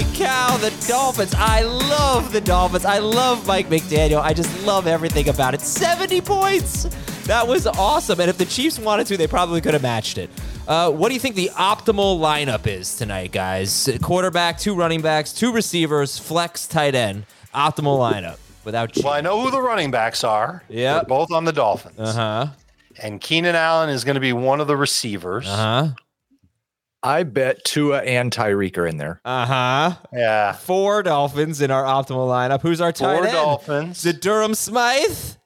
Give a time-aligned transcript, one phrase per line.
[0.00, 1.34] Holy cow, the Dolphins.
[1.36, 2.86] I love the Dolphins.
[2.86, 4.22] I love Mike McDaniel.
[4.22, 5.60] I just love everything about it.
[5.60, 6.84] 70 points.
[7.26, 8.18] That was awesome.
[8.18, 10.30] And if the Chiefs wanted to, they probably could have matched it.
[10.66, 13.90] Uh, what do you think the optimal lineup is tonight, guys?
[14.00, 17.26] Quarterback, two running backs, two receivers, flex, tight end.
[17.54, 19.04] Optimal lineup without Chiefs.
[19.04, 20.62] Well, I know who the running backs are.
[20.70, 21.98] Yeah, They're both on the Dolphins.
[21.98, 22.46] Uh huh.
[23.02, 25.46] And Keenan Allen is going to be one of the receivers.
[25.46, 25.88] Uh huh.
[27.02, 29.20] I bet Tua and Tyreek are in there.
[29.24, 29.96] Uh huh.
[30.12, 30.52] Yeah.
[30.52, 32.60] Four Dolphins in our optimal lineup.
[32.60, 33.32] Who's our tight Four end?
[33.32, 34.04] Dolphins.
[34.04, 35.36] It Durham Smythe?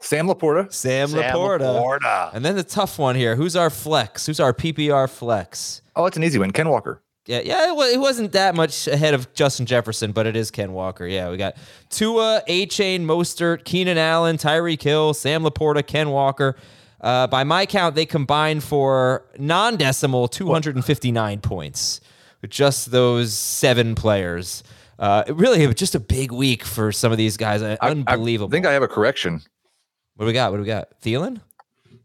[0.00, 0.72] Sam Laporta.
[0.72, 1.60] Sam, Sam Laporta.
[1.60, 2.34] Laporta.
[2.34, 3.36] And then the tough one here.
[3.36, 4.26] Who's our flex?
[4.26, 5.80] Who's our PPR flex?
[5.96, 6.50] Oh, it's an easy one.
[6.50, 7.00] Ken Walker.
[7.26, 10.74] Yeah, yeah, it, it wasn't that much ahead of Justin Jefferson, but it is Ken
[10.74, 11.06] Walker.
[11.06, 11.56] Yeah, we got
[11.88, 16.54] Tua, Achane, Mostert, Keenan Allen, Tyreek Hill, Sam Laporta, Ken Walker.
[17.04, 22.00] Uh, by my count, they combined for non-decimal 259 points
[22.40, 24.62] with just those seven players.
[24.98, 27.60] Uh, really, it was just a big week for some of these guys.
[27.62, 28.50] Uh, I- Unbelievable.
[28.50, 29.42] I think I have a correction.
[30.16, 30.50] what do we got?
[30.50, 30.88] What do we got?
[31.02, 31.40] Thielen?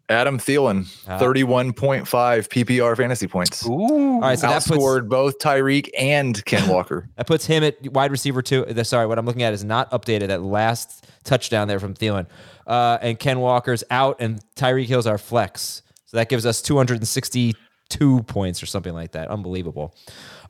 [0.10, 1.20] Adam Thielen, Ah.
[1.20, 3.64] 31.5 PPR fantasy points.
[3.68, 3.70] Ooh.
[4.16, 7.08] All right, so that puts, Outscored both Tyreek and Ken Walker.
[7.16, 8.66] That puts him at wide receiver two.
[8.84, 10.28] Sorry, what I'm looking at is not updated.
[10.30, 12.26] That last touchdown there from Thielen.
[12.70, 15.82] Uh, and Ken Walker's out, and Tyreek Hill's our flex.
[16.06, 19.28] So that gives us 262 points or something like that.
[19.30, 19.96] Unbelievable.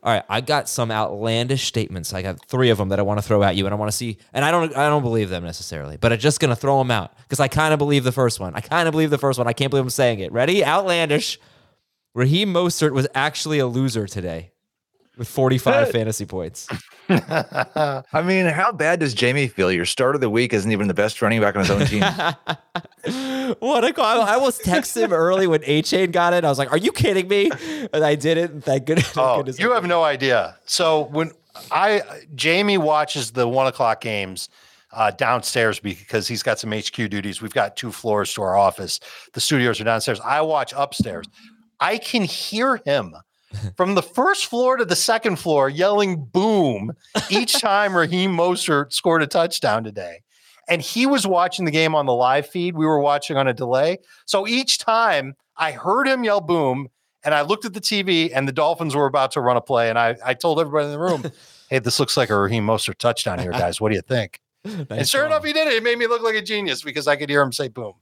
[0.02, 2.12] All right, I got some outlandish statements.
[2.12, 3.90] I got three of them that I want to throw at you, and I want
[3.90, 4.18] to see.
[4.34, 7.16] And I don't, I don't believe them necessarily, but I'm just gonna throw them out
[7.22, 8.54] because I kind of believe the first one.
[8.54, 9.48] I kind of believe the first one.
[9.48, 10.30] I can't believe I'm saying it.
[10.30, 10.64] Ready?
[10.64, 11.40] Outlandish.
[12.14, 14.52] Raheem Mostert was actually a loser today
[15.20, 16.66] with 45 fantasy points.
[17.10, 19.70] I mean, how bad does Jamey feel?
[19.70, 22.00] Your start of the week isn't even the best running back on his own team.
[23.58, 24.22] what a call.
[24.22, 26.42] I almost texted him early when Achane got it.
[26.42, 27.50] I was like, Are you kidding me?
[27.92, 28.64] And I did it.
[28.64, 29.12] Thank goodness.
[29.14, 29.74] Oh, goodness you did.
[29.74, 30.56] have no idea.
[30.64, 31.32] So when
[31.70, 32.00] I
[32.34, 34.48] Jamey watches the one o'clock games
[34.90, 37.42] uh, downstairs because he's got some HQ duties.
[37.42, 39.00] We've got two floors to our office.
[39.34, 40.18] The studios are downstairs.
[40.20, 41.26] I watch upstairs.
[41.78, 43.14] I can hear him
[43.76, 46.92] from the first floor to the second floor yelling boom
[47.28, 50.22] each time Raheem Mostert scored a touchdown today.
[50.68, 52.76] And he was watching the game on the live feed.
[52.76, 53.98] We were watching on a delay.
[54.24, 56.88] So each time I heard him yell boom,
[57.24, 59.90] and I looked at the TV, and the Dolphins were about to run a play.
[59.90, 61.24] And I, I told everybody in the room,
[61.70, 63.80] hey, this looks like a Raheem Mostert touchdown here, guys.
[63.80, 64.40] What do you think?
[64.64, 65.74] and sure enough, he did it.
[65.74, 67.94] It made me look like a genius because I could hear him say boom.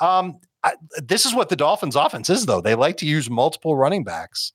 [0.00, 2.60] Um, I, this is what the Dolphins' offense is, though.
[2.60, 4.52] They like to use multiple running backs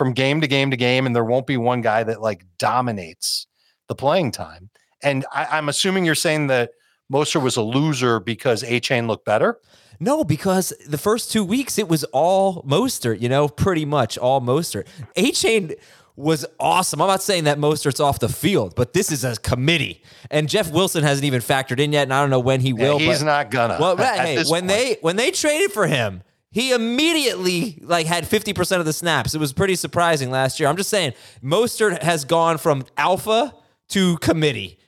[0.00, 3.46] from game to game to game, and there won't be one guy that like dominates
[3.86, 4.70] the playing time.
[5.02, 6.70] And I, I'm assuming you're saying that
[7.12, 9.58] Mostert was a loser because Achane looked better.
[10.00, 14.40] No, because the first two weeks it was all Mostert, you know, pretty much all
[14.40, 14.86] Mostert.
[15.18, 15.74] Achane
[16.16, 17.02] was awesome.
[17.02, 20.02] I'm not saying that Mostert's off the field, but this is a committee.
[20.30, 22.98] And Jeff Wilson hasn't even factored in yet, and I don't know when he will.
[22.98, 23.76] he's but- not gonna.
[23.78, 24.66] Well, hey, when point.
[24.68, 29.34] they when they traded for him, he immediately like had 50% of the snaps.
[29.34, 30.68] It was pretty surprising last year.
[30.68, 31.12] I'm just saying,
[31.42, 33.54] Mostert has gone from alpha
[33.90, 34.78] to committee,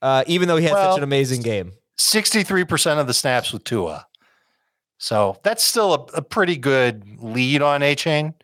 [0.00, 1.72] uh, even though he had Well, such an amazing game.
[1.98, 4.06] 63% of the snaps with Tua.
[4.98, 8.34] So that's still a, a pretty good lead on Achane.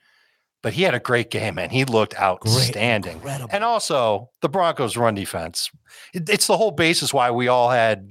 [0.61, 1.71] But he had a great game, man.
[1.71, 3.19] He looked outstanding.
[3.19, 3.49] incredible.
[3.53, 5.71] And also, the Broncos' run defense.
[6.13, 8.11] It- it's the whole basis why we all had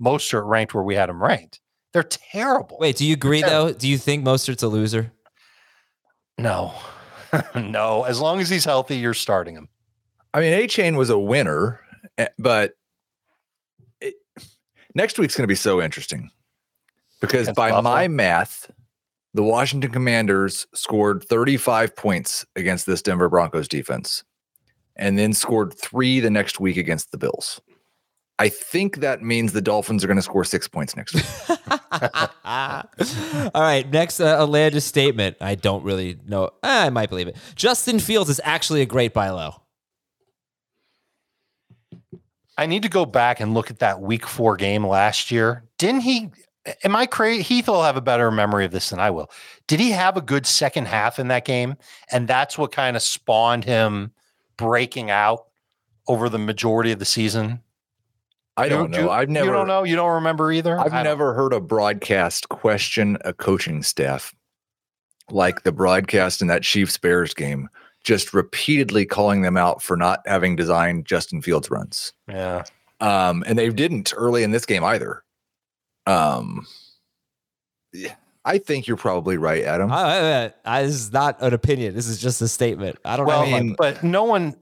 [0.00, 1.60] Mostert ranked where we had him ranked.
[1.92, 2.76] They're terrible.
[2.80, 3.72] Wait, do you agree though?
[3.72, 5.12] Do you think Mostert's a loser?
[6.36, 6.74] No,
[7.54, 8.04] no.
[8.04, 9.68] As long as he's healthy, you're starting him.
[10.34, 11.80] I mean, Achane was a winner,
[12.18, 12.74] eh, but
[14.00, 14.14] it,
[14.94, 16.30] next week's going to be so interesting
[17.20, 17.94] because Against by Buffalo?
[17.94, 18.70] my math,
[19.34, 24.22] the Washington Commanders scored 35 points against this Denver Broncos defense
[24.96, 27.60] and then scored three the next week against the Bills.
[28.38, 31.24] I think that means the Dolphins are going to score six points next week.
[32.44, 35.36] All right, next uh, outlandish statement.
[35.40, 36.50] I don't really know.
[36.62, 37.36] Eh, I might believe it.
[37.56, 39.62] Justin Fields is actually a great buy low.
[42.56, 45.64] I need to go back and look at that week four game last year.
[45.78, 46.30] Didn't he?
[46.84, 47.42] Am I crazy?
[47.42, 49.30] Heath will have a better memory of this than I will.
[49.68, 51.76] Did he have a good second half in that game?
[52.10, 54.12] And that's what kind of spawned him
[54.56, 55.46] breaking out
[56.08, 57.62] over the majority of the season.
[58.58, 59.10] I don't You- know.
[59.10, 59.46] I've never.
[59.46, 59.84] You don't know.
[59.84, 60.78] You don't remember either.
[60.78, 64.34] I've never heard a broadcast question a coaching staff
[65.30, 67.68] like the broadcast in that Chiefs Bears game,
[68.02, 72.12] just repeatedly calling them out for not having designed Justin Fields runs.
[72.28, 72.64] Yeah.
[73.00, 75.22] Um, and they didn't early in this game either.
[76.06, 76.66] Um,
[77.92, 78.14] yeah,
[78.44, 79.92] I think you're probably right, Adam.
[79.92, 81.94] I, I, I, this is not an opinion.
[81.94, 82.98] This is just a statement.
[83.04, 83.54] I don't Well, know.
[83.56, 84.56] I- mean- but no one.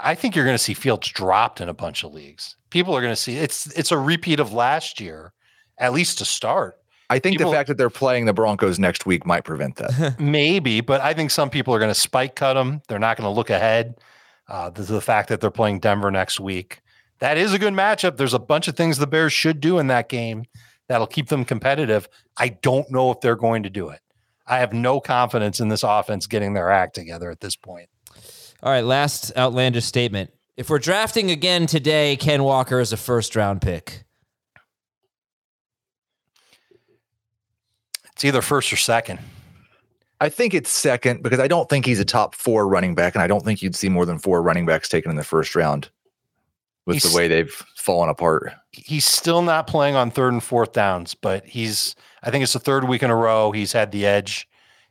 [0.00, 2.56] I think you're going to see Fields dropped in a bunch of leagues.
[2.70, 5.32] People are going to see it's it's a repeat of last year,
[5.78, 6.76] at least to start.
[7.10, 10.16] I think people- the fact that they're playing the Broncos next week might prevent that.
[10.20, 12.82] Maybe, but I think some people are going to spike cut them.
[12.88, 13.94] They're not going to look ahead.
[14.48, 16.80] Uh, the, the fact that they're playing Denver next week,
[17.20, 18.16] that is a good matchup.
[18.16, 20.44] There's a bunch of things the Bears should do in that game
[20.88, 22.08] that'll keep them competitive.
[22.36, 24.00] I don't know if they're going to do it.
[24.46, 27.88] I have no confidence in this offense getting their act together at this point.
[28.64, 30.30] All right, last outlandish statement.
[30.56, 34.04] If we're drafting again today, Ken Walker is a first round pick.
[38.14, 39.18] It's either first or second.
[40.18, 43.22] I think it's second because I don't think he's a top four running back, and
[43.22, 45.90] I don't think you'd see more than four running backs taken in the first round
[46.86, 48.54] with He's- the way they've fallen apart.
[48.70, 52.58] He's still not playing on third and fourth downs, but he's, I think it's the
[52.60, 54.48] third week in a row he's had the edge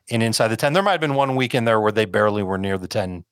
[0.09, 0.73] in inside the 10.
[0.73, 3.23] There might have been one week in there where they barely were near the 10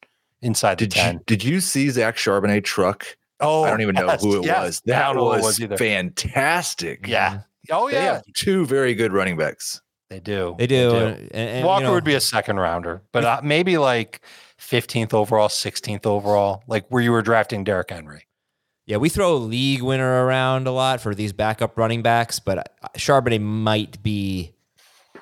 [0.42, 1.14] inside Did the 10.
[1.16, 3.06] you did you see Zach Charbonnet truck?
[3.40, 4.66] Oh, I don't even know yes, who it yes.
[4.66, 4.82] was.
[4.86, 7.08] That don't know who it was, fantastic.
[7.08, 7.42] Yeah.
[7.70, 9.82] Oh They yeah, have two very good running backs.
[10.10, 10.56] they do.
[10.58, 10.96] They do.
[10.96, 14.22] And, and, Walker you know, would be a second rounder, but uh, maybe like
[14.60, 18.28] 15th overall, 16th overall, like where you were drafting Derrick Henry.
[18.86, 22.58] Yeah, we throw a league winner around a lot for these backup running backs, but
[22.58, 24.54] uh, Charbonnet might be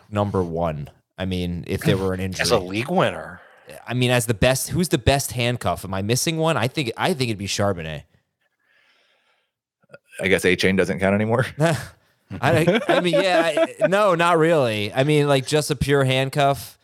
[0.09, 0.89] number one.
[1.17, 3.41] I mean, if there were an injury, As a league winner.
[3.87, 5.85] I mean, as the best, who's the best handcuff?
[5.85, 6.57] Am I missing one?
[6.57, 8.03] I think I think it'd be Charbonnet.
[10.21, 11.45] I guess Achane doesn't count anymore.
[12.41, 14.93] I, I mean, yeah, I, no, not really.
[14.93, 16.77] I mean, like just a pure handcuff.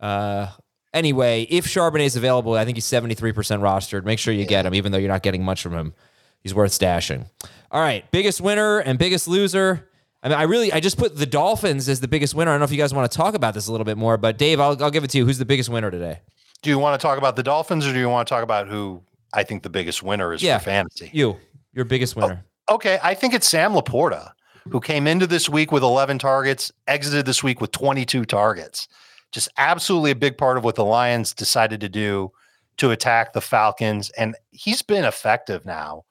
[0.00, 0.48] Uh,
[0.92, 4.04] anyway, if Charbonnet is available, I think he's seventy three percent rostered.
[4.04, 5.94] Make sure you get him, even though you're not getting much from him.
[6.42, 7.26] He's worth stashing.
[7.70, 9.88] All right, biggest winner and biggest loser.
[10.22, 12.50] I mean, I really, I just put the Dolphins as the biggest winner.
[12.50, 14.16] I don't know if you guys want to talk about this a little bit more,
[14.16, 15.26] but Dave, I'll, I'll give it to you.
[15.26, 16.20] Who's the biggest winner today?
[16.62, 18.68] Do you want to talk about the Dolphins or do you want to talk about
[18.68, 19.02] who
[19.34, 20.58] I think the biggest winner is Yeah.
[20.58, 21.10] for fantasy?
[21.12, 21.38] You,
[21.72, 22.44] your biggest oh, winner.
[22.70, 24.30] Okay, I think it's Sam Laporta,
[24.70, 28.86] who came into this week with 11 targets, exited this week with 22 targets.
[29.32, 32.30] Just absolutely a big part of what the Lions decided to do
[32.76, 34.10] to attack the Falcons.
[34.10, 36.04] And he's been effective now.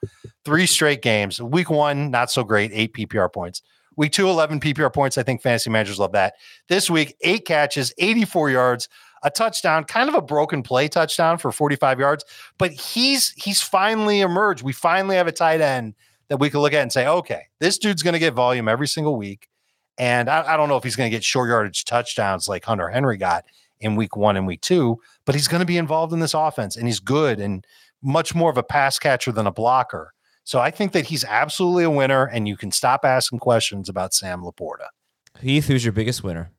[0.43, 1.41] Three straight games.
[1.41, 3.61] Week one, not so great, eight PPR points.
[3.97, 5.17] Week two, 11 PPR points.
[5.17, 6.35] I think fantasy managers love that.
[6.69, 8.89] This week, eight catches, 84 yards,
[9.23, 12.25] a touchdown, kind of a broken play touchdown for 45 yards.
[12.57, 14.63] But he's he's finally emerged.
[14.63, 15.95] We finally have a tight end
[16.29, 18.87] that we can look at and say, okay, this dude's going to get volume every
[18.87, 19.49] single week.
[19.97, 22.87] And I, I don't know if he's going to get short yardage touchdowns like Hunter
[22.87, 23.43] Henry got
[23.81, 26.77] in week one and week two, but he's going to be involved in this offense
[26.77, 27.65] and he's good and
[28.01, 30.13] much more of a pass catcher than a blocker.
[30.43, 34.13] So I think that he's absolutely a winner and you can stop asking questions about
[34.13, 34.87] Sam Laporta.
[35.39, 36.51] Heath, who's your biggest winner?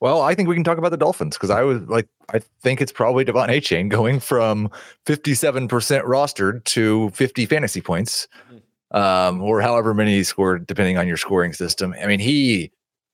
[0.00, 2.80] Well, I think we can talk about the Dolphins because I was like, I think
[2.80, 4.70] it's probably De'Von Achane going from
[5.06, 8.28] 57% rostered to 50 fantasy points,
[8.90, 11.94] um, or however many he scored, depending on your scoring system.
[12.02, 12.70] I mean, he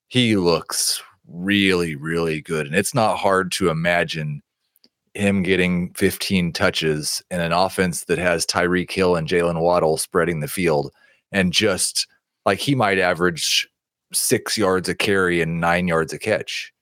[0.08, 2.66] he looks really, really good.
[2.66, 4.42] And it's not hard to imagine
[5.14, 10.40] him getting 15 touches in an offense that has Tyreek Hill and Jaylen Waddle spreading
[10.40, 10.92] the field
[11.32, 12.06] and just
[12.46, 13.68] like he might average
[14.12, 16.72] six yards a carry and nine yards a catch.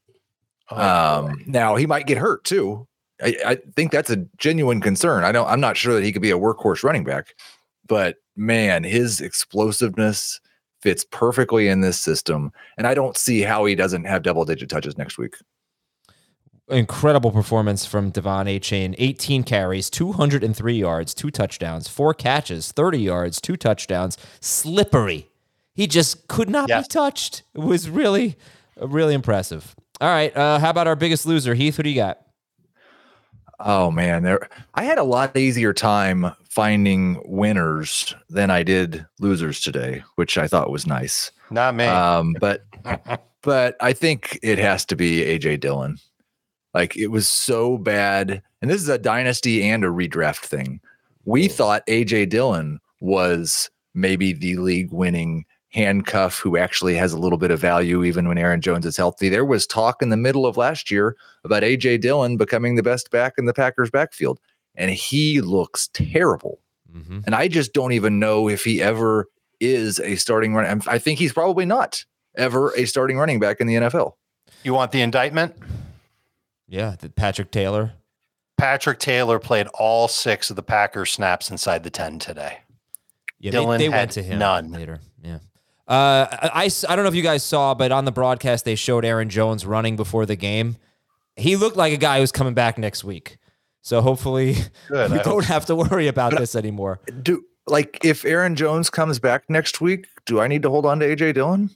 [0.70, 2.87] Um, now he might get hurt too.
[3.23, 5.25] I, I think that's a genuine concern.
[5.25, 5.49] I don't.
[5.49, 7.35] I'm not sure that he could be a workhorse running back,
[7.87, 10.40] but man, his explosiveness
[10.82, 14.68] fits perfectly in this system, and I don't see how he doesn't have double digit
[14.68, 15.35] touches next week.
[16.71, 18.95] Incredible performance from De'Von Achane.
[18.99, 24.19] 18 carries, 203 yards, two touchdowns, four catches, 30 yards, two touchdowns.
[24.41, 25.29] Slippery.
[25.75, 26.87] He just could not Yes.
[26.87, 27.43] be touched.
[27.55, 28.37] It was really,
[28.81, 29.75] really impressive.
[30.01, 30.37] All right.
[30.37, 31.77] Uh, how about our biggest loser, Heath?
[31.77, 32.19] Who do you got?
[33.61, 39.61] Oh man, there I had a lot easier time finding winners than I did losers
[39.61, 41.33] today, which I thought was nice.
[41.51, 41.85] Not me.
[41.87, 42.65] Um, but
[43.43, 45.99] but I think it has to be AJ Dillon.
[46.78, 50.80] Like it was so bad, and this is a dynasty and a redraft thing.
[51.25, 57.37] We thought AJ Dillon was maybe the league winning handcuff who actually has a little
[57.37, 59.28] bit of value even when Aaron Jones is healthy.
[59.28, 63.11] There was talk in the middle of last year about AJ Dillon becoming the best
[63.11, 64.38] back in the Packers backfield,
[64.76, 66.61] and he looks terrible.
[66.94, 67.25] Mhm.
[67.26, 69.26] And I just don't even know if he ever
[69.58, 70.80] is a starting run.
[70.87, 72.04] I think he's probably not
[72.37, 74.16] ever a starting running back in the NFL.
[74.62, 75.56] you want the indictment?
[76.69, 77.93] Yeah, the Patrick Taylor.
[78.59, 82.59] Patrick Taylor played all six of the Packers snaps inside the 10 today.
[83.39, 84.73] Yeah, Dillon they, they had went to him none.
[84.73, 85.01] later.
[85.23, 85.39] Yeah.
[85.87, 88.65] Uh, I, I s- I don't know if you guys saw, but on the broadcast
[88.65, 90.77] they showed Aaron Jones running before the game.
[91.37, 93.39] He looked like a guy who's coming back next week.
[93.81, 94.57] So hopefully
[94.89, 95.13] Good.
[95.13, 97.01] we I don't hope- have to worry about this anymore.
[97.23, 100.99] Do like if Aaron Jones comes back next week, do I need to hold on
[100.99, 101.71] to AJ Dillon?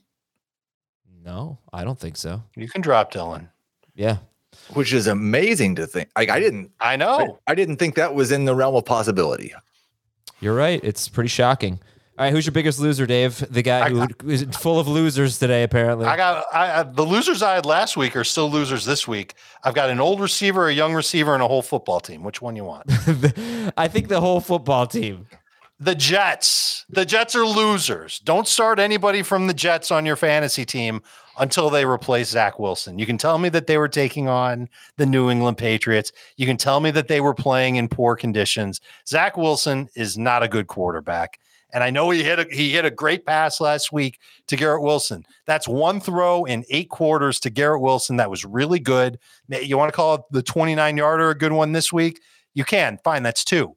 [1.24, 2.42] No, I don't think so.
[2.56, 3.48] You can drop Dillon.
[3.94, 4.18] Yeah.
[4.74, 6.08] Which is amazing to think.
[6.16, 7.38] Like I didn't I I, know.
[7.46, 9.52] I didn't think that was in the realm of possibility.
[10.40, 10.80] You're right.
[10.82, 11.78] It's pretty shocking.
[12.18, 13.42] All right, who's your biggest loser, Dave?
[13.50, 16.04] The guy I who is full of losers today, apparently.
[16.06, 19.34] I got I, I, the losers I had last week are still losers this week.
[19.64, 22.22] I've got an old receiver, a young receiver, and a whole football team.
[22.22, 22.84] Which one you want?
[23.78, 25.26] I think the whole football team.
[25.80, 26.84] the Jets.
[26.90, 28.18] The Jets are losers.
[28.18, 31.02] Don't start anybody from the Jets on your fantasy team
[31.38, 32.98] until they replace Zach Wilson.
[32.98, 36.12] You can tell me that they were taking on the New England Patriots.
[36.36, 38.80] You can tell me that they were playing in poor conditions.
[39.06, 41.38] Zach Wilson is not a good quarterback.
[41.72, 44.82] And I know he hit a, he hit a great pass last week to Garrett
[44.82, 45.24] Wilson.
[45.46, 49.18] That's one throw in eight quarters to Garrett Wilson that was really good.
[49.48, 52.20] You want to call it the 29 yarder a good one this week?
[52.52, 52.98] You can.
[53.02, 53.74] Fine, that's two.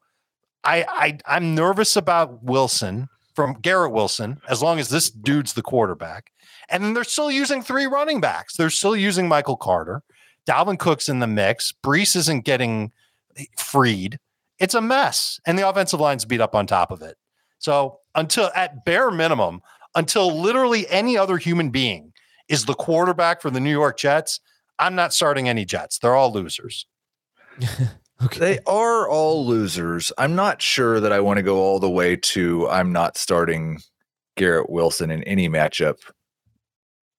[0.66, 5.62] I, I I'm nervous about Wilson from Garrett Wilson as long as this dude's the
[5.62, 6.32] quarterback.
[6.70, 8.56] And then they're still using three running backs.
[8.56, 10.02] They're still using Michael Carter.
[10.48, 11.74] Dalvin Cook's in the mix.
[11.84, 12.92] Breece isn't getting
[13.58, 14.20] freed.
[14.60, 15.40] It's a mess.
[15.46, 17.18] And the offensive line's beat up on top of it.
[17.60, 19.62] So until at bare minimum,
[19.96, 22.14] until literally any other human being
[22.48, 24.40] is the quarterback for the New York Jets,
[24.78, 26.00] I'm not starting any Jets.
[26.00, 26.86] They're all losers.
[28.24, 28.40] Okay.
[28.40, 30.12] They are all losers.
[30.18, 33.82] I'm not sure that I want to go all the way to I'm not starting
[34.38, 35.98] Garrett Wilson in any matchup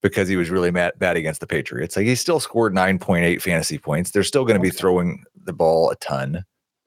[0.03, 1.97] because he was really mad, bad against the Patriots.
[1.97, 4.11] Like he still scored 9.8 fantasy points.
[4.11, 6.45] They're still going to be throwing the ball a ton.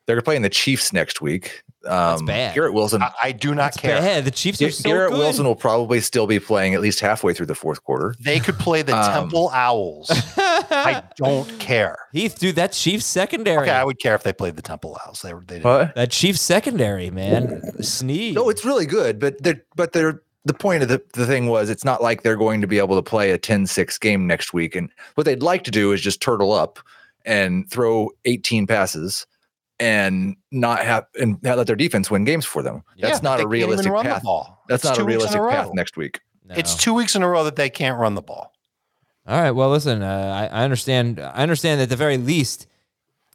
[0.08, 1.62] They're playing the Chiefs next week.
[1.86, 2.56] Um, bad.
[2.56, 3.02] Garrett Wilson.
[3.04, 4.02] I, I do not That's care.
[4.02, 4.26] bad.
[4.26, 5.20] The Chiefs are so Garrett good.
[5.20, 8.16] Wilson will probably still be playing at least halfway through the fourth quarter.
[8.20, 10.10] They could play the Um, Temple Owls.
[10.38, 11.96] I don't care.
[12.12, 13.62] Heath, dude, that Chiefs secondary.
[13.62, 15.22] Okay, I would care if they played the Temple Owls.
[15.22, 15.66] They were they didn't.
[15.66, 15.96] What?
[15.96, 17.62] that Chiefs secondary, man.
[17.82, 18.34] Sneeze.
[18.36, 21.70] No, it's really good, but they're but they're the point of the, the thing was
[21.70, 24.76] it's not like they're going to be able to play a 10-6 game next week.
[24.76, 26.80] And what they'd like to do is just turtle up
[27.26, 29.28] and throw 18 passes
[29.80, 32.84] and not have and let their defense win games for them.
[32.96, 34.24] Yeah, That's but not a realistic run the path.
[34.24, 34.64] ball.
[34.68, 36.20] That's It's not a two weeks in realistic path next week.
[36.46, 36.56] No.
[36.56, 38.54] It's two weeks in a row that they can't run the ball.
[39.28, 39.52] All right.
[39.52, 41.20] Well, listen, uh, I, I understand.
[41.20, 42.66] I understand that at the very least,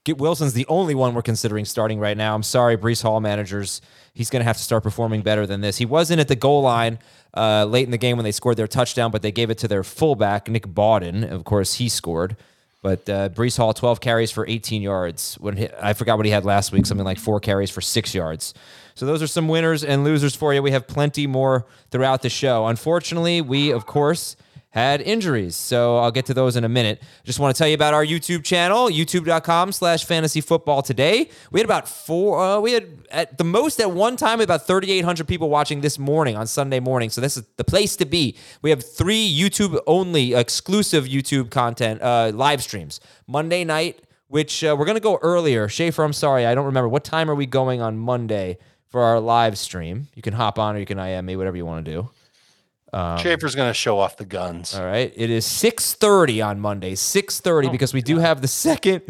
[0.05, 2.35] Get Wilson's the only one we're considering starting right now.
[2.35, 3.81] I'm sorry, Breece Hall managers.
[4.15, 5.79] He's going to have to start performing better than this.
[5.79, 7.01] He wasn't at the goal line
[7.37, 9.69] uh, late in the game when they scored their touchdown, but they gave it to
[9.69, 11.29] their fullback, Nick Bawden.
[11.29, 12.37] Of course, he scored.
[12.81, 15.37] But uh, Breece Hall, 12 carries for 18 yards.
[15.41, 18.15] When he, I forgot what he had last week, something like four carries for six
[18.15, 18.55] yards.
[18.95, 20.63] So those are some winners and losers for you.
[20.63, 22.67] We have plenty more throughout the show.
[22.67, 24.37] Unfortunately, we, of course,
[24.75, 25.55] had injuries.
[25.55, 27.01] So I'll get to those in a minute.
[27.23, 31.31] Just want to tell you about our YouTube channel, youtube.com slash fantasy football today.
[31.53, 35.29] We had about four, uh, we had at the most at one time about 3,800
[35.29, 37.09] people watching this morning on Sunday morning.
[37.11, 38.37] So this is the place to be.
[38.63, 42.99] We have three YouTube only exclusive YouTube content, uh, live streams.
[43.29, 45.69] Monday night, which uh, we're going to go earlier.
[45.69, 46.47] Schaefer, I'm sorry.
[46.47, 46.89] I don't remember.
[46.89, 50.09] What time are we going on Monday for our live stream?
[50.17, 52.11] You can hop on or you can IM me, whatever you want to do.
[53.19, 54.75] Schaefer's going to show off the guns.
[54.75, 55.13] All right.
[55.17, 56.95] It is 6:30 on Monday.
[56.95, 59.03] 6:30 because we do have the second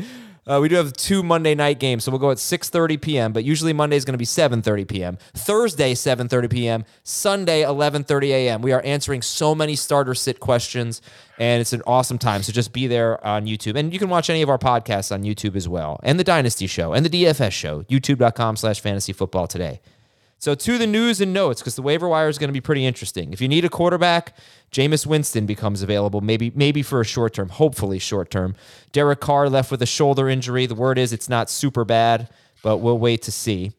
[0.46, 3.32] uh, we do have two Monday night games, so we'll go at 6:30 p.m.
[3.32, 5.18] But usually Monday is going to be 7:30 p.m.
[5.34, 6.84] Thursday 7:30 p.m.
[7.02, 8.62] Sunday 11:30 a.m.
[8.62, 11.00] We are answering so many starter sit questions,
[11.38, 12.42] and it's an awesome time.
[12.42, 15.22] So just be there on YouTube, and you can watch any of our podcasts on
[15.22, 17.82] YouTube as well, and the Dynasty Show and the DFS Show.
[17.84, 19.80] YouTube.com/slash Fantasy Football today.
[20.44, 22.84] So to the news and notes, because the waiver wire is going to be pretty
[22.84, 23.32] interesting.
[23.32, 24.36] If you need a quarterback,
[24.70, 28.54] Jameis Winston becomes available, maybe maybe for a short term, hopefully short term.
[28.92, 30.66] Derek Carr left with a shoulder injury.
[30.66, 32.28] The word is it's not super bad,
[32.62, 33.72] but we'll wait to see.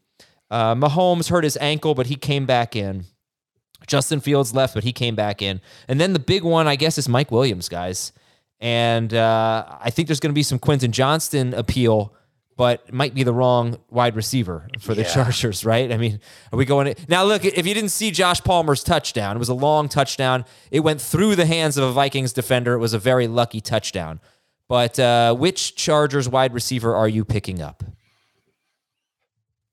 [0.49, 3.05] Uh, Mahomes hurt his ankle, but he came back in.
[3.85, 5.61] Justin Fields left, but he came back in.
[5.87, 8.11] And then the big one, I guess, is Mike Williams, guys.
[8.59, 12.15] And uh, I think there's going to be some Quentin Johnston appeal
[12.57, 15.13] but might be the wrong wide receiver for the Yeah.
[15.13, 15.91] Chargers, right?
[15.91, 16.19] I mean,
[16.53, 17.23] are we going now?
[17.25, 20.45] Look, if you didn't see Josh Palmer's touchdown, it was a long touchdown.
[20.71, 22.73] It went through the hands of a Vikings defender.
[22.73, 24.19] It was a very lucky touchdown.
[24.67, 27.83] But uh, which Chargers wide receiver are you picking up?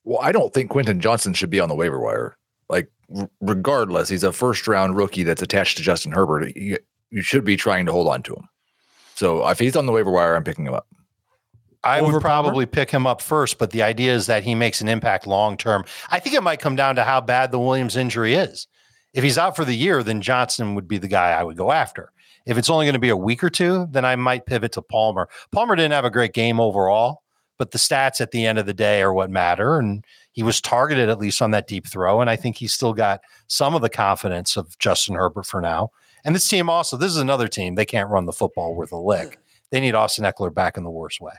[0.04, 2.36] Well, I don't think Quentin Johnston should be on the waiver wire.
[2.68, 6.56] Like, r- regardless, he's a first round rookie that's attached to Justin Herbert.
[6.56, 6.78] You,
[7.10, 8.48] you should be trying to hold on to him.
[9.14, 10.86] So if he's on the waiver wire, I'm picking him up.
[11.84, 14.88] I would probably pick him up first, but the idea is that he makes an
[14.88, 15.84] impact long term.
[16.10, 18.68] I think it might come down to how bad the Williams injury is.
[19.14, 21.72] If he's out for the year, then Johnston would be the guy I would go
[21.72, 22.12] after.
[22.46, 24.82] If it's only going to be a week or two, then I might pivot to
[24.82, 25.28] Palmer.
[25.50, 27.22] Palmer didn't have a great game overall,
[27.58, 29.78] but the stats at the end of the day are what matter.
[29.78, 32.20] And he was targeted at least on that deep throw.
[32.20, 35.90] And I think he's still got some of the confidence of Justin Herbert for now.
[36.24, 37.74] And this team also, this is another team.
[37.74, 39.38] They can't run the football worth a lick.
[39.70, 41.32] They need Austin Ekeler back in the worst way.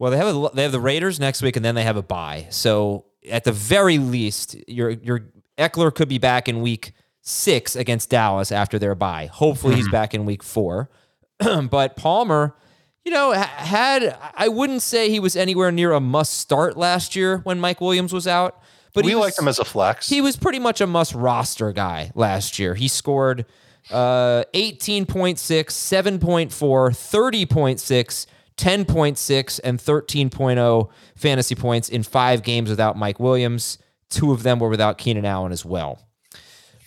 [0.00, 2.02] Well, they have a, they have the Raiders next week, and then they have a
[2.02, 2.46] bye.
[2.48, 5.26] So at the very least, your your
[5.58, 9.26] Ekeler could be back in week six against Dallas after their bye.
[9.26, 10.88] Hopefully, he's back in week four.
[11.70, 12.56] but Palmer,
[13.04, 17.38] you know, had I wouldn't say he was anywhere near a must start last year
[17.44, 18.58] when Mike Williams was out.
[18.94, 20.08] But we he was, liked him as a flex.
[20.08, 22.74] he was pretty much a must roster guy last year.
[22.74, 23.44] He scored
[23.90, 28.26] uh, 18.6, 7.4, 30.6,
[28.56, 33.78] 10.6, and 13.0 fantasy points in five games without Mike Williams.
[34.10, 36.00] Two of them were without Keenan Allen as well.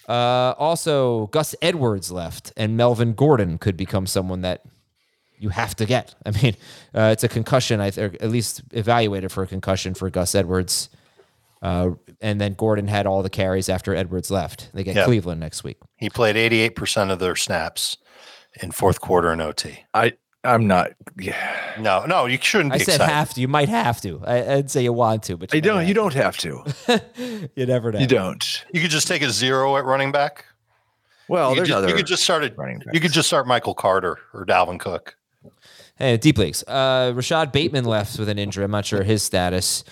[0.08, 4.63] Uh, also, Gus Edwards left, and Melvin Gordon could become someone that
[5.38, 6.13] you have to get.
[6.25, 6.55] I mean,
[6.93, 10.36] uh, it's a concussion, I th- or at least evaluated for a concussion for Gus
[10.36, 10.89] Edwards.
[11.62, 14.70] Uh, and then Gordon had all the carries after Edwards left.
[14.74, 15.05] They get Yeah.
[15.05, 15.77] Cleveland next week.
[15.96, 17.95] he played 88% of their snaps
[18.62, 19.86] in fourth quarter and OT.
[19.93, 20.91] I I'm not.
[21.17, 23.13] Yeah, No, no, you shouldn't I be said excited.
[23.13, 23.41] have to.
[23.41, 24.21] You might have to.
[24.25, 25.88] I, I'd say you want to, but you might don't.
[25.88, 26.63] You don't have to.
[27.56, 27.99] You never know.
[27.99, 28.65] You don't.
[28.73, 30.45] You could just take a zero at running back.
[31.27, 31.88] Well, you, could there's just, other.
[31.89, 32.58] you could just start it.
[32.58, 35.15] running You could just start Michael Carter or Dalvin Cook.
[35.95, 36.63] Hey, deep leagues.
[36.63, 38.65] Uh, Rashod Bateman left with an injury.
[38.65, 39.84] I'm not sure his status.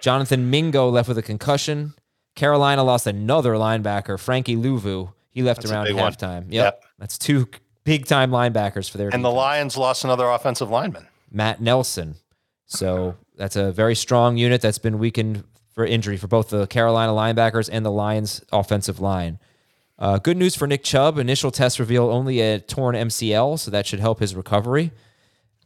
[0.00, 1.94] Jonathan Mingo left with a concussion.
[2.34, 5.12] Carolina lost another linebacker, Frankie Luvu.
[5.30, 6.44] He left That's around halftime.
[6.48, 6.64] Yep.
[6.64, 6.84] Yep.
[6.98, 7.48] That's two
[7.88, 9.30] big time linebackers for their And the.
[9.30, 11.06] Lions lost another offensive lineman.
[11.30, 12.16] Matt Nelson.
[12.66, 17.12] So that's a very strong unit that's been weakened for injury for both the Carolina
[17.12, 19.38] linebackers and the Lions offensive line.
[19.98, 21.18] Uh, good news for Nick Chubb.
[21.18, 24.92] Initial tests reveal only a torn MCL, so that should help his recovery.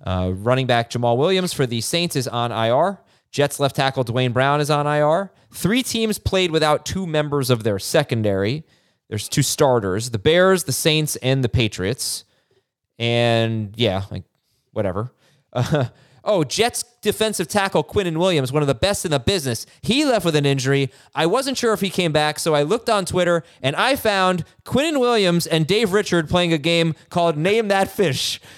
[0.04, 2.98] Uh, running back Jamaal Williams for the Saints is on IR.
[3.30, 5.32] Jets left tackle Duane Brown is on IR.
[5.52, 8.64] Three teams played without two members of their secondary.
[9.12, 12.25] There's two starters the Bears, the Saints, and the Patriots.
[12.98, 14.22] And yeah, like
[14.72, 15.12] whatever.
[15.53, 15.88] Uh,
[16.25, 19.66] oh, Jets defensive tackle Quinnen Williams, one of the best in the business.
[19.83, 20.90] He left with an injury.
[21.14, 24.46] I wasn't sure if he came back, so I looked on Twitter and I found
[24.64, 28.40] Quinnen Williams and Dave Richard playing a game called Name That Fish.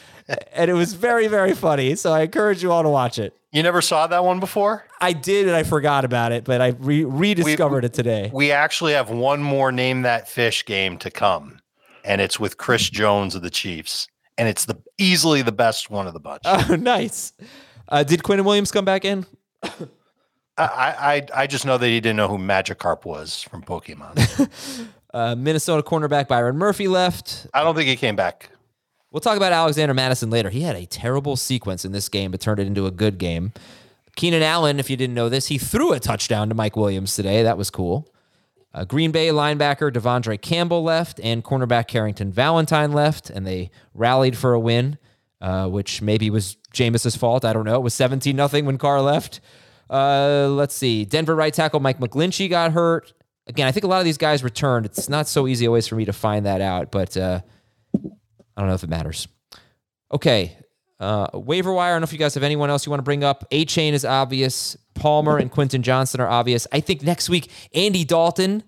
[0.55, 1.97] And it was very, very funny.
[1.97, 3.37] So I encourage you all to watch it.
[3.55, 4.85] You never saw that one before?
[5.01, 8.29] I did, and I forgot about it, but I re- rediscovered it today.
[8.35, 11.61] We actually have one more name that fish game to come,
[12.05, 16.09] and it's with Chris Jones of the Chiefs, and it's the easily the best one
[16.09, 16.43] of the bunch.
[16.45, 17.33] Oh, nice.
[17.88, 19.25] Uh, did Quinnen Williams come back in?
[19.62, 19.69] I,
[20.59, 24.88] I I just know that he didn't know who Magikarp was from Pokemon.
[25.14, 27.47] Uh, Minnesota cornerback Byron Murphy left.
[27.55, 28.51] I don't think he came back.
[29.14, 30.50] We'll talk about Alexander Mattison later.
[30.50, 33.53] He had a terrible sequence in this game, but turned it into a good game.
[34.16, 37.44] Keenan Allen, if you didn't know this, he threw a touchdown to Mike Williams today.
[37.44, 38.12] That was cool.
[38.74, 44.37] Uh, Green Bay linebacker De'Vondre Campbell left, and cornerback Carrington Valentine left, and they rallied
[44.37, 44.98] for a win,
[45.40, 47.44] uh, which maybe was Jameis's fault.
[47.44, 47.77] I don't know.
[47.77, 49.40] It was 17 nothing when Carr left.
[49.88, 51.05] Uh, let's see.
[51.05, 53.12] Denver right tackle Mike McGlinchey got hurt.
[53.46, 54.87] Again, I think a lot of these guys returned.
[54.87, 57.42] It's not so easy always for me to find that out, but uh,
[58.57, 59.29] I don't know if it matters.
[60.12, 60.57] Okay.
[61.01, 61.90] Uh, waiver wire.
[61.90, 63.51] I don't know if you guys have anyone else you want to bring up.
[63.51, 64.77] Achane is obvious.
[64.95, 66.67] Palmer and Quentin Johnston are obvious.
[66.73, 68.62] I think next week, Andy Dalton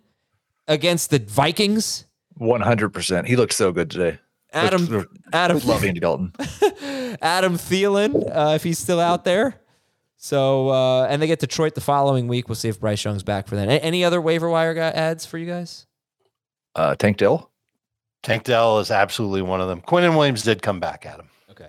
[0.67, 2.05] against the Vikings.
[2.35, 3.27] One hundred percent.
[3.29, 4.19] He looked so good today.
[4.53, 6.33] Adam Looked- Adam love Andy Dalton.
[7.23, 9.61] Adam Thielen, uh, if he's still out there.
[10.17, 12.49] So uh, and they get Detroit the following week.
[12.49, 13.69] We'll see if Bryce Young's back for that.
[13.69, 15.87] Any other waiver wire ads for you guys?
[16.75, 17.51] Uh, Tank Dell.
[18.27, 19.81] Tank Dell is absolutely one of them.
[19.81, 21.29] Quinnen Williams did come back at him.
[21.49, 21.69] Okay.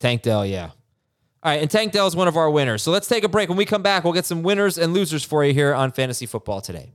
[0.00, 0.70] Tank Dell, yeah.
[1.42, 2.82] All right, and Tank Dell is one of our winners.
[2.82, 3.50] So let's take a break.
[3.50, 6.24] When we come back, we'll get some winners and losers for you here on Fantasy
[6.24, 6.94] Football today.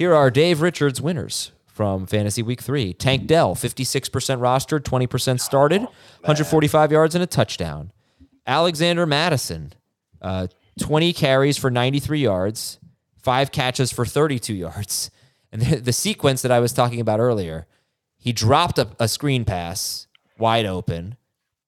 [0.00, 2.94] Here are Dave Richards' winners from Fantasy Week 3.
[2.94, 4.08] Tank Dell, 56%
[4.38, 7.92] rostered, 20% started, 145 yards and a touchdown.
[8.46, 9.74] Alexander Mattison,
[10.22, 10.46] uh,
[10.80, 12.80] 20 carries for 93 yards,
[13.18, 15.10] five catches for 32 yards.
[15.52, 17.66] And the, the sequence that I was talking about earlier,
[18.16, 20.06] he dropped a, a screen pass
[20.38, 21.16] wide open.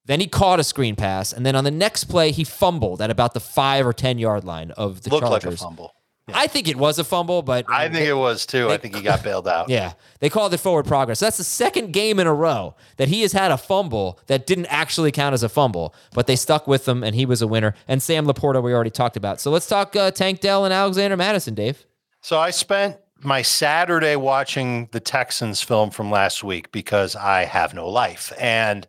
[0.04, 3.10] Then he caught a screen pass, and then on the next play, he fumbled at
[3.10, 5.60] about the five or ten yard line of the Looked like Chargers.
[5.60, 5.92] a fumble.
[6.28, 8.70] I think it was a fumble, but I think it was too.
[8.70, 9.68] I think he got bailed out.
[9.68, 11.18] yeah, they called it forward progress.
[11.20, 14.66] That's the second game in a row that he has had a fumble that didn't
[14.66, 17.74] actually count as a fumble, but they stuck with him, and he was a winner.
[17.88, 19.40] And Sam Laporta, we already talked about.
[19.40, 21.84] So let's talk uh, Tank Dell and Alexander Mattison, Dave.
[22.20, 27.74] So I spent my Saturday watching the Texans film from last week because I have
[27.74, 28.32] no life.
[28.38, 28.86] And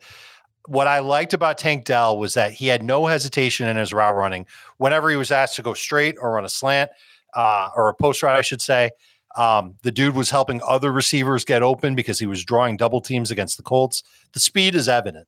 [0.67, 4.15] what I liked about Tank Dell was that he had no hesitation in his route
[4.15, 4.45] running.
[4.77, 6.91] Whenever he was asked to go straight or run a slant
[7.35, 8.91] uh, or a post route, I should say,
[9.35, 13.31] um, the dude was helping other receivers get open because he was drawing double teams
[13.31, 14.03] against the Colts.
[14.33, 15.27] The speed is evident.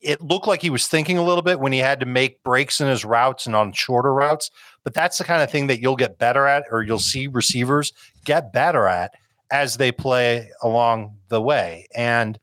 [0.00, 2.80] It looked like he was thinking a little bit when he had to make breaks
[2.80, 4.50] in his routes and on shorter routes,
[4.84, 7.92] but that's the kind of thing that you'll get better at or you'll see receivers
[8.24, 9.12] get better at
[9.52, 11.86] as they play along the way.
[11.94, 12.38] And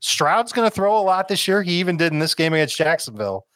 [0.00, 1.62] Stroud's going to throw a lot this year.
[1.62, 3.46] He even did in this game against Jacksonville.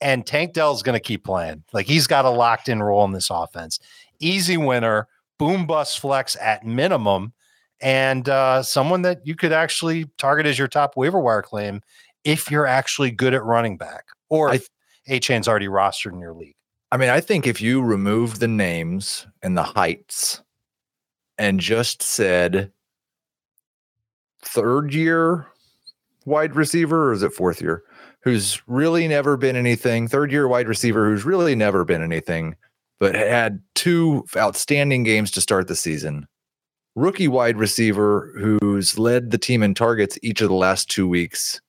[0.00, 1.62] And Tank Dell's going to keep playing.
[1.72, 3.78] Like he's got a locked in role in this offense.
[4.22, 5.08] Easy winner,
[5.38, 7.32] boom bust flex at minimum,
[7.80, 11.80] and uh, someone that you could actually target as your top waiver wire claim
[12.24, 14.68] if you're actually good at running back or I- if
[15.08, 16.54] Achane's already rostered in your league.
[16.92, 20.42] I mean, I think if you removed the names and the heights
[21.38, 22.70] and just said
[24.42, 25.46] third year
[26.26, 27.82] wide receiver, or is it fourth year,
[28.22, 32.54] who's really never been anything, third year wide receiver who's really never been anything,
[33.02, 36.24] but had two outstanding games to start the season.
[36.94, 41.60] Rookie wide receiver who's led the team in targets each of the last two weeks.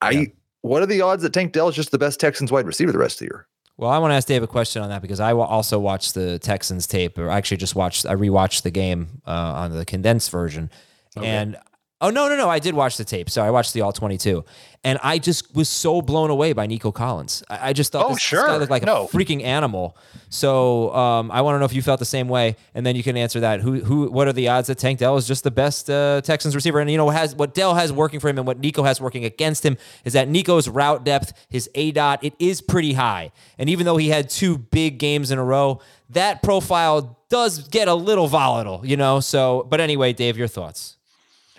[0.00, 0.24] I Yeah.
[0.60, 2.98] what are the odds that Tank Dell is just the best Texans wide receiver the
[2.98, 3.48] rest of the year?
[3.76, 6.38] Well, I want to ask Dave a question on that because I also watched the
[6.38, 10.70] Texans tape, or actually just watched, I rewatched the game uh, on the condensed version.
[11.16, 11.56] And
[12.00, 12.48] oh, no, no, no.
[12.48, 13.28] I did watch the tape.
[13.30, 14.44] So I watched the all 22.
[14.84, 17.42] And I just was so blown away by Nico Collins.
[17.50, 18.46] I, I just thought Oh, this, this sure.
[18.46, 19.04] guy looked like No.
[19.04, 19.96] a freaking animal.
[20.28, 22.54] So um, I want to know if you felt the same way.
[22.74, 23.60] And then you can answer that.
[23.60, 26.54] Who, who, what are the odds that Tank Dell is just the best uh, Texans
[26.54, 26.78] receiver?
[26.78, 29.24] And, you know, has what Dell has working for him and what Nico has working
[29.24, 33.32] against him is that Nico's route depth, his A dot, it is pretty high.
[33.58, 35.80] And even though he had two big games in a row,
[36.10, 39.18] that profile does get a little volatile, you know?
[39.20, 40.97] So, but anyway, Dave, your thoughts.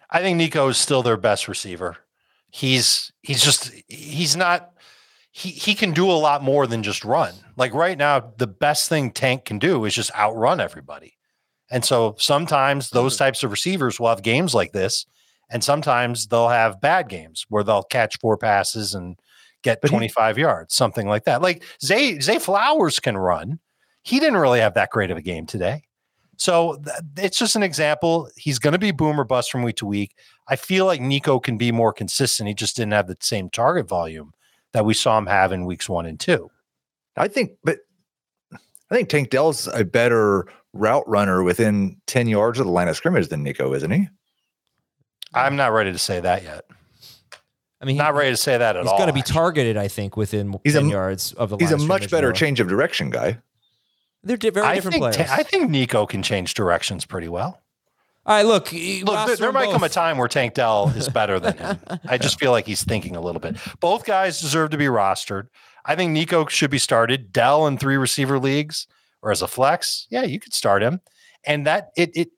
[0.09, 1.97] I think Nico is still their best receiver.
[2.49, 4.71] He's he's just he's not
[5.31, 7.33] he he can do a lot more than just run.
[7.55, 11.17] Like right now, the best thing Tank can do is just outrun everybody.
[11.71, 12.97] And so sometimes hmm.
[12.97, 15.05] those types of receivers will have games like this,
[15.49, 19.19] and sometimes they'll have bad games where they'll catch four passes and
[19.61, 21.41] get But he- 25 yards, something like that.
[21.41, 23.59] Like Zay Zay Flowers can run.
[24.01, 25.83] He didn't really have that great of a game today.
[26.39, 28.29] So th- it's just an example.
[28.37, 30.15] He's going to be boom or bust from week to week.
[30.47, 32.47] I feel like Nico can be more consistent.
[32.47, 34.31] He just didn't have the same target volume
[34.73, 36.49] that we saw him have in weeks one and two.
[37.17, 37.79] I think, but
[38.53, 42.95] I think Tank Dell's a better route runner within 10 yards of the line of
[42.95, 44.07] scrimmage than Nico, isn't he?
[45.33, 46.63] I'm not ready to say that yet.
[47.81, 48.97] I mean, Not ready to say that at he's all.
[48.97, 51.61] He's going to be targeted, I think, within He's 10 m- yards of the line.
[51.61, 52.33] He's a much better more.
[52.33, 53.37] change of direction guy.
[54.23, 55.15] They're di- very I different think, players.
[55.29, 57.61] Ta- I think Nico can change directions pretty well.
[58.25, 58.71] All right, look.
[58.71, 61.79] Look, there, there might come a time where Tank Dell is better than him.
[62.07, 63.55] I just feel like he's thinking a little bit.
[63.79, 65.47] Both guys deserve to be rostered.
[65.85, 67.31] I think Nico should be started.
[67.31, 68.87] Dell in three receiver leagues
[69.21, 70.99] or as a flex, yeah, you could start him.
[71.45, 72.29] And that it it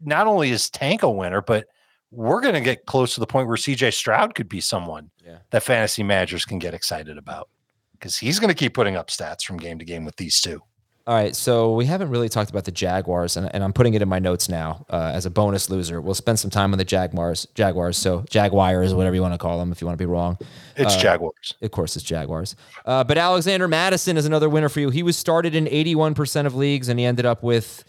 [0.00, 1.66] not only is Tank a winner, but
[2.10, 5.38] we're going to get close to the point where CJ Stroud could be someone Yeah.
[5.50, 7.48] that fantasy managers can get excited about.
[7.92, 10.60] because he's going to keep putting up stats from game to game with these two.
[11.04, 14.02] All right, so we haven't really talked about the Jaguars, and, and I'm putting it
[14.02, 16.00] in my notes now uh, as a bonus loser.
[16.00, 19.58] We'll spend some time on the Jaguars, Jaguars, so Jaguars, whatever you want to call
[19.58, 20.38] them, if you want to be wrong.
[20.76, 21.54] It's Uh, Jaguars.
[21.60, 22.54] Of course, it's Jaguars.
[22.86, 24.90] Uh, but Alexander Mattison is another winner for you.
[24.90, 27.82] He was started in 81% of leagues, and he ended up with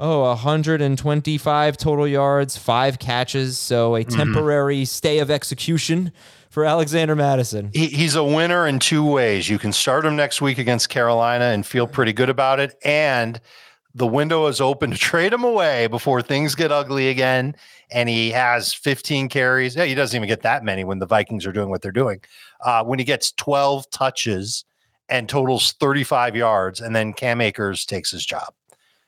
[0.00, 3.56] oh 125 total yards, five catches.
[3.56, 6.10] So a temporary stay of execution
[6.50, 7.70] for Alexander Mattison.
[7.72, 9.48] He, he's a winner in two ways.
[9.48, 12.76] You can start him next week against Carolina and feel pretty good about it.
[12.84, 13.40] And
[13.94, 17.54] the window is open to trade him away before things get ugly again.
[17.90, 19.76] And he has 15 carries.
[19.76, 22.20] Yeah, he doesn't even get that many when the Vikings are doing what they're doing.
[22.64, 24.64] Uh, when he gets 12 touches
[25.08, 28.52] and totals 35 yards, and then Cam Akers takes his job.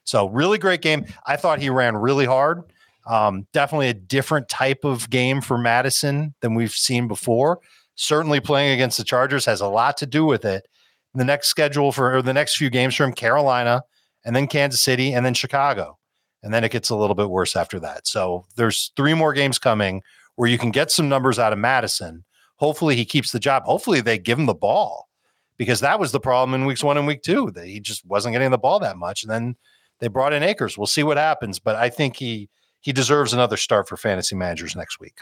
[0.05, 1.05] So, really great game.
[1.27, 2.65] I thought he ran really hard.
[3.11, 7.59] Um, definitely a different type of game for Mattison than we've seen before.
[7.97, 10.69] Certainly playing against the Chargers has a lot to do with it.
[11.15, 13.83] The next schedule for or the next few games from Carolina
[14.25, 15.99] and then Kansas City and then Chicago.
[16.45, 18.07] And then it gets a little bit worse after that.
[18.07, 20.03] So there's three more games coming
[20.37, 22.25] where you can get some numbers out of Mattison.
[22.59, 23.65] Hopefully he keeps the job.
[23.65, 25.09] Hopefully they give him the ball
[25.57, 28.33] because that was the problem in weeks one and week two that he just wasn't
[28.33, 29.25] getting the ball that much.
[29.25, 29.57] And then
[29.99, 30.79] they brought in Akers.
[30.79, 32.49] We'll see what happens, but I think he
[32.81, 35.19] he deserves another start for fantasy managers next week.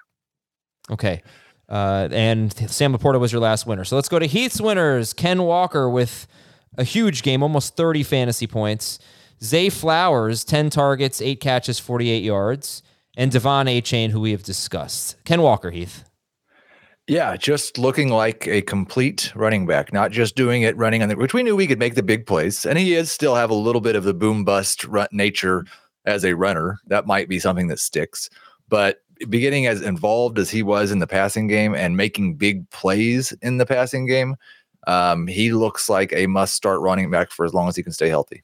[0.90, 1.22] Okay.
[1.68, 3.84] Uh, and Sam Laporta was your last winner.
[3.84, 5.12] So let's go to Heath's winners.
[5.12, 6.26] Ken Walker with
[6.76, 8.98] a huge game, almost 30 fantasy points.
[9.42, 12.82] Zay Flowers, 10 targets, 8 catches, 48 yards.
[13.16, 15.16] And De'Von Achane, who we have discussed.
[15.24, 16.04] Ken Walker, Heath.
[17.08, 21.16] Yeah, just looking like a complete running back, not just doing it running on the
[21.16, 23.54] which we knew we could make the big plays, and he is still have a
[23.54, 25.64] little bit of the boom bust nature
[26.08, 26.78] as a runner.
[26.86, 28.28] That might be something that sticks,
[28.68, 33.32] but beginning as involved as he was in the passing game and making big plays
[33.42, 34.36] in the passing game,
[34.86, 37.92] um, he looks like a must start running back for as long as he can
[37.92, 38.42] stay healthy.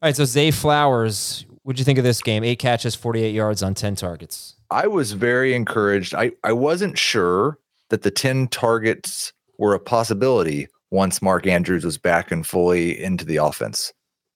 [0.00, 2.44] All right, so Zay Flowers, what'd you think of this game?
[2.44, 4.56] Eight catches, 48 yards on 10 targets.
[4.70, 6.14] I was very encouraged.
[6.14, 7.58] I, I wasn't sure
[7.90, 13.24] that the 10 targets were a possibility once Mark Andrews was back and fully into
[13.24, 13.92] the offense.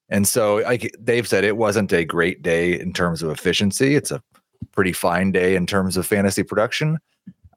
[0.09, 3.95] And so, like Dave said, it wasn't a great day in terms of efficiency.
[3.95, 4.21] It's a
[4.71, 6.99] pretty fine day in terms of fantasy production.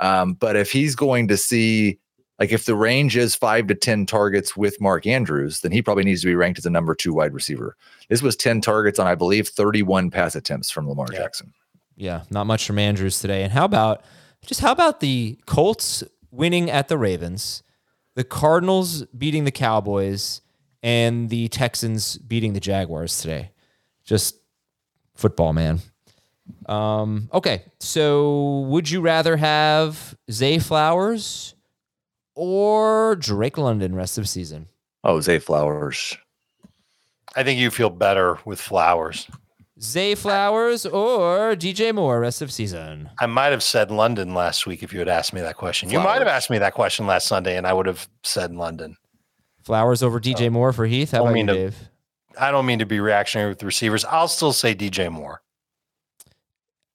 [0.01, 1.99] Um, but if he's going to see,
[2.39, 6.05] like, if the range is five to 10 targets with Mark Andrews, then he probably
[6.05, 7.77] needs to be ranked as a number two wide receiver.
[8.09, 11.19] This was 10 targets on, I believe, 31 pass attempts from Lamar Yeah.
[11.19, 11.53] Jackson.
[11.97, 13.43] Yeah, not much from Andrews today.
[13.43, 14.03] And how about
[14.47, 17.63] just how about the Colts winning at the Ravens,
[18.15, 20.41] the Cardinals beating the Cowboys,
[20.83, 23.51] and the Texans beating the Jaguars today?
[24.05, 24.37] Just
[25.14, 25.81] football, man.
[26.66, 31.55] Um, okay, so would you rather have Zay Flowers
[32.35, 34.69] or Drake London rest of season?
[35.05, 36.16] Oh, Zay Flowers.
[37.37, 39.29] I think you feel better with Flowers.
[39.81, 43.09] Zay Flowers or DJ Moore rest of season?
[43.19, 45.88] I might have said London last week if you had asked me that question.
[45.88, 48.97] You might have asked me that question last Sunday, and I would have said London.
[49.70, 51.12] Flowers over DJ Moore for Heath.
[51.12, 51.78] How don't about you, to- Dave?
[52.37, 54.04] I don't mean to be reactionary with the receivers.
[54.04, 55.42] I'll still say DJ Moore.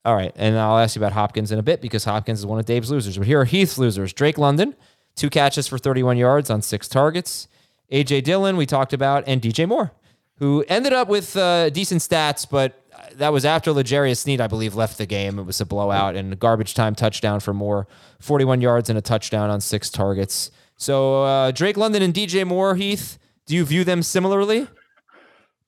[0.04, 2.60] All right, and I'll ask you about Hopkins in a bit because Hopkins is one
[2.60, 3.18] of Dave's losers.
[3.18, 4.76] But here are Heath's losers: Drake London,
[5.16, 7.48] two catches for 31 yards on six targets.
[7.94, 9.94] AJ Dillon, we talked about, and DJ Moore,
[10.40, 12.84] who ended up with uh, decent stats, but
[13.14, 15.40] that was after L'Jarius Sneed, I believe, left the game.
[15.40, 17.88] It was a blowout and a garbage time touchdown for Moore,
[18.20, 20.52] 41 yards and a touchdown on six targets.
[20.78, 24.68] So uh, Drake London and DJ Moore, Heath, do you view them similarly?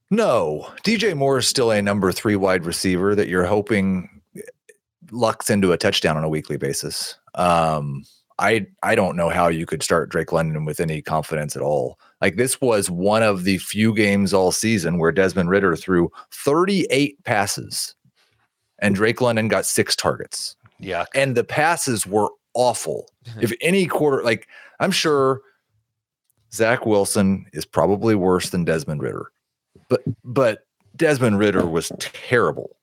[0.10, 4.22] No, DJ Moore is still a number three wide receiver that you're hoping
[5.12, 7.16] lucks into a touchdown on a weekly basis.
[7.36, 8.04] Um,
[8.40, 12.00] I I don't know how you could start Drake London with any confidence at all.
[12.22, 17.24] Like this was one of the few games all season where Desmond Ridder threw 38
[17.24, 17.96] passes
[18.80, 20.56] and Drake London got six targets.
[20.82, 21.08] Yuck.
[21.16, 23.10] And the passes were awful.
[23.42, 24.48] if any quarter, like
[24.80, 25.42] I'm sure
[26.54, 29.32] Zach Wilson is probably worse than Desmond Ridder,
[29.90, 32.78] but but Desmond Ridder was terrible.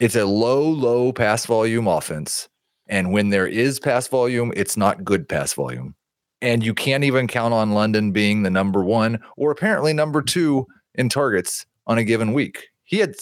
[0.00, 2.48] It's a low, low pass volume offense.
[2.86, 5.94] And when there is pass volume, it's not good pass volume.
[6.42, 10.66] And you can't even count on London being the number one or apparently number two
[10.94, 12.68] in targets on a given week.
[12.82, 13.14] He had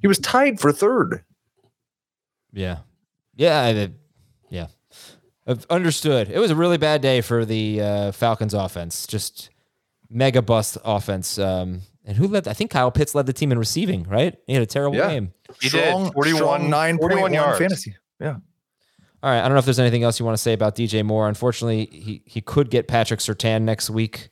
[0.00, 1.22] he was tied for third.
[2.52, 2.78] Yeah.
[3.36, 3.60] Yeah.
[3.60, 3.90] I,
[4.48, 4.68] yeah.
[5.46, 6.30] I've understood.
[6.30, 9.06] It was a really bad day for the uh, Falcons offense.
[9.06, 9.50] Just
[10.08, 11.38] mega bust offense.
[11.38, 12.48] Um, and who led?
[12.48, 14.36] I think Kyle Pitts led the team in receiving, right?
[14.46, 15.08] He had a terrible Yeah.
[15.10, 15.32] game.
[15.60, 16.12] He did.
[16.12, 17.58] 41 nine 41 yards.
[17.58, 17.94] fantasy.
[18.20, 18.36] Yeah.
[19.22, 19.38] All right.
[19.38, 21.28] I don't know if there's anything else you want to say about DJ Moore.
[21.28, 24.28] Unfortunately, he he could get Patrick Surtain next week,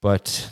[0.00, 0.50] but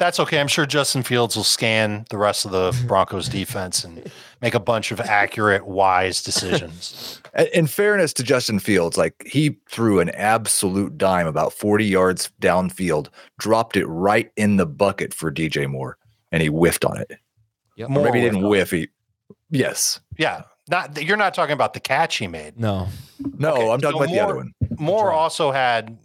[0.00, 0.40] That's okay.
[0.40, 4.10] I'm sure Justin Fields will scan the rest of the Broncos defense and
[4.40, 7.20] make a bunch of accurate, wise decisions.
[7.52, 13.08] In fairness to Justin Fields, like he threw an absolute dime about 40 yards downfield,
[13.38, 15.98] dropped it right in the bucket for DJ Moore,
[16.32, 17.12] and he whiffed on it.
[17.76, 17.90] Yep.
[17.90, 18.70] Or maybe he didn't whiff.
[18.70, 18.88] He,
[19.50, 20.00] yes.
[20.16, 20.44] Yeah.
[20.70, 22.58] Not you're not talking about the catch he made.
[22.58, 22.88] no.
[23.36, 24.52] No, Okay, I'm talking so about the other one.
[24.78, 25.98] Moore also had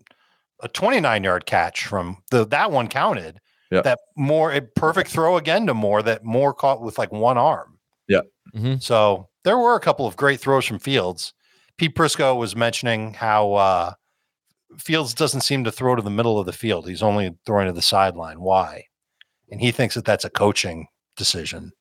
[0.59, 3.39] a 29 yard catch from the that one counted.
[3.71, 3.81] Yeah.
[3.81, 7.79] That more a perfect throw again to Moore that Moore caught with like one arm.
[8.07, 8.21] Yeah.
[8.55, 8.81] Mhm.
[8.81, 11.33] So there were a couple of great throws from Fields.
[11.77, 13.93] Pete Prisco was mentioning how uh,
[14.77, 16.87] Fields doesn't seem to throw to the middle of the field.
[16.87, 18.39] He's only throwing to the sideline.
[18.41, 18.85] Why?
[19.51, 21.71] And he thinks that that's a coaching decision.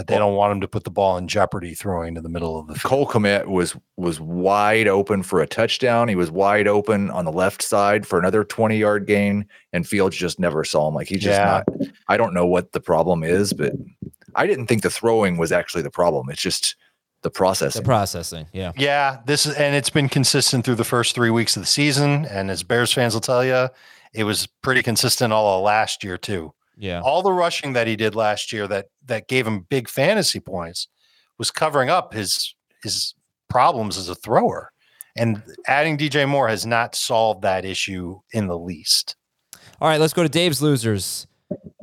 [0.00, 2.58] That they don't want him to put the ball in jeopardy throwing to the middle
[2.58, 2.84] of the field.
[2.84, 6.08] Cole Kmet was was wide open for a touchdown.
[6.08, 10.16] He was wide open on the left side for another 20 yard gain, and Fields
[10.16, 10.94] just never saw him.
[10.94, 11.62] Like he's just Yeah.
[11.68, 11.88] not.
[12.08, 13.72] I don't know what the problem is, but
[14.34, 16.30] I didn't think the throwing was actually the problem.
[16.30, 16.76] It's just
[17.22, 17.82] the processing.
[17.82, 18.46] The processing.
[18.46, 18.58] processing.
[18.58, 18.72] Yeah.
[18.76, 22.24] Yeah, this is and it's been consistent through the first three weeks of the season.
[22.24, 23.68] And as Bears fans will tell you,
[24.14, 26.54] it was pretty consistent all of last year too.
[26.80, 27.02] Yeah.
[27.02, 30.88] All the rushing that he did last year that that gave him big fantasy points
[31.38, 33.14] was covering up his his
[33.50, 34.72] problems as a thrower.
[35.16, 39.16] And adding DJ Moore has not solved that issue in the least.
[39.80, 41.26] All right, let's go to Dave's losers.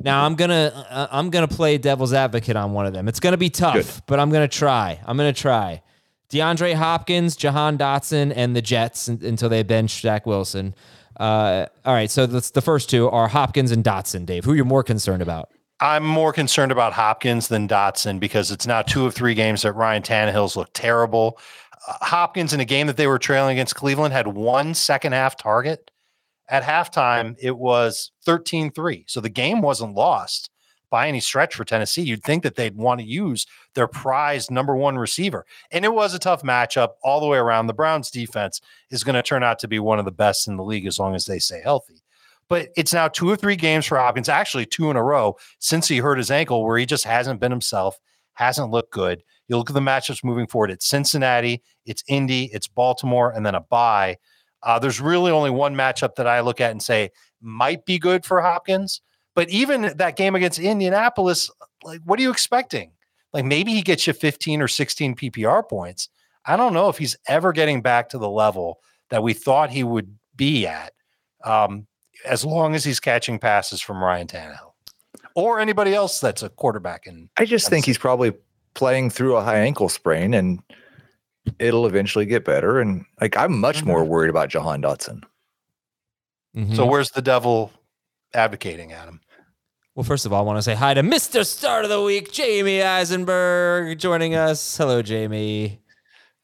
[0.00, 3.06] Now I'm gonna uh, I'm gonna play devil's advocate on one of them.
[3.06, 4.02] It's gonna be tough, Good.
[4.06, 5.00] but I'm gonna try.
[5.06, 5.82] I'm gonna try.
[6.30, 10.74] DeAndre Hopkins, Jahan Dotson, and the Jets until they bench Zach Wilson.
[11.18, 14.24] Uh, all right, so that's the first two are Hopkins and Dotson.
[14.24, 15.50] Dave, who are you're more concerned about?
[15.80, 19.72] I'm more concerned about Hopkins than Dotson because it's now two of three games that
[19.72, 21.38] Ryan Tannehill's looked terrible.
[21.86, 25.36] Uh, Hopkins in a game that they were trailing against Cleveland had one second half
[25.36, 25.90] target.
[26.48, 29.04] At halftime, it was 13 3.
[29.06, 30.50] So the game wasn't lost
[30.90, 32.02] by any stretch for Tennessee.
[32.02, 35.44] You'd think that they'd want to use their prized number one receiver.
[35.70, 37.66] And it was a tough matchup all the way around.
[37.66, 40.56] The Browns defense is going to turn out to be one of the best in
[40.56, 42.02] the league as long as they stay healthy.
[42.48, 45.86] But it's now two or three games for Hopkins, actually two in a row since
[45.86, 47.98] he hurt his ankle, where he just hasn't been himself,
[48.34, 49.22] hasn't looked good.
[49.48, 50.70] You look at the matchups moving forward.
[50.70, 54.16] It's Cincinnati, it's Indy, it's Baltimore, and then a bye.
[54.62, 58.24] Uh, there's really only one matchup that I look at and say might be good
[58.24, 59.00] for Hopkins.
[59.38, 61.48] But even that game against Indianapolis,
[61.84, 62.90] like, what are you expecting?
[63.32, 66.08] Like, maybe he gets you 15 or 16 PPR points.
[66.44, 69.84] I don't know if he's ever getting back to the level that we thought he
[69.84, 70.92] would be at.
[71.44, 71.86] Um,
[72.26, 74.72] as long as he's catching passes from Ryan Tannehill
[75.36, 77.06] or anybody else that's a quarterback.
[77.06, 78.32] And I just think he's probably
[78.74, 80.60] playing through a high ankle sprain and
[81.60, 82.80] it'll eventually get better.
[82.80, 85.22] And like I'm much more worried about Jahan Dotson.
[86.56, 86.74] Mhm.
[86.74, 87.70] so, where's the devil
[88.34, 89.20] advocating, Adam?
[89.98, 91.44] Well, first of all, I want to say hi to Mr.
[91.44, 94.76] Start of the Week, Jamey Eisenberg, joining us.
[94.76, 95.78] Hello, Jamey.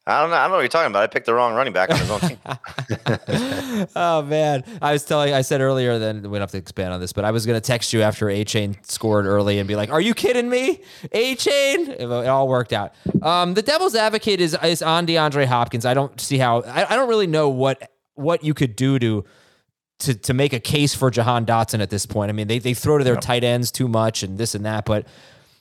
[0.08, 0.34] I don't know.
[0.34, 1.04] I don't know what you're talking about.
[1.04, 2.38] I picked the wrong running back on his own team.
[3.94, 7.00] oh man, I was telling, I said earlier, then we don't have to expand on
[7.00, 10.00] this, but I was gonna text you after Achane scored early and be like, "Are
[10.00, 10.80] you kidding me,
[11.14, 12.92] Achane?" It, it all worked out.
[13.22, 15.86] Um, the Devil's Advocate is is on DeAndre Hopkins.
[15.86, 16.62] I don't see how.
[16.62, 19.24] I, I don't really know what what you could do to.
[20.04, 22.28] To, to make a case for Jahan Dotson at this point.
[22.28, 24.84] I mean, they, they throw to their tight ends too much and this and that.
[24.84, 25.06] But,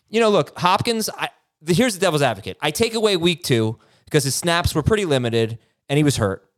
[0.09, 1.29] you know, look, Hopkins, I,
[1.61, 2.57] the, here's the devil's advocate.
[2.61, 6.49] I take away week two because his snaps were pretty limited and he was hurt.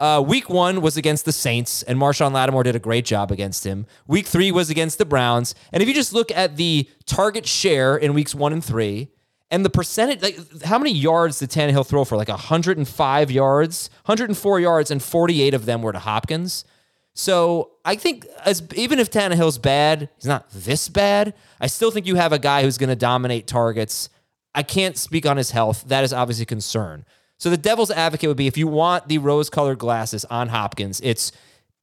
[0.00, 3.62] Uh, week one was against the Saints, and Marshon Lattimore did a great job against
[3.62, 3.86] him.
[4.08, 5.54] Week three was against the Browns.
[5.72, 9.10] And if you just look at the target share in weeks one and three,
[9.48, 12.16] and the percentage, like how many yards did Tannehill throw for?
[12.16, 16.64] Like 105 yards, 104 yards, and 48 of them were to Hopkins.
[17.14, 21.34] So I think as even if Tannehill's bad, he's not this bad.
[21.60, 24.08] I still think you have a guy who's going to dominate targets.
[24.54, 25.84] I can't speak on his health.
[25.88, 27.04] That is obviously a concern.
[27.38, 31.32] So the devil's advocate would be if you want the rose-colored glasses on Hopkins, it's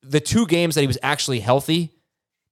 [0.01, 1.91] the two games that he was actually healthy,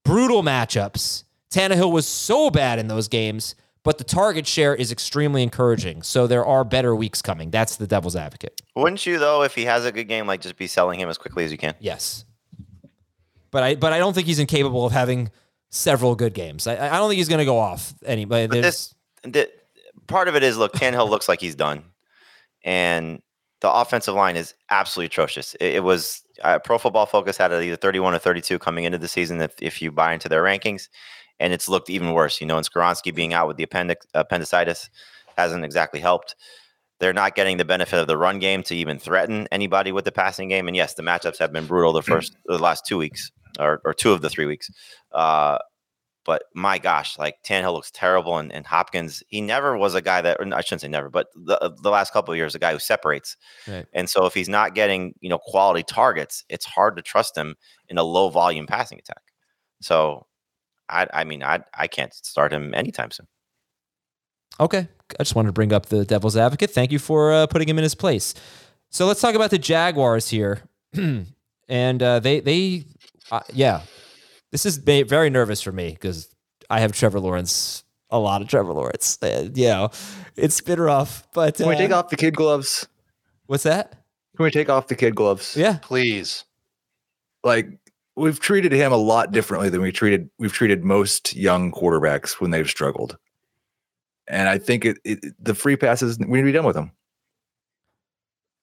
[0.03, 1.23] brutal matchups.
[1.49, 6.01] Tannehill was so bad in those games, but the target share is extremely encouraging.
[6.01, 7.49] So there are better weeks coming.
[7.49, 8.61] That's the devil's advocate.
[8.75, 11.17] Wouldn't you though, if he has a good game, like just be selling him as
[11.17, 11.75] quickly as you can?
[11.79, 12.25] Yes.
[13.57, 15.31] But I but I don't think he's incapable of having
[15.71, 16.67] several good games.
[16.67, 18.45] I, I don't think he's going to go off anybody.
[18.45, 18.93] But this,
[19.23, 19.49] the,
[20.05, 21.83] part of it is look, Tannehill looks like he's done,
[22.63, 23.19] and
[23.61, 25.55] the offensive line is absolutely atrocious.
[25.55, 29.07] It, it was uh, Pro Football Focus had either 31 or 32 coming into the
[29.07, 30.87] season if, if you buy into their rankings,
[31.39, 32.39] and it's looked even worse.
[32.39, 34.87] You know, and Skoronski being out with the appendix, appendicitis
[35.35, 36.35] hasn't exactly helped.
[36.99, 40.11] They're not getting the benefit of the run game to even threaten anybody with the
[40.11, 40.67] passing game.
[40.67, 43.93] And yes, the matchups have been brutal the first, the last two weeks, or, or
[43.93, 44.69] two of the three weeks.
[45.11, 45.57] Uh,
[46.27, 50.19] but my gosh, like Tannehill looks terrible, and, and Hopkins, he never was a guy
[50.19, 52.79] that, I shouldn't say never, but the, the last couple of years, a guy who
[52.79, 53.37] separates.
[53.65, 53.85] Right.
[53.93, 57.55] And so if he's not getting, you know, quality targets, it's hard to trust him
[57.87, 59.21] in a low volume passing attack.
[59.81, 60.27] So
[60.89, 63.27] I, I mean, I, I can't start him anytime soon.
[64.59, 64.87] Okay.
[65.17, 66.71] I just wanted to bring up the devil's advocate.
[66.71, 68.33] Thank you for uh, putting him in his place.
[68.89, 70.63] So let's talk about the Jaguars here.
[71.69, 72.85] and uh, they, they,
[73.31, 73.81] uh, yeah,
[74.51, 76.33] this is very nervous for me because
[76.69, 79.17] I have Trevor Lawrence, a lot of Trevor Lawrence.
[79.21, 79.89] Uh, you know,
[80.35, 82.87] it's been rough, but Can we uh, take off the kid gloves?
[83.47, 83.91] what's that?
[84.35, 85.55] Can we take off the kid gloves?
[85.57, 85.79] Yeah.
[85.81, 86.43] Please.
[87.43, 87.67] Like
[88.15, 92.51] we've treated him a lot differently than we treated we've treated most young quarterbacks when
[92.51, 93.17] they've struggled.
[94.27, 96.91] And I think it, it the free passes we need to be done with them.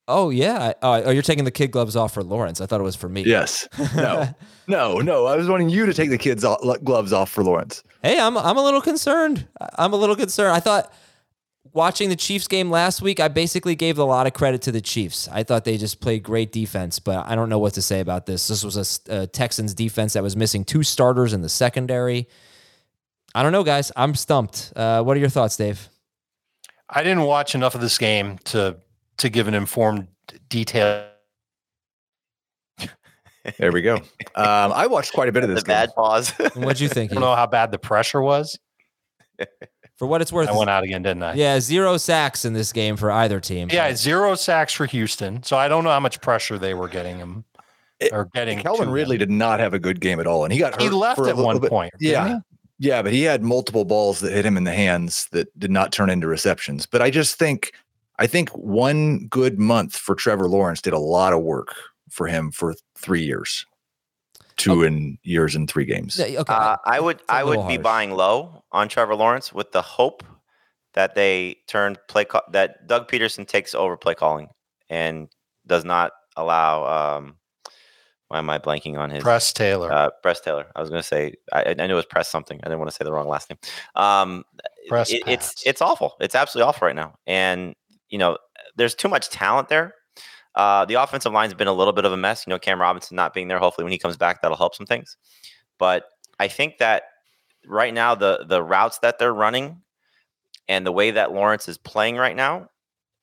[0.07, 0.73] Oh, yeah.
[0.83, 2.61] I- Oh, you're taking the kid gloves off for Lawrence.
[2.61, 3.23] I thought it was for me.
[3.25, 3.69] Yes.
[3.97, 4.29] No.
[4.69, 4.99] no.
[4.99, 5.27] No.
[5.27, 7.83] I was wanting you to take the kids off, gloves off for Lawrence.
[8.03, 9.47] Hey, I'm I'm a little concerned.
[9.79, 10.55] I'm a little concerned.
[10.55, 10.93] I thought
[11.73, 14.83] watching the Chiefs game last week, I basically gave a lot of credit to the
[14.83, 15.27] Chiefs.
[15.33, 18.27] I thought they just played great defense, but I don't know what to say about
[18.27, 18.47] this.
[18.47, 22.29] This was a Texans defense that was missing two starters in the secondary.
[23.35, 23.91] I don't know, guys.
[23.97, 24.73] I'm stumped.
[24.77, 25.89] Uh, what are your thoughts, Dave?
[26.89, 28.77] I didn't watch enough of this game to
[29.19, 30.09] to give an informed
[30.49, 31.07] detail.
[33.59, 33.97] There we go.
[33.97, 35.75] Um, I watched quite a bit of The this game.
[35.75, 36.31] bad pause.
[36.55, 37.13] What'd you think?
[37.13, 38.59] I don't know how bad the pressure was.
[39.99, 41.35] For what it's worth, I went out again, didn't I?
[41.35, 43.69] yeah, zero sacks in this game for either team.
[43.71, 45.43] Yeah, zero sacks for Houston.
[45.43, 47.45] So I don't know how much pressure they were getting him
[48.01, 48.61] It- or getting.
[48.61, 50.95] Calvin Ridley did not have a good game at all, and he got He hurt
[50.95, 51.71] left for at little one bit.
[51.71, 51.93] point.
[51.99, 52.39] didn't Yeah,
[52.79, 55.93] yeah, but he had multiple balls that hit him in the hands that did not
[55.93, 56.87] turn into receptions.
[56.87, 57.73] But I just think,
[58.19, 61.75] I think one good month for Trevor Lawrence did a lot of work
[62.11, 63.67] for him for three years,
[64.57, 66.17] two in years and three games.
[66.19, 66.53] Yeah, okay.
[66.55, 69.83] Uh, I would a I would little be buying low on Trevor Lawrence with the
[69.83, 70.23] hope
[70.93, 74.49] that they turn play call, that Doug Pederson takes over play calling
[74.89, 75.29] and
[75.67, 76.85] does not allow
[77.19, 77.37] um
[78.29, 79.93] why am I blanking on his Press Taylor.
[79.93, 80.67] uh Press Taylor.
[80.77, 82.59] I was going to say I, I knew it was Press something.
[82.63, 83.59] I didn't want to say the wrong last name.
[83.97, 84.45] Um
[84.89, 86.15] Press it- it's it's awful.
[86.21, 87.15] It's absolutely awful right now.
[87.27, 87.75] And
[88.09, 88.39] you know,
[88.77, 89.95] there's too much talent there.
[90.55, 92.47] Uh, the offensive line's been a little bit of a mess.
[92.47, 93.59] You know, Cam Robinson not being there.
[93.59, 95.17] Hopefully, when he comes back, that'll help some things.
[95.79, 96.05] But
[96.39, 97.05] I think that
[97.67, 99.83] right now, the the routes that they're running
[100.69, 102.69] and the way that Lawrence is playing right now,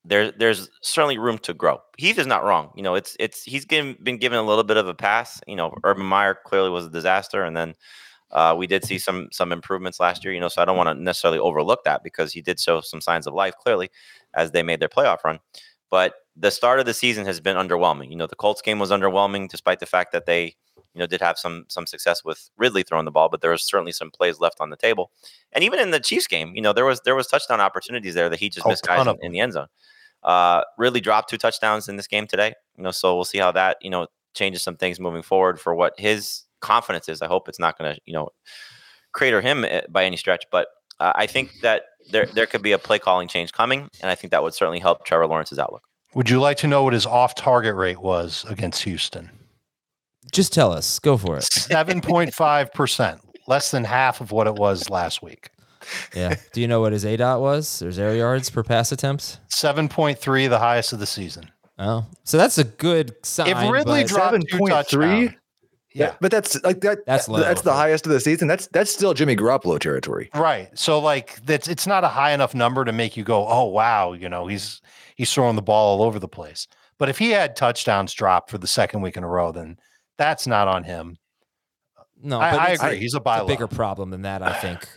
[0.03, 1.79] there there's certainly room to grow.
[1.97, 2.71] Heath is not wrong.
[2.75, 5.39] You know, it's it's he's given, been given a little bit of a pass.
[5.47, 7.75] You know, Urban Meyer clearly was a disaster, and then
[8.31, 10.33] uh, we did see some some improvements last year.
[10.33, 13.01] You know, so I don't want to necessarily overlook that because he did show some
[13.01, 13.89] signs of life clearly
[14.33, 15.39] as they made their playoff run.
[15.89, 18.09] But the start of the season has been underwhelming.
[18.09, 20.55] You know, the Colts game was underwhelming, despite the fact that they,
[20.93, 23.63] you know, did have some some success with Ridley throwing the ball, but there was
[23.63, 25.11] certainly some plays left on the table.
[25.51, 28.29] And even in the Chiefs game, you know, there was there was touchdown opportunities there
[28.29, 29.67] that he just A missed guys in, in the end zone.
[30.23, 32.53] Uh, Ridley dropped two touchdowns in this game today.
[32.77, 35.75] You know, so we'll see how that you know changes some things moving forward for
[35.75, 37.21] what his confidence is.
[37.21, 38.29] I hope it's not going to you know
[39.11, 40.67] crater him eh, by any stretch, but
[40.99, 44.15] uh, I think that there there could be a play calling change coming, and I
[44.15, 45.83] think that would certainly help Trevor Lawrence's outlook.
[46.13, 49.29] Would you like to know what his off target rate was against Houston?
[50.31, 50.99] Just tell us.
[50.99, 51.43] Go for it.
[51.51, 55.49] 7.5%, less than half of what it was last week.
[56.15, 56.35] Yeah.
[56.53, 57.79] Do you know what his A dot was?
[57.79, 59.39] There's air yards per pass attempts.
[59.53, 61.49] 7.3, the highest of the season.
[61.79, 63.47] Oh, so that's a good sign.
[63.47, 64.69] If Ridley but- dropped two 7.3?
[64.69, 65.31] touchdowns,
[65.93, 67.05] yeah, but that's like that.
[67.05, 67.39] That's That's low.
[67.39, 68.47] that's the highest of the season.
[68.47, 70.29] That's that's still Jimmy Garoppolo territory.
[70.35, 70.69] right.
[70.77, 74.13] So like that's it's not a high enough number to make you go, oh wow,
[74.13, 74.81] you know, he's
[75.15, 76.67] he's throwing the ball all over the place.
[76.97, 79.77] But if he had touchdowns dropped for the second week in a row, then
[80.17, 81.17] that's not on him.
[82.21, 82.99] no, I, but I it's- agree.
[82.99, 84.87] he's a it's buy a bigger problem than that, I think.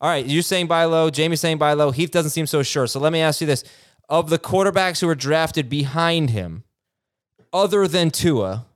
[0.00, 1.08] All right, you're saying buy low.
[1.08, 1.90] Jamey's saying buy low.
[1.90, 2.86] Heath doesn't seem so sure.
[2.86, 3.64] So let me ask you this:
[4.10, 6.64] of the quarterbacks who were drafted behind him,
[7.52, 8.66] other than Tua,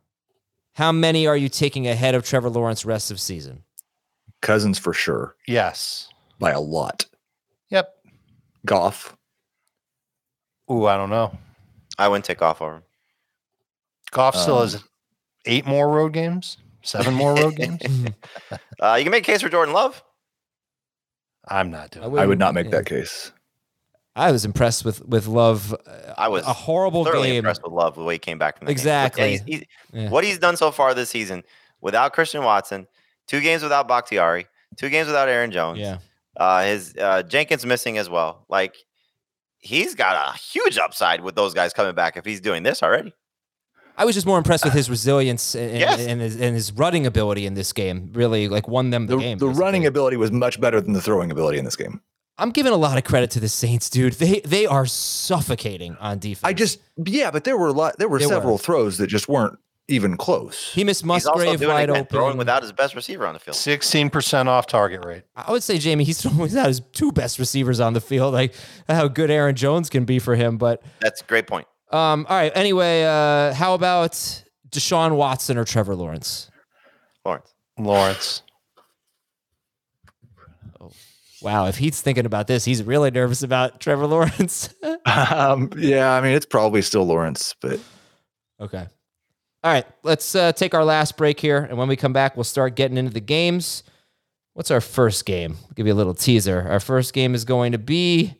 [0.79, 3.65] how many are you taking ahead of Trevor Lawrence rest of season?
[4.43, 6.09] Cousins for sure Yes.
[6.39, 7.05] by a lot.
[7.71, 7.93] Yep.
[8.65, 9.17] Goff.
[10.71, 11.37] Ooh, I don't know.
[11.99, 12.77] I wouldn't take off over.
[12.77, 12.83] him.
[14.13, 14.85] Goff still Um, has
[15.47, 17.83] eight more road games, seven more road games.
[18.81, 20.03] Uh, you can make a case for Jordan Love.
[21.49, 22.05] I'm not doing.
[22.05, 22.07] it.
[22.07, 22.71] I would wouldn't- not make yeah.
[22.73, 23.33] that case.
[24.19, 25.73] I was impressed with with Love.
[25.73, 27.37] uh, I was a horrible Thoroughly game.
[27.39, 28.75] impressed with Love the way he came back from that game.
[28.75, 29.23] Exactly.
[29.23, 30.09] yeah, he's- he's- Yeah.
[30.11, 31.45] What he's done so far this season
[31.81, 32.87] without Christian Watson,
[33.27, 34.47] two games without Bakhtiari,
[34.77, 35.79] two games without Aaron Jones.
[35.79, 35.99] Yeah.
[36.37, 38.45] Uh, his uh, Jenkins missing as well.
[38.49, 38.77] Like
[39.59, 43.13] he's got a huge upside with those guys coming back if he's doing this already.
[43.97, 45.99] I was just more impressed with his resilience and, Yes.
[46.01, 48.11] and, his, and his running ability in this game.
[48.13, 49.39] Really, like won them the, The, game.
[49.39, 49.65] the basically.
[49.65, 52.01] running ability was much better than the throwing ability in this game.
[52.39, 54.15] I'm giving a lot of credit to the Saints, dude.
[54.15, 56.49] They they are suffocating on defense.
[56.49, 57.99] I just yeah, but there were a lot.
[57.99, 58.35] There were There were.
[58.35, 59.59] several throws that just weren't
[59.91, 60.71] even close.
[60.75, 62.05] he missed He's also Musgrave doing wide open.
[62.07, 63.57] throwing without his best receiver on the field.
[63.57, 65.23] 16% off target rate.
[65.35, 68.35] I would say Jamey, he's throwing without his two best receivers on the field.
[68.35, 68.55] Like
[68.87, 70.59] how good Aaron Jones can be for him.
[70.59, 71.67] But That's a great point.
[71.91, 72.53] um, all right.
[72.55, 74.13] Anyway, uh, how about
[74.71, 76.51] Deshaun Watson or Trevor Lawrence?
[77.25, 77.55] Lawrence.
[77.79, 78.43] Lawrence.
[81.43, 84.75] Wow, if he's thinking about this, he's really nervous about Trevor Lawrence.
[85.07, 87.79] um, yeah, I mean it's probably still Lawrence, but
[88.61, 88.87] Okay.
[89.65, 92.45] All right, let's uh, take our last break here, and when we come back, we'll
[92.45, 93.83] start getting into the games.
[94.55, 95.57] What's our first game?
[95.65, 96.67] I'll give you a little teaser.
[96.69, 98.35] Our first game is going to be,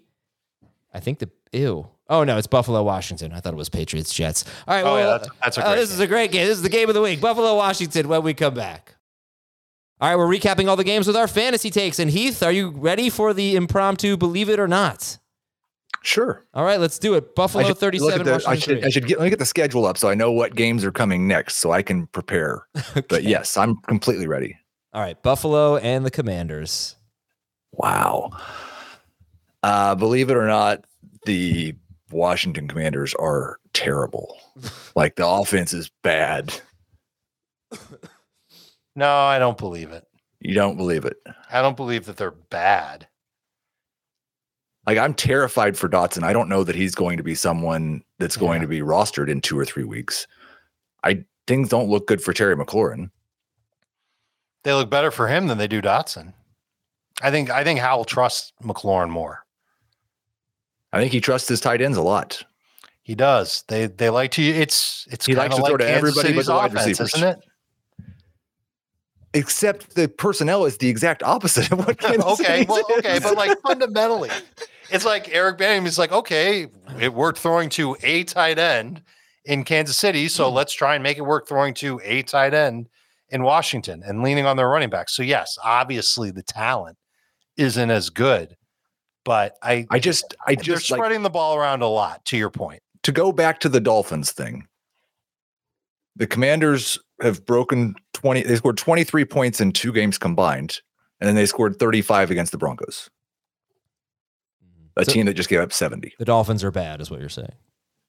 [0.93, 1.89] I think the ew.
[2.09, 3.33] Oh no, it's Buffalo Washington.
[3.33, 4.45] I thought it was Patriots Jets.
[4.67, 4.81] All right.
[4.83, 6.47] Oh, well, yeah, that's- that's a uh, great this is a great game.
[6.47, 7.21] This is the game of the week.
[7.21, 8.09] Buffalo Washington.
[8.09, 8.95] When we come back.
[10.01, 11.99] All right, we're recapping all the games with our fantasy takes.
[11.99, 14.17] And Heath, are you ready for the impromptu?
[14.17, 15.19] Believe it or not.
[16.03, 16.45] sure.
[16.55, 17.35] All right, let's do it.
[17.35, 18.25] Buffalo I should, thirty-seven.
[18.25, 20.31] the, I should I should get let me get the schedule up so I know
[20.31, 22.67] what games are coming next so I can prepare.
[23.09, 24.57] But yes, I'm completely ready.
[24.93, 26.95] All right, Buffalo and the Commanders.
[27.73, 28.31] Wow.
[29.63, 30.85] Uh, believe it or not,
[31.27, 31.75] the
[32.13, 34.37] Washington Commanders are terrible.
[34.97, 36.55] like the offense is bad.
[38.99, 40.05] No, I don't believe it.
[40.41, 41.17] You don't believe it.
[41.53, 43.07] I don't believe that they're bad.
[44.89, 46.25] Like I'm terrified for Dotson.
[46.25, 49.41] I don't know that he's going to be someone that's going to be rostered in
[49.41, 50.27] two or three weeks.
[51.05, 53.13] I things don't look good for Terry McLaurin.
[54.65, 56.33] They look better for him than they do Dotson.
[57.23, 59.45] I think I think Howell trusts McLaurin more.
[60.93, 62.43] I think he trusts his tight ends a lot.
[63.03, 63.63] He does.
[63.69, 64.43] They they like to.
[64.43, 66.87] It's it's He likes to like throw to Kansas everybody but City's the wide offense,
[67.01, 67.15] receivers.
[67.15, 67.48] isn't it?
[69.35, 73.61] Except the personnel is the exact opposite of what Kansas okay, well, okay, but like
[73.61, 74.31] fundamentally,
[74.91, 76.67] it's like Eric Bieniemy is like, okay,
[76.99, 79.03] it worked throwing to a tight end
[79.45, 80.57] in Kansas City, so hmm.
[80.57, 82.89] let's try and make it work throwing to a tight end
[83.31, 85.09] in Washington and leaning on their running back.
[85.09, 86.97] So yes, obviously the talent
[87.57, 88.57] isn't as good,
[89.25, 92.25] but I I just I just they're just like spreading the ball around a lot.
[92.27, 94.67] To your point, to go back to the Dolphins thing,
[96.17, 100.81] the Commanders have broken 20, they scored 23 points in two games combined,
[101.21, 103.11] and then they scored 35 against the Broncos,
[104.97, 106.15] a So- team that just gave up 70.
[106.19, 107.53] The Dolphins are bad, is what you're saying.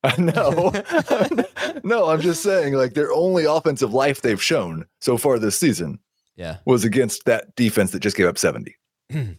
[0.17, 0.71] no,
[1.83, 5.99] no, I'm just saying, like, their only offensive life they've shown so far this season
[6.37, 6.57] Yeah.
[6.65, 8.75] was against that defense that just gave up 70.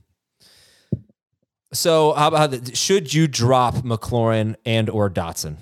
[1.73, 5.55] So how about the, should you drop McLaurin and or Dotson?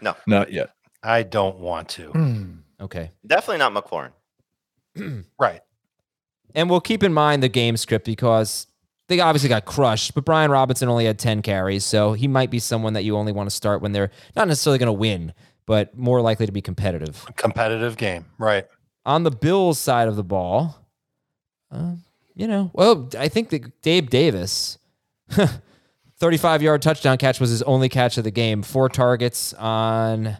[0.00, 0.70] No, not yet.
[1.06, 2.58] I don't want to.
[2.80, 3.10] Okay.
[3.26, 4.12] Definitely not McLaurin.
[5.38, 5.60] Right.
[6.54, 8.66] And we'll keep in mind the game script because
[9.08, 12.58] they obviously got crushed, but Brian Robinson only had 10 carries, so he might be
[12.58, 15.34] someone that you only want to start when they're not necessarily going to win,
[15.66, 17.26] but more likely to be competitive.
[17.36, 18.24] Competitive game.
[18.38, 18.66] Right.
[19.04, 20.78] On the Bills side of the ball,
[21.70, 21.96] uh,
[22.34, 24.78] you know, well, I think that Dave Davis,
[26.18, 30.38] 35 yard touchdown catch was his only catch of the game, four targets on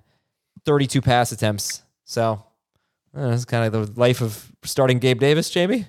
[0.67, 1.83] 32 pass attempts.
[2.05, 2.45] So
[3.17, 5.87] uh, that's kind of the life of starting Gabe Davis, Jamey.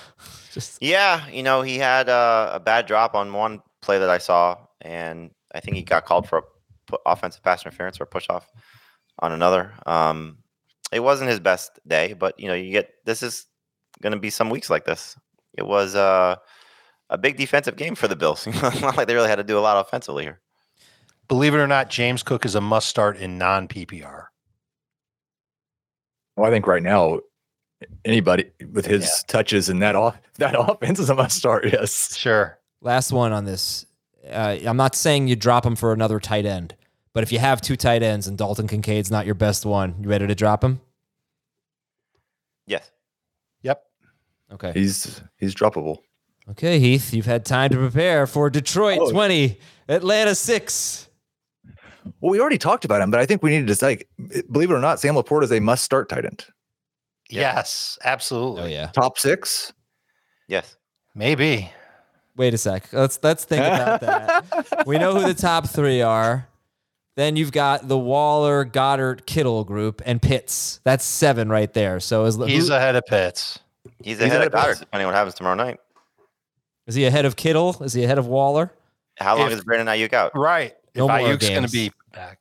[0.52, 4.18] Just Yeah, you know, he had uh, a bad drop on one play that I
[4.18, 8.50] saw, and I think he got called for a offensive pass interference or push off
[9.18, 9.74] on another.
[9.86, 10.38] Um,
[10.92, 13.46] it wasn't his best day, but you know, you get this is
[14.00, 15.16] going to be some weeks like this.
[15.56, 16.36] It was uh,
[17.10, 18.46] a big defensive game for the Bills.
[18.62, 20.40] Not like they really had to do a lot offensively here.
[21.28, 24.26] Believe it or not, James Cook is a must start in non PPR.
[26.36, 27.20] Well, I think right now,
[28.04, 29.08] anybody with his Yeah.
[29.26, 31.64] touches and that off that offense is a must start.
[31.72, 32.16] Yes.
[32.16, 32.58] Sure.
[32.80, 33.84] last one on this.
[34.28, 36.74] Uh, I'm not saying you drop him for another tight end,
[37.12, 40.08] but if you have two tight ends and Dalton Kincaid's not your best one, you
[40.08, 40.80] ready to drop him?
[42.66, 42.90] Yes.
[43.62, 43.82] Yep.
[44.52, 44.72] Okay.
[44.74, 45.98] He's he's droppable.
[46.50, 49.10] Okay, Heath, you've had time to prepare for Detroit Oh.
[49.10, 49.58] 20,
[49.88, 51.07] Atlanta 6.
[52.20, 54.08] Well, we already talked about him, but I think we need to like
[54.50, 56.44] believe it or not, Sam LaPorta is a must start tight end.
[57.30, 58.62] Yes, absolutely.
[58.62, 58.86] Oh yeah.
[58.94, 59.72] Top six.
[60.46, 60.76] Yes.
[61.14, 61.70] Maybe.
[62.36, 62.92] Wait a sec.
[62.92, 64.84] Let's let's think about that.
[64.86, 66.48] we know who the top 3 are.
[67.16, 70.80] Then you've got the Waller, Goedert, Kittle group and Pitts.
[70.84, 71.98] That's 7 right there.
[71.98, 73.58] So is He's who- ahead of Pitts.
[74.04, 74.80] He's He's ahead ahead of of Goedert, Pitts.
[74.80, 75.80] depending on what happens tomorrow night.
[76.86, 77.76] is he ahead of Kittle?
[77.82, 78.72] Is he ahead of Waller?
[79.16, 80.30] How long If- is Brandon Aiyuk out?
[80.36, 80.76] Right.
[80.94, 81.72] No if more Aiyuk's going games.
[81.72, 82.38] to be back.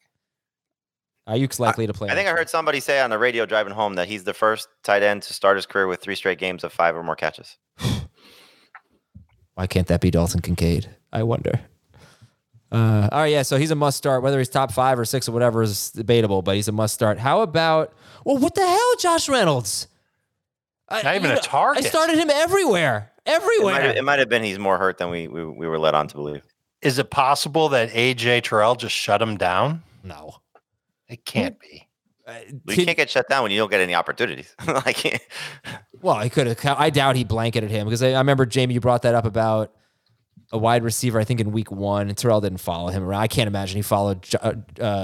[1.28, 2.10] Aiyuk's likely to play.
[2.10, 4.70] I think I heard somebody say on the radio driving home that he's the first
[4.84, 7.58] tight end to start his career with three straight games of five or more catches.
[9.56, 10.90] Why can't that be Dalton Kincaid?
[11.12, 11.60] I wonder.
[12.72, 13.42] Uh, all right, yeah.
[13.44, 14.24] So he's a must start.
[14.24, 17.20] Whether he's top five or six or whatever is debatable, but he's a must start.
[17.20, 17.94] How about?
[18.26, 19.88] Well, what the hell, Josh Reynolds?
[20.90, 21.86] I, Not even you a target.
[21.86, 23.82] I started him everywhere, It might, everywhere.
[23.82, 26.08] have, it might have been he's more hurt than we, we we were led on
[26.08, 26.44] to believe.
[26.82, 29.84] Is it possible that AJ Terrell just shut him down?
[30.04, 30.38] no,
[31.10, 31.88] It can't be.
[32.28, 32.34] Uh,
[32.68, 34.54] You can't get shut down when you don't get any opportunities.
[34.68, 35.22] like,
[36.02, 36.60] Well, I could have.
[36.80, 38.74] I doubt he blanketed him because I, I remember Jamey.
[38.74, 39.74] You brought that up about
[40.52, 41.20] a wide receiver.
[41.20, 43.22] I think in week one, Terrell didn't follow him around.
[43.22, 44.54] I can't imagine he followed uh,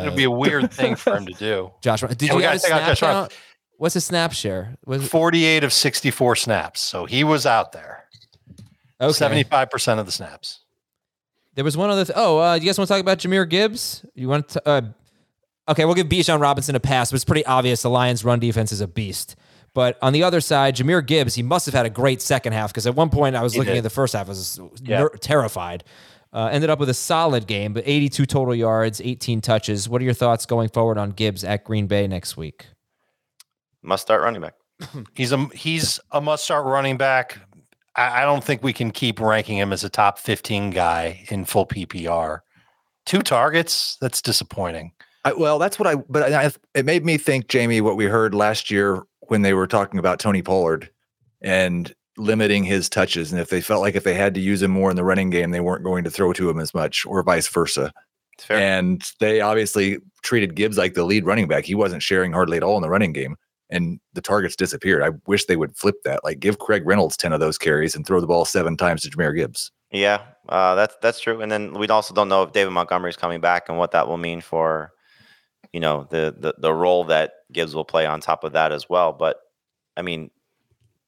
[0.05, 1.71] It'd be a weird thing for him to do.
[1.81, 2.01] Josh.
[2.01, 3.33] Did And you we get gotta a snap Josh Reynolds.
[3.33, 3.43] count?
[3.77, 4.75] What's his snap share?
[4.85, 6.79] Was 48 of 64 snaps.
[6.81, 8.05] So he was out there.
[9.01, 9.11] okay.
[9.11, 10.59] 75% of the snaps.
[11.55, 12.05] There was one other.
[12.05, 14.05] Th- oh, uh, you guys want to talk about Jahmyr Gibbs?
[14.15, 14.67] You want to?
[14.67, 14.81] Uh,
[15.69, 18.71] okay, we'll give Bijan Robinson a pass, but it's pretty obvious the Lions' run defense
[18.71, 19.35] is a beast.
[19.75, 22.71] But on the other side, Jahmyr Gibbs, he must have had a great second half
[22.71, 23.79] because at one point I was He looking did.
[23.79, 24.99] at the first half, I was Yeah.
[24.99, 25.83] ner- terrified.
[26.31, 29.87] Uh, ended up with a solid game, but 82 total yards, 18 touches.
[29.87, 32.67] What are your thoughts going forward on Gibbs at Green Bay next week?
[33.83, 34.55] must start running back.
[35.13, 37.37] He's a he's a must start running back.
[37.95, 41.45] I, I don't think we can keep ranking him as a top 15 guy in
[41.45, 42.39] full PPR.
[43.05, 44.93] Two targets, that's disappointing.
[45.25, 45.95] I, well, that's what I.
[45.95, 49.67] But I, it made me think, Jamey, what we heard last year when they were
[49.67, 50.89] talking about Tony Pollard
[51.41, 54.71] and limiting his touches, and if they felt like if they had to use him
[54.71, 57.23] more in the running game, they weren't going to throw to him as much, or
[57.23, 57.91] vice versa.
[58.49, 61.65] And they obviously treated Gibbs like the lead running back.
[61.65, 63.35] He wasn't sharing hardly at all in the running game,
[63.73, 65.01] and the targets disappeared.
[65.01, 66.23] I wish they would flip that.
[66.23, 69.09] Like give Craig Reynolds ten of those carries and throw the ball seven times to
[69.09, 69.71] Jahmyr Gibbs.
[69.91, 71.41] Yeah, uh, that's that's true.
[71.41, 74.07] And then we also don't know if David Montgomery is coming back and what that
[74.07, 74.93] will mean for,
[75.73, 78.87] you know, the the the role that Gibbs will play on top of that as
[78.87, 79.11] well.
[79.11, 79.37] But
[79.97, 80.31] I mean,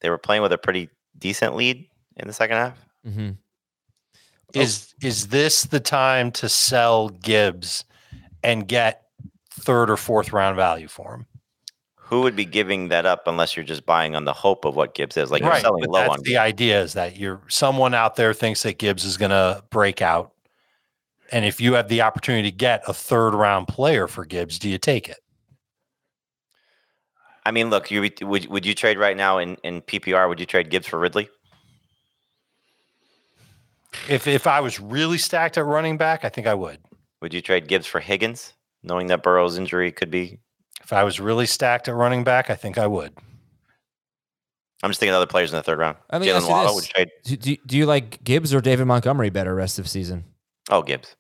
[0.01, 1.88] they were playing with a pretty decent lead
[2.18, 2.86] in the second half.
[3.07, 3.30] Mm-hmm.
[4.53, 7.86] Is is this the time to sell Gibbs
[8.43, 9.03] and get
[9.51, 11.26] third or fourth round value for him?
[12.06, 14.93] Who would be giving that up unless you're just buying on the hope of what
[14.93, 15.32] Gibbs is?
[15.32, 16.38] Like you're selling but low that's on the Gibbs.
[16.38, 20.32] idea is that you're someone out there thinks that Gibbs is going to break out,
[21.32, 24.70] and if you have the opportunity to get a third round player for Gibbs, do
[24.70, 25.18] you take it?
[27.43, 30.30] I mean, look, you would would you trade right now in in PPR?
[30.30, 31.28] Would you trade Gibbs for Ridley?
[34.08, 36.78] If if I was really stacked at running back, I think I would.
[37.22, 38.53] Would you trade Gibbs for Higgins,
[38.84, 40.38] knowing that Burrow's injury could be?
[40.86, 43.12] If I was really stacked at running back, I think I would.
[44.84, 45.98] I'm just thinking of other players in the third round.
[46.12, 46.86] Let me ask Jalen Waddle this.
[46.86, 47.10] would trade.
[47.24, 50.26] Do, do, do you like Gibbs or David Montgomery better rest of season?
[50.70, 51.16] Oh, Gibbs.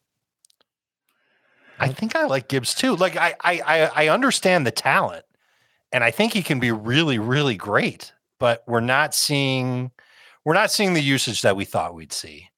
[1.79, 2.95] I think I like Gibbs too.
[2.95, 5.25] Like I I I, I understand the talent,
[5.91, 8.13] and I think he can be really really great.
[8.39, 9.89] But we're not seeing
[10.45, 12.49] we're not seeing the usage that we thought we'd see.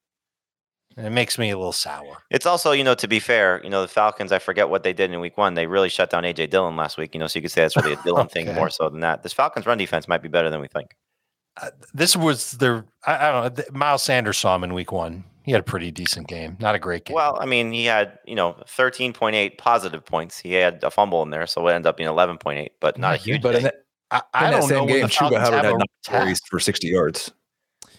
[0.97, 2.23] And it makes me a little sour.
[2.31, 4.93] It's also, you know, to be fair, you know, the Falcons, I forget what they
[4.93, 5.53] did in week one.
[5.53, 7.77] They really shut down AJ Dillon last week, you know, so you could say that's
[7.77, 9.21] really a Dillon thing more so than that.
[9.21, 10.95] This Falcons run defense might be better than we think.
[11.61, 13.49] Uh, this was their I, I don't know.
[13.49, 15.23] th- Miles Sanders saw him in week one.
[15.43, 17.15] He had a pretty decent game, not a great game.
[17.15, 20.37] Well, I mean, he had, you know, 13.8 positive points.
[20.37, 23.17] He had a fumble in there, so it ended up being 11.8, but not a
[23.17, 23.71] huge But in day.
[24.11, 25.81] I, in I don't know same when game, the Chuba Hubbard have had a nine
[26.03, 26.21] attack.
[26.21, 27.31] carries for sixty yards.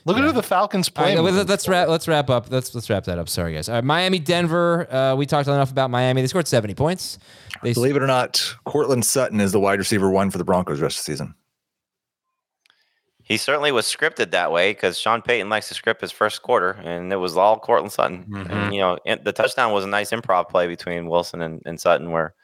[0.08, 1.14] Look at who the Falcons All play.
[1.14, 1.88] right, well, moving let's wrap.
[1.88, 2.50] Let's wrap up.
[2.50, 3.28] Let's let's wrap that up.
[3.28, 3.68] Sorry, guys.
[3.68, 4.92] All right, Miami, Denver.
[4.92, 6.22] Uh, we talked enough about Miami.
[6.22, 7.18] They scored seventy points.
[7.62, 10.80] They Believe it or not, Courtland Sutton is the wide receiver one for the Broncos
[10.80, 11.34] rest of the season.
[13.22, 16.70] He certainly was scripted that way because Sean Payton likes to script his first quarter,
[16.82, 18.24] and it was all Courtland Sutton.
[18.26, 18.50] Mhm.
[18.50, 21.78] And you know, and the touchdown was a nice improv play between Wilson and, and
[21.78, 22.34] Sutton, where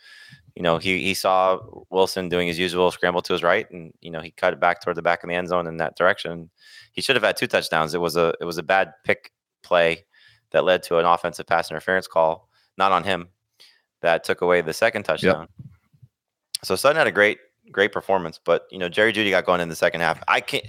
[0.55, 1.59] you know he he saw
[1.89, 4.83] Wilson doing his usual scramble to his right, and you know he cut it back
[4.83, 6.51] toward the back of the end zone in that direction.
[6.95, 7.92] He should have had two touchdowns.
[7.92, 9.32] It was a it was a bad pick
[9.62, 10.07] play
[10.53, 13.28] that led to an offensive pass interference call, not on him,
[14.01, 15.49] that took away the second touchdown.
[16.62, 17.38] So Sutton had a great
[17.70, 20.22] great performance, but you know Jerry Jeudy got going in the second half.
[20.28, 20.64] I can't.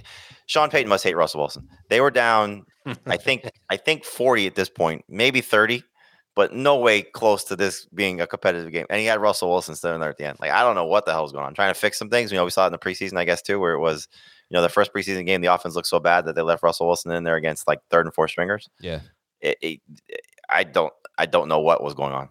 [0.46, 1.68] Sean Payton must hate Russell Wilson.
[1.88, 2.66] They were down,
[3.06, 5.82] I think, I think forty at this point, maybe thirty,
[6.36, 8.86] but no way close to this being a competitive game.
[8.90, 10.38] And he had Russell Wilson standing there at the end.
[10.38, 11.54] Like I don't know what the hell was going on.
[11.54, 12.30] Trying to fix some things.
[12.30, 14.06] You know, we saw it in the preseason, I guess, too, where it was,
[14.50, 16.86] you know, the first preseason game, the offense looked so bad that they left Russell
[16.86, 18.68] Wilson in there against like third and fourth stringers.
[18.78, 19.00] yeah.
[19.40, 19.80] It, it,
[20.48, 22.28] I don't, I don't know what was going on.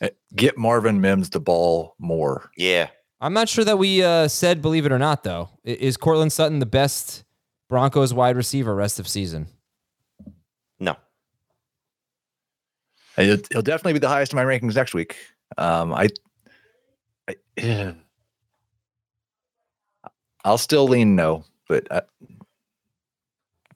[0.00, 2.50] Uh, Get Marvin Mims the ball more.
[2.56, 2.88] Yeah,
[3.20, 5.50] I'm not sure that we uh, said believe it or not though.
[5.64, 7.24] Is Courtland Sutton the best
[7.68, 9.46] Broncos wide receiver rest of season?
[10.78, 10.96] no.
[13.16, 15.16] He'll, he'll definitely be the highest in my rankings next week.
[15.56, 16.08] Um, I,
[17.28, 17.92] I yeah.
[20.44, 22.02] I'll still lean no, but uh,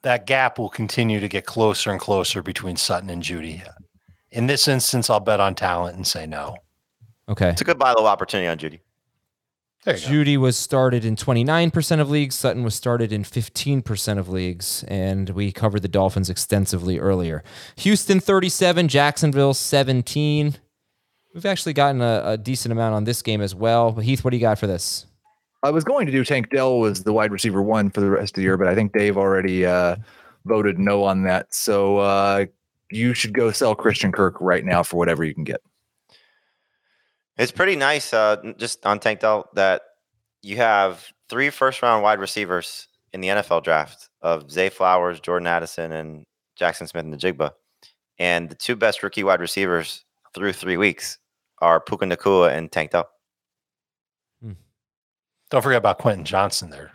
[0.02, 3.62] that gap will continue to get closer and closer between Sutton and Jeudy.
[4.30, 6.56] In this instance, I'll bet on talent and say no.
[7.28, 7.48] Okay.
[7.50, 8.80] It's a good buy low opportunity on Jeudy.
[9.84, 10.08] There you go.
[10.08, 12.34] Jeudy was started in 29% of leagues.
[12.34, 14.84] Sutton was started in 15% of leagues.
[14.88, 17.42] And we covered the Dolphins extensively earlier.
[17.76, 20.56] Houston 37, Jacksonville 17.
[21.34, 23.94] We've actually gotten a, a decent amount on this game as well.
[23.94, 25.06] Heath, what do you got for this?
[25.62, 28.32] I was going to do Tank Dell was the wide receiver one for the rest
[28.32, 29.96] of the year, but I think Dave already uh,
[30.44, 31.54] voted no on that.
[31.54, 32.46] So uh,
[32.90, 35.60] you should go sell Christian Kirk right now for whatever you can get.
[37.40, 39.80] It's pretty nice, uh, just on Tank Dell, that
[40.42, 45.46] you have three first round wide receivers in the NFL draft of Zay Flowers, Jordan
[45.46, 46.24] Addison, and
[46.60, 47.52] Jaxon Smith-Njigba.
[48.18, 51.16] And the two best rookie wide receivers through three weeks
[51.62, 53.08] are Puka Nacua and Tank Dell.
[55.50, 56.92] Don't forget about Quentin Johnston there.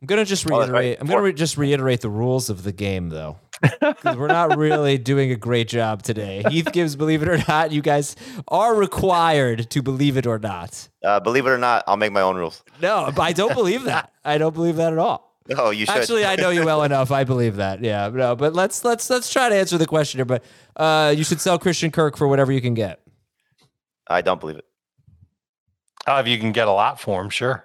[0.00, 0.60] I'm gonna just Oh, right.
[0.68, 0.98] reiterate.
[1.00, 4.96] I'm gonna re- just reiterate the rules of the game, though, because we're not really
[4.96, 6.44] doing a great job today.
[6.48, 7.72] Heath gives believe it or not.
[7.72, 8.14] You guys
[8.46, 10.88] are required to believe it or not.
[11.02, 12.62] Uh, believe it or not, I'll make my own rules.
[12.80, 14.12] No, but I don't believe that.
[14.24, 15.36] I don't believe that at all.
[15.48, 15.96] No, you should.
[15.96, 17.10] Actually, I know you well enough.
[17.10, 17.82] I believe that.
[17.82, 20.26] Yeah, no, but let's let's let's try to answer the question here.
[20.26, 20.44] But
[20.76, 23.00] uh, you should sell Christian Kirk for whatever you can get.
[24.06, 24.64] I don't believe it.
[26.06, 27.64] Oh, if you can get a lot for him, sure.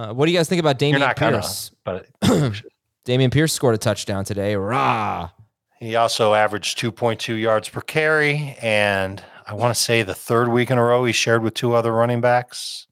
[0.00, 1.70] Uh, what do you guys think about Dameon You're not gonna, Pierce?
[1.84, 2.06] but
[3.06, 4.56] Dameon Pierce scored a touchdown today.
[4.56, 5.30] Rah!
[5.78, 10.70] he also averaged 2.2 yards per carry, and I want to say the third week
[10.70, 12.86] in a row he shared with two other running backs.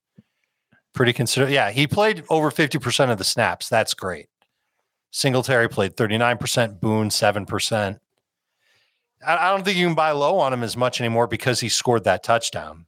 [0.92, 1.70] Pretty consider, yeah.
[1.70, 3.68] He played over 50% of the snaps.
[3.68, 4.28] That's great.
[5.10, 7.98] Singletary played 39%, Boone 7%.
[9.26, 11.68] I, I don't think you can buy low on him as much anymore because he
[11.70, 12.86] scored that touchdown.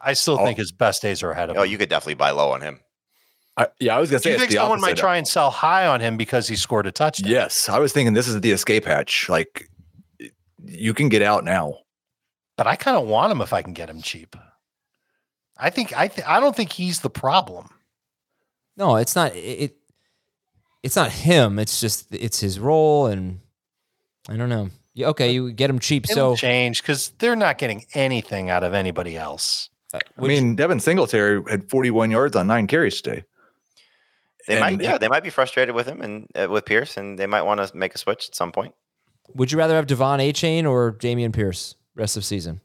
[0.00, 0.44] I still Oh.
[0.44, 1.62] think his best days are ahead of Oh, him.
[1.62, 2.80] Oh, you could definitely buy low on him.
[3.56, 4.30] I, yeah, I was gonna say.
[4.30, 6.56] Do say you think the someone might try and sell high on him because he
[6.56, 7.30] scored a touchdown?
[7.30, 9.28] Yes, I was thinking this is the escape hatch.
[9.28, 9.68] Like
[10.64, 11.74] you can get out now.
[12.56, 14.36] but I kind of want him if I can get him cheap.
[15.58, 17.68] I think I th- I don't think he's the problem.
[18.76, 19.34] No, it's not.
[19.36, 19.76] It, it
[20.82, 21.58] it's not him.
[21.58, 23.40] It's just it's his role, and
[24.28, 24.70] I don't know.
[24.94, 26.04] Yeah, okay, you get him cheap.
[26.10, 29.68] It'll So change because they're not getting anything out of anybody else.
[29.94, 33.24] uh, I mean, Devin Singletary had 41 yards on nine carries today.
[34.48, 37.26] They might, yeah, they might be frustrated with him and uh, with Pierce, and they
[37.26, 38.74] might want to make a switch at some point.
[39.34, 42.60] would you rather have De'Von Achane or Dameon Pierce rest of season?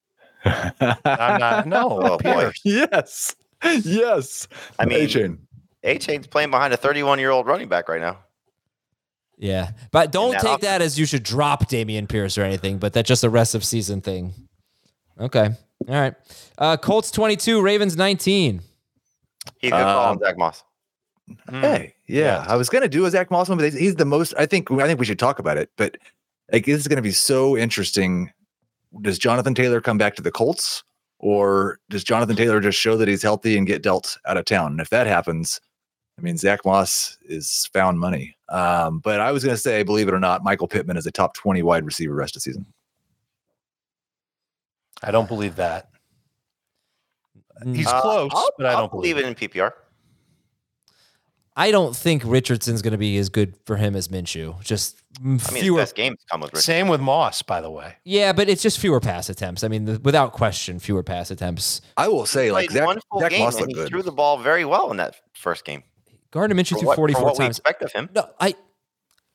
[0.44, 1.66] I'm not.
[1.66, 2.50] No, Oh, boy.
[2.64, 4.46] Yes, yes.
[4.78, 5.38] I mean, Achane.
[5.84, 8.18] A Chain's playing behind a 31 year old running back right now.
[9.36, 10.62] Yeah, but don't that take offense.
[10.64, 12.78] that as you should drop Dameon Pierce or anything.
[12.78, 14.32] But that's just a rest of season thing.
[15.20, 15.50] Okay,
[15.88, 16.14] all right.
[16.58, 18.62] Uh, Colts twenty two, Ravens nineteen.
[19.60, 20.64] He could call him Um, Zach Moss.
[21.50, 24.34] Hey, yeah, I was gonna do a Zach Moss one, but he's- he's the most.
[24.38, 24.70] I think.
[24.70, 25.70] I think we should talk about it.
[25.76, 25.96] But
[26.52, 28.30] like, this is gonna be so interesting.
[29.02, 30.82] Does Jonathan Taylor come back to the Colts,
[31.18, 34.72] or does Jonathan Taylor just show that he's healthy and get dealt out of town?
[34.72, 35.60] And if that happens,
[36.18, 38.36] I mean, Zach Moss is found money.
[38.48, 41.34] Um, but I was gonna say, believe it or not, Michael Pittman is a top
[41.34, 42.66] twenty wide receiver rest of season.
[45.02, 45.90] I don't believe that.
[47.72, 49.72] He's Uh, close, I'll, but I don't believe believe it in PPR.
[51.58, 54.62] I don't think Richardson's going to be as good for him as Minshew.
[54.62, 55.80] Just I mean, fewer.
[55.80, 56.62] his best games come with Richard.
[56.62, 57.96] Same with Moss, by the way.
[58.04, 59.64] Yeah, but it's just fewer pass attempts.
[59.64, 61.80] I mean, the, without question, fewer pass attempts.
[61.96, 63.88] I will say, like Played Zach, one full Zach game, Moss and he good.
[63.88, 65.82] threw the ball very well in that first game.
[66.30, 67.58] Gardner Minshew For threw what, for 44 what we times.
[67.58, 68.08] expect of him.
[68.14, 68.54] No, I.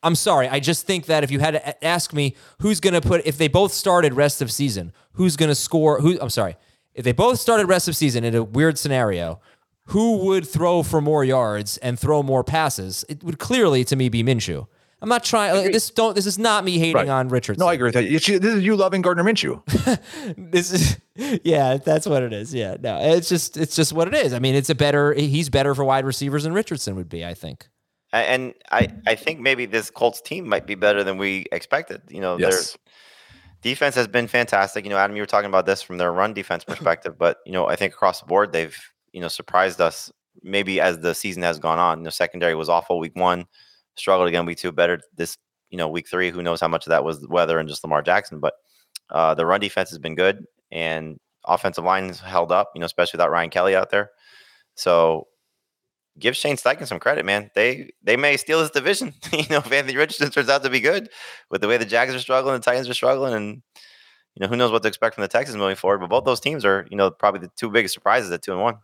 [0.02, 0.48] I'm sorry.
[0.48, 3.36] I just think that if you had to ask me who's going to put, if
[3.38, 6.00] they both started rest of season, who's going to score?
[6.00, 6.18] Who?
[6.20, 6.56] I'm sorry.
[6.94, 9.40] If they both started rest of season in a weird scenario,
[9.86, 13.04] who would throw for more yards and throw more passes?
[13.08, 14.66] It would clearly, to me, be Minshew.
[15.02, 15.54] I'm not trying.
[15.54, 16.14] Like, this don't.
[16.14, 17.08] This is not me hating Right.
[17.08, 17.60] on Richardson.
[17.60, 18.04] No, I agree with that.
[18.04, 19.60] It's- This is you loving Gardner Minshew.
[20.50, 20.98] this is
[21.44, 24.40] yeah that's what it is yeah no it's just it's just what it is i
[24.40, 27.68] mean it's a better he's better for wide receivers than richardson would be i think
[28.12, 32.02] And I, I think maybe this Colts team might be better than we expected.
[32.08, 32.50] You know, their
[33.62, 34.84] defense has been fantastic.
[34.84, 37.52] You know, Adam, you were talking about this from their run defense perspective, but you
[37.52, 38.76] know, I think across the board they've
[39.14, 40.12] you know surprised us.
[40.42, 43.46] Maybe as the season has gone on, you know, secondary was awful week one,
[43.96, 45.38] struggled again week two, better this
[45.70, 46.30] you know week three.
[46.30, 48.54] Who knows how much of that was the weather and just Lamar Jackson, but
[49.10, 52.72] uh, the run defense has been good and offensive lines held up.
[52.74, 54.10] You know, especially without Ryan Kelly out there.
[54.74, 55.28] So
[56.18, 57.50] give Shane Steichen some credit, man.
[57.54, 59.14] They they may steal this division.
[59.32, 61.08] you know, if Anthony Richardson turns out to be good
[61.50, 63.62] with the way the Jags are struggling, the Titans are struggling, and
[64.34, 65.98] you know who knows what to expect from the Texans moving forward.
[65.98, 68.60] But both those teams are you know probably the two biggest surprises at two and
[68.62, 68.78] one.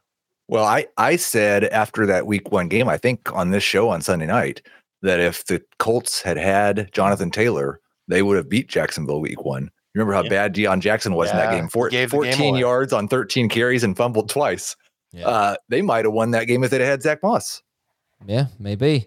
[0.51, 4.03] Well, I, I said after that week one game, I think on this show on
[4.03, 4.63] Sunday night,
[5.03, 9.71] that if the Colts had had Jonathan Taylor, they would have beat Jacksonville week one.
[9.95, 10.29] Remember how Yeah.
[10.31, 11.69] bad Deon Jackson was in that game?
[11.69, 14.75] Four, gave the game 14 yards on 13 carries and fumbled twice.
[15.13, 15.29] Yeah.
[15.29, 17.63] Uh, they might have won that game if they'd had Zach Moss.
[18.27, 19.07] Yeah, maybe.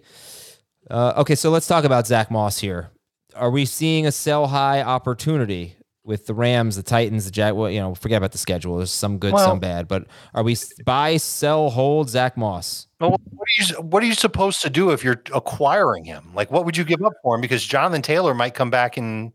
[0.89, 2.89] Uh, okay, so let's talk about Zach Moss here.
[3.35, 5.75] Are we seeing a sell high opportunity
[6.05, 7.53] with the Rams, the Titans, the Jag?
[7.55, 8.77] Well, you know, forget about the schedule.
[8.77, 9.87] There's some good, Well- some bad.
[9.87, 12.87] But are we buy, sell, hold Zach Moss?
[12.99, 16.31] Well, what are you what are you supposed to do if you're acquiring him?
[16.33, 17.41] Like, what would you give up for him?
[17.41, 19.33] Because Jonathan Taylor might come back in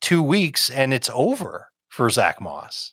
[0.00, 2.92] two weeks and it's over for Zach Moss.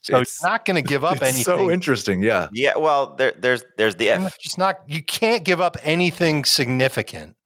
[0.00, 1.44] So It's- he's not going to give up It's anything.
[1.44, 2.22] so interesting.
[2.22, 2.48] Yeah.
[2.52, 4.34] Yeah, well, there there's there's the And if.
[4.34, 4.80] it's just not.
[4.86, 7.36] You can't give up anything significant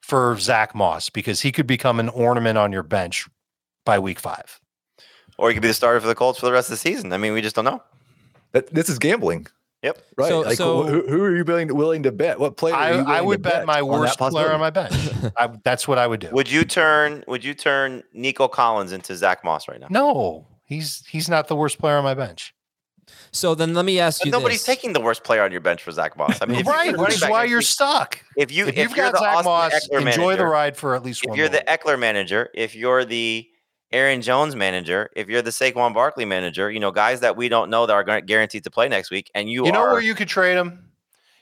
[0.00, 3.26] for Zach Moss because he could become an ornament on your bench
[3.84, 4.60] by week five.
[5.38, 7.12] Or he could be the starter for the Colts for the rest of the season.
[7.12, 7.82] I mean, we just don't know.
[8.52, 9.48] That, this is gambling.
[9.82, 9.98] Yep.
[10.16, 10.28] Right.
[10.28, 12.38] So- like, so- who, who are you willing, willing to bet?
[12.38, 12.74] What player?
[12.74, 14.94] I, are you I willing would to bet my on worst player on my bench.
[15.36, 16.28] I, that's what I would do.
[16.30, 19.88] Would you turn Would you turn Nico Collins into Zach Moss right now?
[19.90, 22.54] no, he's he's not the worst player on my bench.
[23.32, 24.76] So then let me ask But you nobody's this.
[24.76, 26.40] taking the worst player on your bench for Zach Moss.
[26.40, 28.24] I mean, if you're right, which is why you're stuck.
[28.36, 30.76] If you if if you've you're got the Zach Austin Moss, Ekeler enjoy the ride
[30.76, 31.34] for at least one.
[31.34, 33.46] if you're more the Ekeler manager, if you're the
[33.94, 37.70] Aaron Jones manager, if you're the Saquon Barkley manager, you know guys that we don't
[37.70, 40.14] know that are guaranteed to play next week, and you, You know are where you
[40.14, 40.90] could trade him?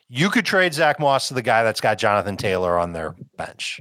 [0.08, 3.80] You could trade Zach Moss to the guy that's got Jonathan Taylor on their bench,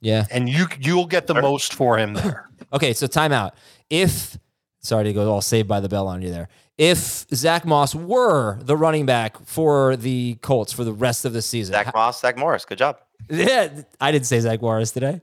[0.00, 0.24] Yeah.
[0.30, 1.42] and you you'll get the Sure.
[1.42, 2.48] most for him there.
[2.72, 3.52] Okay, so timeout.
[3.90, 4.36] If
[4.80, 6.48] sorry to go all saved by the bell on you there.
[6.78, 11.42] If Zach Moss were the running back for the Colts for the rest of the
[11.42, 12.64] season, Zach Moss, Zach Morris.
[12.64, 12.98] Good job.
[13.30, 13.68] yeah,
[14.00, 15.20] I didn't say Zach Morris, did I?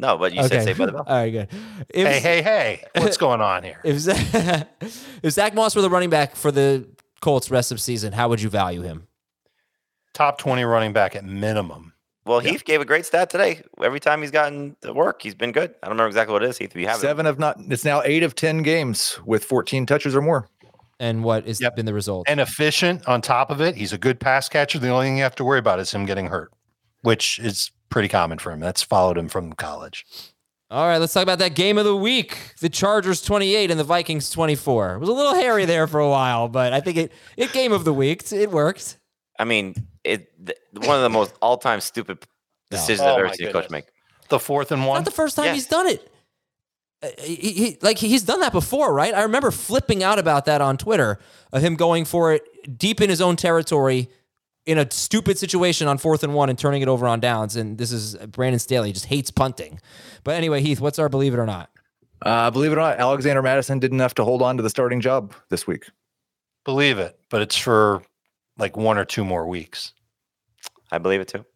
[0.00, 1.04] No, but you said Saved by the Bell.
[1.06, 1.48] All right, good.
[1.90, 2.84] If, hey, hey, hey!
[3.02, 3.80] What's going on here?
[3.84, 4.66] If Zach,
[5.22, 6.86] if Zach Moss were the running back for the
[7.20, 9.06] Colts rest of season, how would you value him?
[10.14, 11.92] Top twenty running back at minimum.
[12.26, 13.62] Well, Heath gave a great stat today.
[13.82, 15.74] Every time he's gotten to work, he's been good.
[15.82, 16.70] I don't remember exactly what it is, Heath.
[16.74, 17.00] If you have it.
[17.00, 17.56] Seven of not.
[17.68, 20.48] It's now eight of ten games with 14 touches or more.
[20.98, 21.76] And what has Yep.
[21.76, 22.26] been the result?
[22.28, 23.74] and efficient on top of it.
[23.74, 24.78] He's a good pass catcher.
[24.78, 26.52] The only thing you have to worry about is him getting hurt,
[27.02, 28.60] which is pretty common for him.
[28.60, 30.06] That's followed him from college.
[30.70, 32.38] All right, let's talk about that game of the week.
[32.60, 34.94] The Chargers 28 and the Vikings 24.
[34.94, 37.72] It was a little hairy there for a while, but I think it it game
[37.72, 38.30] of the week.
[38.32, 38.96] It worked.
[39.38, 39.74] I mean,
[40.04, 42.18] it th- one of the most all-time stupid
[42.70, 43.86] decisions Oh I've ever seen a coach make.
[44.28, 44.98] The fourth and one.
[44.98, 45.54] Not the first time Yes.
[45.56, 46.08] he's done it.
[47.02, 49.12] Uh, He, he- like he's done that before, right?
[49.12, 51.18] I remember flipping out about that on Twitter
[51.52, 52.44] of him going for it
[52.78, 54.08] deep in his own territory
[54.66, 57.56] in a stupid situation on fourth and one and turning it over on downs.
[57.56, 59.80] And this is Brandon Staley just hates punting.
[60.24, 61.70] But anyway, Heath, what's our believe it or not?
[62.22, 65.00] Uh, believe it or not, Alexander Mattison did enough to hold on to the starting
[65.00, 65.86] job this week.
[66.64, 68.02] Believe it, but it's for
[68.58, 69.94] like one or two more weeks.
[70.92, 71.46] I believe it too.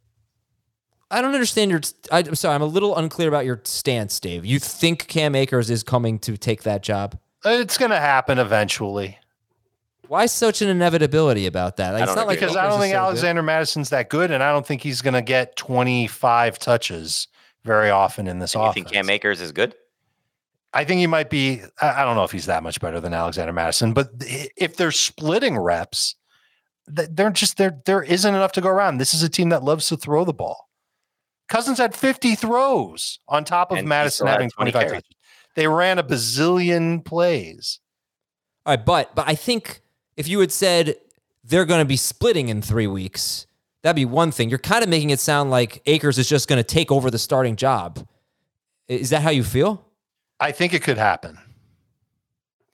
[1.10, 1.80] I don't understand your.
[2.10, 4.46] I, I'm sorry, I'm a little unclear about your stance, Dave.
[4.46, 7.18] You think Cam Akers is coming to take that job?
[7.44, 9.18] It's going to happen eventually
[10.14, 11.90] Why such an inevitability about that?
[11.90, 13.04] Like, I it's don't not like because I don't think so good.
[13.04, 17.26] Alexander Mattison's that good, and I don't think he's going to get 25 touches
[17.64, 18.74] very often in this And you offense.
[18.90, 19.74] think Cam Akers is good?
[20.72, 21.62] I think he might be.
[21.82, 24.92] I I don't know if he's that much better than Alexander Mattison, but if they're
[24.92, 26.14] splitting reps,
[26.94, 27.80] th- they're just there.
[27.84, 28.98] There isn't enough to go around.
[28.98, 30.68] This is a team that loves to throw the ball.
[31.48, 35.02] Cousins had 50 throws on top of And Mattison having 25 touches.
[35.56, 37.80] They ran a bazillion plays.
[38.64, 39.80] All right, but but I think
[40.16, 40.96] if you had said
[41.42, 43.46] they're going to be splitting in three weeks,
[43.82, 44.48] that'd be one thing.
[44.48, 47.18] You're kind of making it sound like Akers is just going to take over the
[47.18, 48.06] starting job.
[48.88, 49.84] Is that how you feel?
[50.40, 51.38] I think it could happen.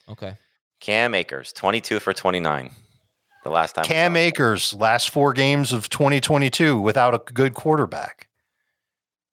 [0.09, 0.37] Okay.
[0.81, 2.71] Cam Akers, 22 for 29.
[3.45, 3.85] The last time.
[3.85, 4.19] Cam saw.
[4.19, 8.29] Akers, last four games of 2022 without a good quarterback.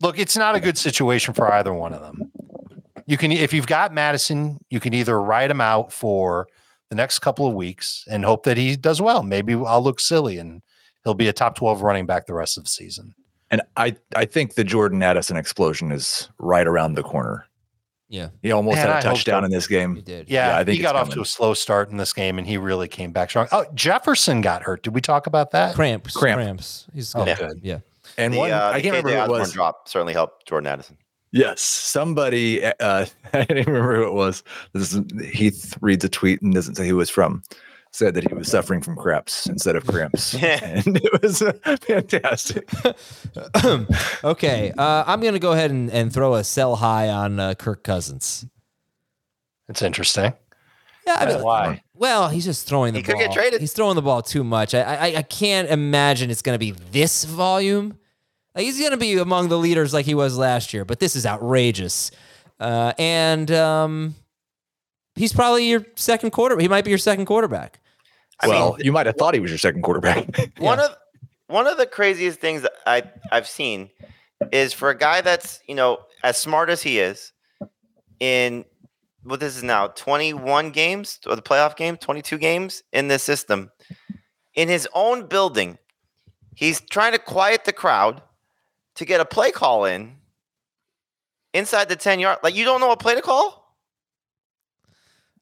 [0.01, 2.31] Look, it's not a good situation for either one of them.
[3.05, 6.47] You can, if you've got Madison, you can either write him out for
[6.89, 9.23] the next couple of weeks and hope that he does well.
[9.23, 10.61] Maybe I'll look silly and
[11.03, 13.13] he'll be a top 12 running back the rest of the season.
[13.49, 17.45] And I, I think the Jordan Addison explosion is right around the corner.
[18.09, 20.01] Yeah, He almost Man, had I a hope touchdown in this you game.
[20.01, 20.29] did.
[20.29, 22.47] Yeah, Yeah, I think he got off to a slow start in this game and
[22.47, 23.47] he really came back strong.
[23.51, 24.81] Oh, Jefferson got hurt.
[24.83, 25.75] Did we talk about that?
[25.75, 26.15] Cramps.
[26.15, 26.37] Cramp.
[26.39, 26.87] Cramps.
[26.93, 27.37] He's Oh, good.
[27.37, 27.59] good.
[27.63, 27.79] Yeah.
[28.17, 29.51] And The, one, uh, I can't remember who it was.
[29.51, 30.97] drop certainly helped Jordan Addison.
[31.31, 32.63] Yes, somebody.
[32.63, 34.43] Uh, I don't even remember who it was.
[34.73, 35.01] This is
[35.31, 37.43] Heath reads a tweet and doesn't say who it's from.
[37.91, 41.51] said that he was suffering from cramps instead of cramps, and it was uh,
[41.81, 42.69] fantastic.
[44.23, 47.53] okay, uh, I'm going to go ahead and, and throw a sell high on uh,
[47.55, 48.45] Kirk Cousins.
[49.69, 50.33] It's interesting.
[51.05, 51.81] Yeah, I mean, Why?
[51.93, 53.21] Well, he's just throwing the He could ball.
[53.21, 53.61] get traded.
[53.61, 54.73] He's throwing the ball too much.
[54.73, 57.97] I I, I can't imagine it's going to be this volume.
[58.57, 61.15] Like, he's going to be among the leaders like he was last year, but this
[61.15, 62.09] is outrageous.
[62.59, 64.15] Uh, and um,
[65.13, 66.57] he's probably your second quarter.
[66.57, 67.79] He might be your second quarterback.
[68.39, 70.25] I well, mean, you might have thought he was your second quarterback.
[70.57, 70.89] one of
[71.45, 73.91] one of the craziest things that I I've seen
[74.51, 77.33] is for a guy that's you know as smart as he is
[78.19, 78.65] in
[79.23, 83.71] what this is now 21 games or the playoff game 22 games in this system
[84.55, 85.77] in his own building
[86.55, 88.21] he's trying to quiet the crowd
[88.97, 90.15] to get a play call in
[91.53, 93.67] inside the 10 yard like you don't know what play to call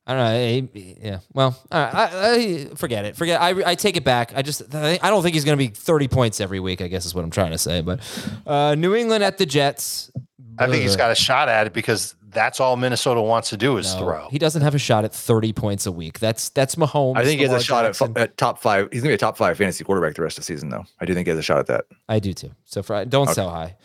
[0.07, 0.81] I don't know.
[1.01, 1.19] Yeah.
[1.33, 3.15] Well, all right, I, I forget it.
[3.15, 3.41] Forget.
[3.41, 4.33] I, I take it back.
[4.35, 6.81] I just I don't think he's going to be 30 points every week.
[6.81, 7.81] I guess is what I'm trying to say.
[7.81, 8.01] But
[8.45, 10.11] uh, New England at the Jets.
[10.59, 13.77] I think he's got a shot at it because that's all Minnesota wants to do
[13.77, 14.29] is No, throw.
[14.29, 16.19] He doesn't have a shot at 30 points a week.
[16.19, 17.17] That's that's Mahomes.
[17.17, 18.13] I think he has a shot at, Jackson.
[18.17, 18.89] at top five.
[18.91, 20.85] He's gonna be a top five fantasy quarterback the rest of the season, though.
[20.99, 21.85] I do think he has a shot at that.
[22.07, 22.51] I do too.
[22.65, 23.75] So for don't sell high.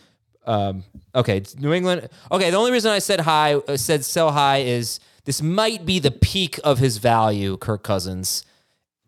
[0.46, 0.84] Um,
[1.14, 2.08] okay, New England.
[2.32, 5.98] Okay, the only reason I said high, uh, said sell high is this might be
[5.98, 8.44] the peak of his value, Kirk Cousins,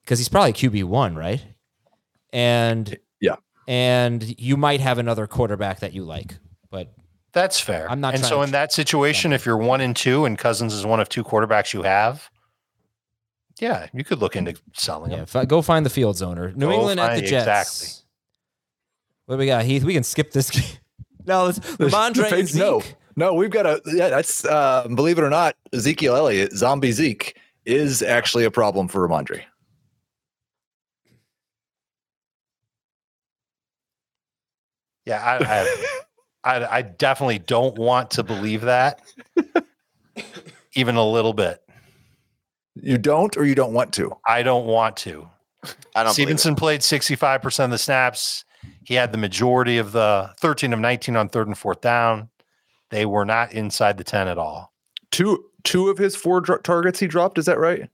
[0.02, 1.42] because he's probably QB one, right?
[2.32, 3.36] And Yeah.
[3.66, 6.36] and you might have another quarterback that you like,
[6.70, 6.92] but
[7.32, 7.90] That's fair.
[7.90, 10.74] I'm not And so to in that situation, if you're one and two and Cousins
[10.74, 12.30] is one of two quarterbacks you have,
[13.58, 15.46] yeah, you could look into selling yeah, him.
[15.46, 16.52] go find the Fields owner.
[16.52, 17.46] New Go England at the Jets.
[17.46, 18.02] exactly.
[19.26, 19.84] What do we got, Heath?
[19.84, 20.50] We can skip this.
[20.50, 20.64] game.
[21.26, 22.94] no, let's Rhamondre and Face- no, Zeke.
[23.16, 24.08] no, we've got a yeah.
[24.08, 29.06] That's uh, believe it or not, Ezekiel Elliott, zombie Zeke, is actually a problem for
[29.08, 29.42] Rhamondre.
[35.04, 35.84] Yeah, I, I,
[36.44, 39.00] I, I definitely don't want to believe that,
[40.74, 41.62] even a little bit.
[42.74, 44.12] You don't, or you don't want to.
[44.26, 45.28] I don't want to.
[45.94, 46.12] i don't.
[46.12, 48.44] Stevenson played 65% of the snaps.
[48.84, 52.30] He had the majority of the 13 of 19 on third and fourth down.
[52.90, 54.72] They were not inside the 10 at all.
[55.10, 57.38] Two, two of his four dr- targets he dropped.
[57.38, 57.88] Is that right?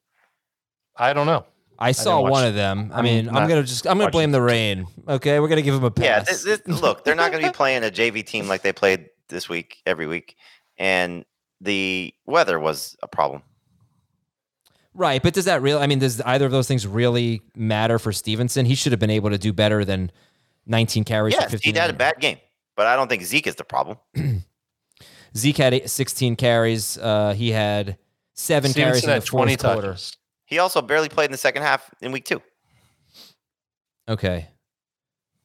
[0.96, 1.44] I don't know.
[1.78, 2.90] I saw watch- one of them.
[2.92, 4.86] I I'm mean, I'm gonna just I'm gonna watching blame the rain.
[5.06, 6.42] Okay, we're gonna give him a Yeah, pass.
[6.42, 9.10] this, this, look, they're not going to be playing a JV team like they played
[9.28, 10.36] this week every week,
[10.76, 11.24] and
[11.60, 13.42] the weather was a problem.
[14.94, 15.80] right, but does that really?
[15.80, 18.66] I mean, does either of those things really matter for Stevenson?
[18.66, 20.10] He should have been able to do better than
[20.66, 21.34] 19 carries.
[21.34, 22.38] for Yes, 15 he had a bad game,
[22.76, 23.98] but I don't think Zeke is the problem.
[25.36, 26.98] Zeke had 16 carries.
[26.98, 27.98] Uh, he had
[28.34, 29.88] seven carries Stevenson in had the fourth 20 quarter.
[29.92, 30.16] touches.
[30.48, 32.40] He also barely played in the second half in week two.
[34.08, 34.48] Okay.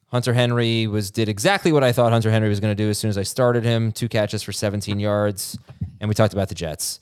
[0.06, 2.96] Hunter Henry was did exactly what I thought Hunter Henry was going to do as
[2.96, 3.92] soon as I started him.
[3.92, 5.58] Two catches for 17 yards,
[6.00, 7.00] and we talked about the Jets.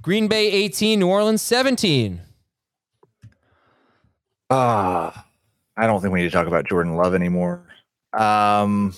[0.00, 2.20] Green Bay 18, New Orleans 17.
[4.50, 5.26] Ah,
[5.76, 7.64] I don't think we need to talk about Jordan Love anymore.
[8.12, 8.94] Um,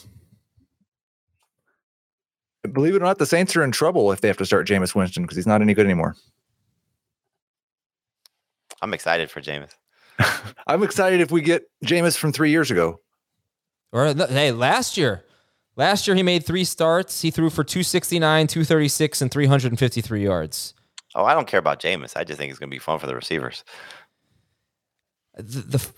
[2.71, 4.95] believe it or not, the Saints are in trouble if they have to start Jameis
[4.95, 6.17] Winston because he's not any good anymore.
[8.83, 9.75] I'm excited for Jameis.
[10.67, 13.01] I'm excited if we get Jameis from three years ago.
[13.93, 15.25] Or hey, last year,
[15.77, 17.23] last year he made three starts.
[17.23, 20.75] He threw for 269, 236, and 353 yards.
[21.15, 22.17] Oh, I don't care about Jameis.
[22.17, 23.65] I just think it's going to be fun for the receivers.
[25.35, 25.91] The, the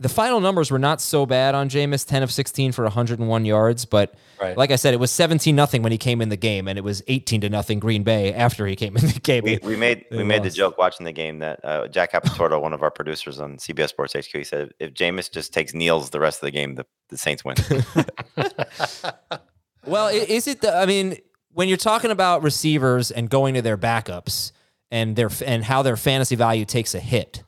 [0.00, 3.84] the final numbers were not so bad on Jameis, 10 of 16 for 101 yards,
[3.84, 4.56] but Right.
[4.56, 6.82] like I said, it was 17 nothing when he came in the game, and it
[6.84, 9.42] was 18 to nothing Green Bay after he came in the game.
[9.44, 12.60] We, we made They we made the joke watching the game that uh, Jack Capitorto,
[12.62, 16.10] one of our producers on CBS Sports HQ, he said if Jameis just takes Neal's
[16.10, 17.56] the rest of the game, the, the Saints win.
[19.86, 20.60] Well, is it?
[20.60, 21.16] The, I mean,
[21.52, 24.52] when you're talking about receivers and going to their backups
[24.90, 27.42] and their and how their fantasy value takes a hit,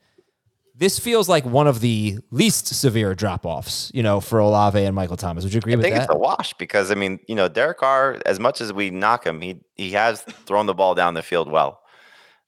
[0.81, 3.93] this feels like one of the least severe drop offs.
[3.95, 5.45] You know, for Olave and Michael Thomas.
[5.45, 5.93] Would you agree I with that?
[5.93, 8.72] I think it's a wash because I mean, you know, Derek Carr, as much as
[8.72, 11.81] we knock him, he he has thrown the ball down the field well.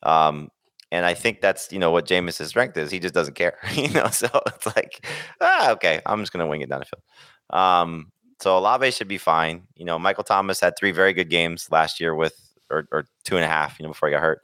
[0.03, 0.51] Um,
[0.91, 2.91] and I think that's you know what Jameis' strength is.
[2.91, 4.09] He just doesn't care, you know.
[4.09, 5.07] So it's like,
[5.41, 7.03] ah, okay, I'm just gonna wing it down the field.
[7.51, 9.68] Um, so Olave should be fine.
[9.76, 12.35] You know, Michael Thomas had three very good games last year with,
[12.70, 14.41] or, or two and a half, you know, before he got hurt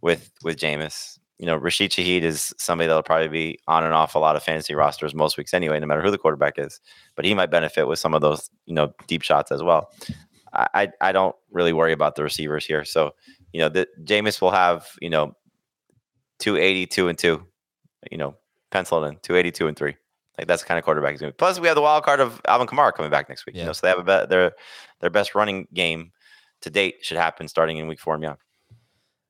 [0.00, 1.18] with with Jameis.
[1.38, 4.42] You know, Rashid Shaheed is somebody that'll probably be on and off a lot of
[4.42, 6.80] fantasy rosters most weeks anyway, no matter who the quarterback is.
[7.16, 9.90] But he might benefit with some of those, you know, deep shots as well.
[10.52, 12.84] I I, don't really worry about the receivers here.
[12.84, 13.14] So,
[13.52, 15.34] you know, the Jameis will have, you know,
[16.38, 17.44] 282 and two
[18.10, 18.36] you know,
[18.70, 19.96] penciled in 282 and three.
[20.38, 21.38] Like that's the kind of quarterback he's going to be.
[21.38, 23.56] Plus, we have the wild card of Alvin Kamara coming back next week.
[23.56, 24.52] You know, so they have a bet their
[25.00, 26.10] their best running game
[26.62, 28.38] to date should happen starting in week four beyond.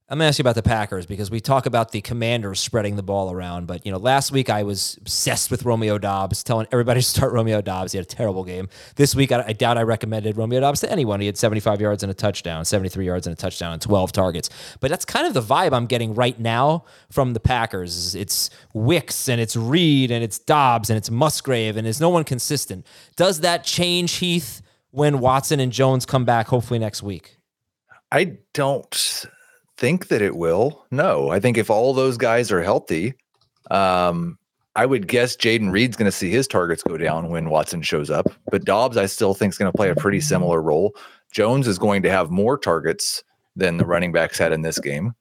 [0.06, 3.02] I'm gonna ask you about the Packers because we talk about the Commanders spreading the
[3.02, 7.00] ball around, but you know, last week I was obsessed with Romeo Doubs, telling everybody
[7.02, 7.92] to start Romeo Doubs.
[7.92, 8.68] He had a terrible game.
[8.96, 11.20] This week, I, I doubt I recommended Romeo Doubs to anyone.
[11.20, 14.50] He had 75 yards and a touchdown, 73 yards and a touchdown, and 12 targets.
[14.78, 18.14] But that's kind of the vibe I'm getting right now from the Packers.
[18.14, 22.24] It's Wicks and it's Reed and it's Doubs and it's Musgrave and there's no one
[22.24, 22.86] consistent.
[23.16, 26.48] Does that change Heath when Watson and Jones come back?
[26.48, 27.38] Hopefully next week.
[28.12, 29.26] I don't
[29.76, 30.86] think that it will.
[30.90, 33.14] No, I think if all those guys are healthy,
[33.70, 34.38] um,
[34.76, 38.10] I would guess Jayden Reed's going to see his targets go down when Watson shows
[38.10, 38.26] up.
[38.50, 40.96] But Doubs, I still think is going to play a pretty similar role.
[41.30, 43.22] Jones is going to have more targets
[43.56, 45.14] than the running backs had in this game.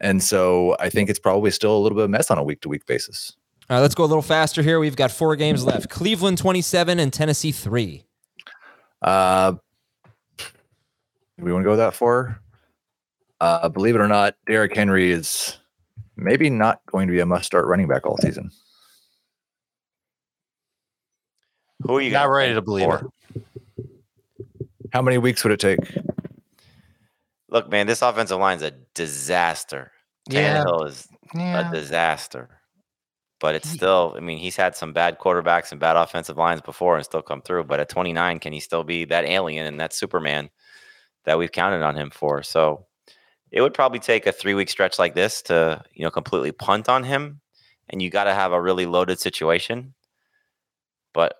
[0.00, 2.42] And so I think it's probably still a little bit of a mess on a
[2.42, 3.36] week to week basis.
[3.68, 4.80] All right, let's go a little faster here.
[4.80, 5.90] We've got four games left.
[5.90, 8.04] Cleveland 27 and Tennessee 3.
[9.02, 9.54] Uh,
[11.38, 12.40] we want to go that far?
[13.40, 15.58] Uh, believe it or not, Derrick Henry is
[16.16, 18.50] maybe not going to be a must start running back all season.
[21.82, 23.10] Who are you Not gonna ready to believe for?
[23.36, 23.86] it.
[24.92, 25.78] How many weeks would it take?
[27.48, 29.92] Look, man, this offensive line is a disaster.
[30.28, 30.62] Yeah.
[30.62, 31.68] Tannehill is Yeah.
[31.70, 32.48] a disaster.
[33.40, 36.96] But it's still, I mean, he's had some bad quarterbacks and bad offensive lines before
[36.96, 37.64] and still come through.
[37.64, 40.50] But at 29, can he still be that alien and that Superman
[41.24, 42.42] that we've counted on him for?
[42.42, 42.84] So
[43.50, 46.88] it would probably take a three week stretch like this to, you know, completely punt
[46.88, 47.40] on him.
[47.88, 49.94] And you got to have a really loaded situation.
[51.12, 51.34] But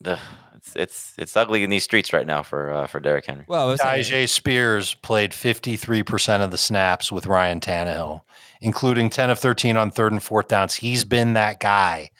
[0.00, 0.20] the,
[0.54, 3.44] it's, it's it's ugly in these streets right now for uh, for Derrick Henry.
[3.48, 8.20] Well, it's Tyjae Spears played 53% of the snaps with Ryan Tannehill,
[8.60, 10.74] including 10 of 13 on third and fourth downs.
[10.74, 12.10] He's been that guy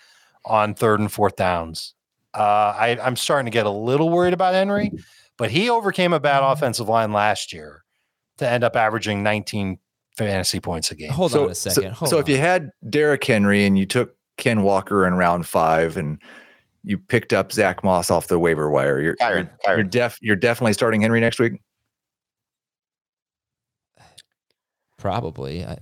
[0.45, 1.95] on third and fourth downs.
[2.35, 4.93] Uh, I, I'm starting to get a little worried about Henry,
[5.37, 7.85] but he overcame a bad offensive line last year
[8.39, 9.79] to end up averaging 19
[10.17, 11.11] fantasy points a game.
[11.11, 11.83] hold so, on a second.
[11.83, 15.47] So, Hold so if you had Derrick Henry and you took Ken Walker in round
[15.47, 16.21] five and
[16.83, 19.77] you picked up Zach Moss off the waiver wire, you're Kyron, you're, Kyron.
[19.77, 21.61] you're def you're definitely starting Henry next week.
[24.97, 25.65] probably.
[25.65, 25.79] I,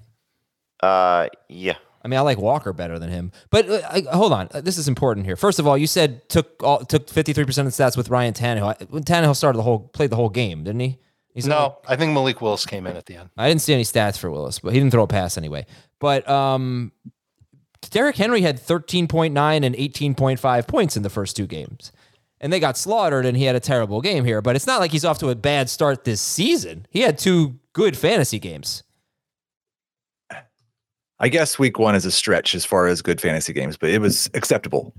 [0.87, 1.77] Uh, yeah.
[2.05, 3.33] I mean, I like Walker better than him.
[3.51, 5.35] But uh, hold on, Uh, this is important here.
[5.35, 8.11] First of all, you said took all, took fifty three percent of the stats with
[8.11, 8.69] Ryan Tannehill.
[8.69, 10.99] I- Tannehill started the whole played the whole game, didn't he?
[11.37, 13.29] He's No, I think Malik Willis came in at the end.
[13.37, 15.67] I didn't see any stats for Willis, but he didn't throw a pass anyway.
[16.01, 16.93] But um,
[17.91, 19.33] Derrick Henry had 13.9
[19.63, 21.93] and 18.5 points in the first two games.
[22.41, 24.41] And they got slaughtered, and he had a terrible game here.
[24.41, 26.87] But it's not like he's off to a bad start this season.
[26.89, 28.83] He had two good fantasy games.
[31.19, 34.01] I guess week one is a stretch as far as good fantasy games, but it
[34.01, 34.95] was acceptable.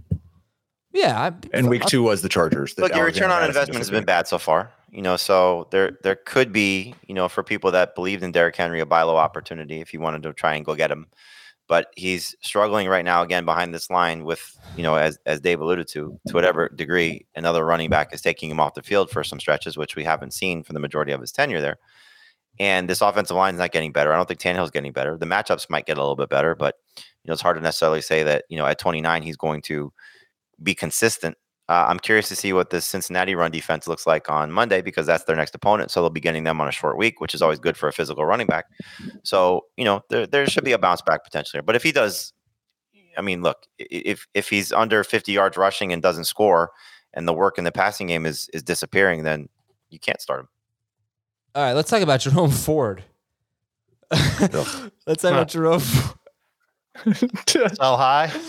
[0.94, 1.22] Yeah.
[1.22, 2.78] I, And week two was the Chargers.
[2.78, 4.72] Look, your return on investment has been bad so far.
[4.90, 8.56] You know, so there there could be, you know, for people that believed in Derrick
[8.56, 11.08] Henry, a buy low opportunity if you wanted to try and go get him.
[11.68, 15.60] But he's struggling right now again behind this line with, you know, as as Dave
[15.60, 19.24] alluded to, to whatever degree another running back is taking him off the field for
[19.26, 21.78] some stretches, which we haven't seen for the majority of his tenure there.
[22.60, 24.14] And this offensive line is not getting better.
[24.14, 25.18] I don't think Tannehill's getting better.
[25.18, 28.02] The matchups might get a little bit better, but you know, it's hard to necessarily
[28.02, 29.92] say that, you know, at 29 he's going to
[30.62, 31.38] be consistent
[31.70, 35.06] uh, I'm curious to see what the Cincinnati run defense looks like on Monday because
[35.06, 35.92] that's their next opponent.
[35.92, 37.94] So they'll be getting them on a short week, which is always good for a
[37.94, 38.66] physical running back.
[39.24, 41.62] So you know there there should be a bounce back potentially.
[41.62, 42.32] But if he does,
[43.18, 46.72] I mean, look, if if he's under 50 yards rushing and doesn't score,
[47.14, 49.50] and the work in the passing game is is disappearing, then
[49.90, 50.48] you can't start him.
[51.54, 53.04] all right, let's talk about Jerome Ford.
[54.12, 55.82] let's talk about Jerome.
[57.46, 58.32] Sell high.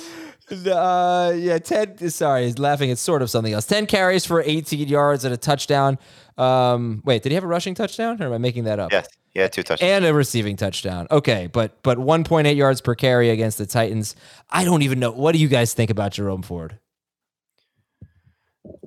[0.51, 2.11] Uh, yeah, 10.
[2.11, 3.67] Sorry, he's laughing at sort of something else.
[3.67, 5.99] 10 carries for 18 yards and a touchdown.
[6.37, 8.93] Um, wait, did he have a rushing touchdown or am I making that up?
[8.93, 9.91] Yes, yeah, two touchdowns.
[9.91, 11.07] And a receiving touchdown.
[11.11, 14.15] Okay, but but 1.8 yards per carry against the Titans.
[14.51, 15.11] I don't even know.
[15.11, 16.79] What do you guys think about Jerome Ford?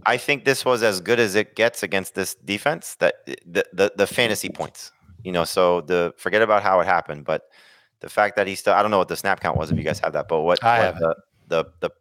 [0.05, 2.95] I think this was as good as it gets against this defense.
[2.95, 4.91] That the the, the fantasy points,
[5.23, 5.43] you know.
[5.43, 7.43] So the forget about how it happened, but
[7.99, 9.83] the fact that he still I don't know what the snap count was if you
[9.83, 11.15] guys have that, but what, I what have the,
[11.51, 11.91] the the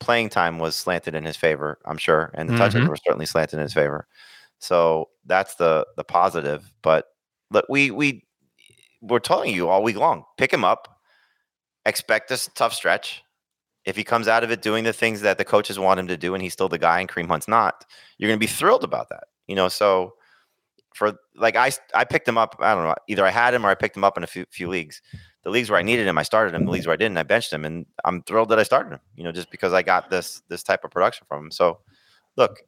[0.00, 2.88] playing time was slanted in his favor, I'm sure, and the touches Mhm.
[2.88, 4.06] were certainly slanted in his favor.
[4.60, 6.70] So that's the the positive.
[6.82, 7.06] But
[7.50, 8.24] look, we we
[9.02, 11.00] we're telling you all week long, pick him up,
[11.86, 13.24] expect this tough stretch.
[13.84, 16.16] If he comes out of it doing the things that the coaches want him to
[16.16, 17.84] do, and he's still the guy, and Kareem Hunt's not,
[18.18, 19.24] you're going to be thrilled about that.
[19.46, 20.14] You know, so
[20.94, 22.56] for like I I picked him up.
[22.60, 22.94] I don't know.
[23.08, 25.00] Either I had him or I picked him up in a few few leagues.
[25.48, 26.66] The leagues where I needed him, I started him.
[26.66, 29.00] The leagues where I didn't, I benched him, and I'm thrilled that I started him.
[29.16, 31.50] You know, just because I got this this type of production from him.
[31.50, 31.78] So,
[32.36, 32.60] look,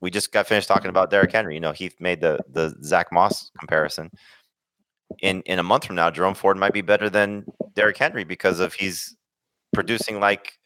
[0.00, 1.54] we just got finished talking about Derrick Henry.
[1.54, 4.10] You know, Heath made the the Zach Moss comparison.
[5.20, 8.58] In in a month from now, Jerome Ford might be better than Derrick Henry because
[8.58, 9.16] of he's
[9.72, 10.58] producing like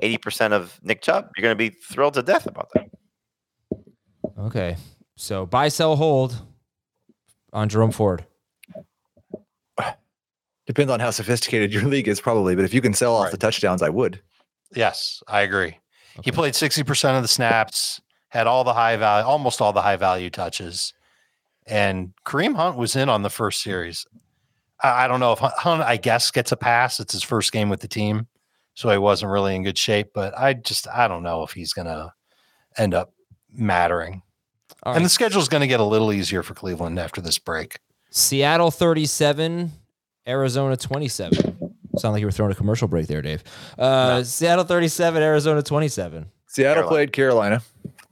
[0.00, 1.28] eighty percent of Nick Chubb.
[1.36, 2.88] You're going to be thrilled to death about that.
[4.38, 4.76] Okay.
[5.16, 6.40] So buy, sell, hold
[7.52, 8.26] on Jerome Ford.
[10.66, 12.54] Depends on how sophisticated your league is, probably.
[12.56, 13.30] But if you can sell off Right.
[13.32, 14.20] the touchdowns, I would.
[14.74, 15.78] Yes, I agree.
[16.22, 19.96] He played 60% of the snaps, had all the high value, almost all the high
[19.96, 20.92] value touches.
[21.66, 24.06] And Kareem Hunt was in on the first series.
[24.82, 27.00] I, I don't know if Hunt, Hunt, I guess, gets a pass.
[27.00, 28.28] It's his first game with the team.
[28.74, 30.08] So he wasn't really in good shape.
[30.14, 32.12] But I just, I don't know if he's going to
[32.76, 33.12] end up
[33.52, 34.22] mattering.
[34.82, 37.38] All And the schedule is going to get a little easier for Cleveland after this
[37.38, 37.78] break.
[38.10, 39.72] Seattle 37,
[40.26, 41.72] Arizona 27.
[41.96, 43.44] Sound like you were throwing a commercial break there, Dave.
[43.78, 46.26] Uh, Seattle 37, Arizona 27.
[46.48, 46.88] Seattle Carolina.
[46.88, 47.62] played Carolina,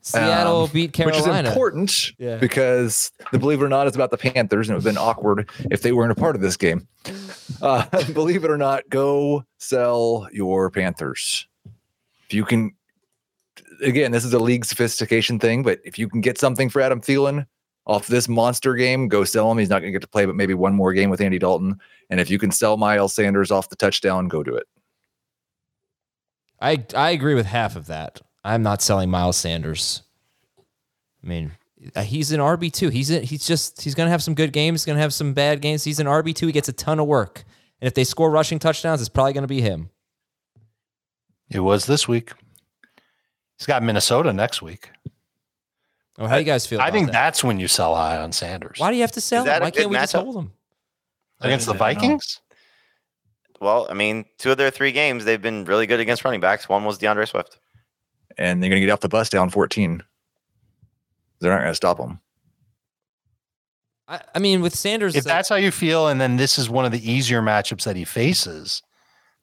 [0.01, 2.36] Seattle Um, beat Carolina, which is important Yeah.
[2.39, 5.02] because the believe it or not is about the Panthers, and it would have been
[5.02, 6.86] awkward if they weren't a part of this game.
[7.60, 11.47] Uh, believe it or not, go sell your Panthers.
[12.26, 12.72] If you can,
[13.82, 17.01] again, this is a league sophistication thing, but if you can get something for Adam
[17.01, 17.47] Thielen
[17.86, 19.59] off this monster game, go sell him.
[19.59, 21.78] He's not going to get to play, but maybe one more game with Andy Dalton.
[22.10, 24.66] And if you can sell Miles Sanders off the touchdown, go do it.
[26.60, 28.20] I I agree with half of that.
[28.44, 30.02] I'm not selling Miles Sanders.
[31.22, 31.52] I mean,
[31.96, 32.88] uh, he's an RB two.
[32.88, 34.82] He's a, he's just he's gonna have some good games.
[34.82, 35.82] He's gonna have some bad games.
[35.82, 36.46] He's an RB two.
[36.46, 37.44] He gets a ton of work,
[37.80, 39.90] and if they score rushing touchdowns, it's probably gonna be him.
[41.50, 42.32] It was this week.
[43.59, 44.90] He's got Minnesota next week.
[46.18, 46.80] Oh, how do you guys feel?
[46.80, 47.12] I about think that?
[47.12, 48.78] that's when you sell high on Sanders.
[48.78, 49.62] Why do you have to sell him?
[49.62, 50.24] Why can't we just matchup?
[50.24, 50.52] hold him?
[51.40, 51.78] Against the I know.
[51.78, 52.40] Vikings?
[53.60, 56.68] Well, I mean, two of their three games, they've been really good against running backs.
[56.68, 57.59] One was D'Andre Swift.
[58.36, 60.02] And they're going to get off the bus down 14.
[61.40, 62.20] They're not going to stop them.
[64.09, 66.84] I, I mean, with Sanders, If that's how you feel, and then this is one
[66.84, 68.82] of the easier matchups that he faces,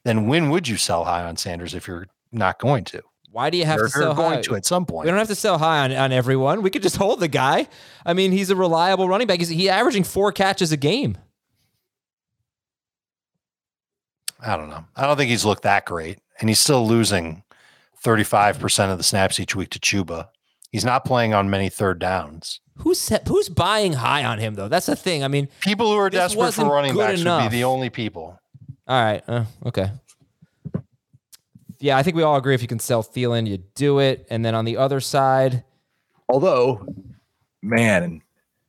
[0.04, 3.02] then when would you sell high on Sanders if you're not going to?
[3.40, 4.41] Why do you have You're, to sell going high?
[4.41, 5.06] to at some point?
[5.06, 6.61] We don't have to sell high on, on everyone.
[6.61, 7.70] We could just hold the guy.
[8.06, 9.40] I mean, he's a reliable running back.
[9.40, 11.18] He's he averaging four catches a game.
[14.41, 14.84] I don't know.
[14.94, 17.44] I don't think he's looked that great, and he's still losing
[18.03, 20.28] 35% of the snaps each week to Chuba.
[20.70, 22.60] He's not playing on many third downs.
[22.80, 24.68] Who's who's buying high on him though?
[24.68, 25.24] That's the thing.
[25.24, 27.49] I mean, People who are desperate for running backs would enough.
[27.49, 28.38] be the only people.
[28.86, 29.91] all right, uh, okay.
[31.80, 34.28] Yeah, I think we all agree if you can sell Thielen, you do it.
[34.30, 35.64] And then on the other side,
[36.30, 36.86] Although,
[37.64, 38.22] man,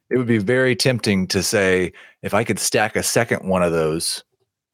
[0.09, 1.93] it would be very tempting to say
[2.23, 4.24] if I could stack a second one of those,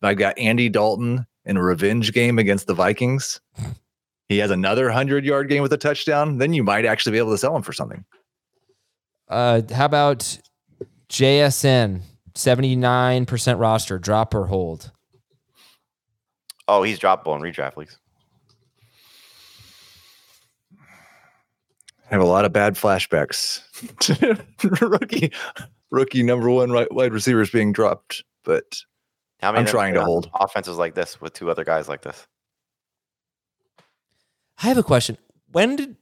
[0.01, 3.41] if I got Andy Dalton in a revenge game against the Vikings,
[4.29, 7.33] he has another 100 yard game with a touchdown, then you might actually be able
[7.33, 8.05] to sell him for something.
[9.29, 10.39] uh, how about
[11.09, 12.03] JSN?
[12.35, 14.93] 79% roster, drop or hold.
[16.69, 17.99] Oh, he's droppable in redraft leagues.
[22.11, 23.63] I have a lot of bad flashbacks.
[24.81, 25.33] rookie,
[25.91, 28.81] rookie number one right, wide receivers being dropped, but
[29.41, 30.31] How many I'm trying to hold.
[30.35, 32.27] offenses like this with two other guys like this?
[34.63, 35.19] I have a question.
[35.53, 35.97] When did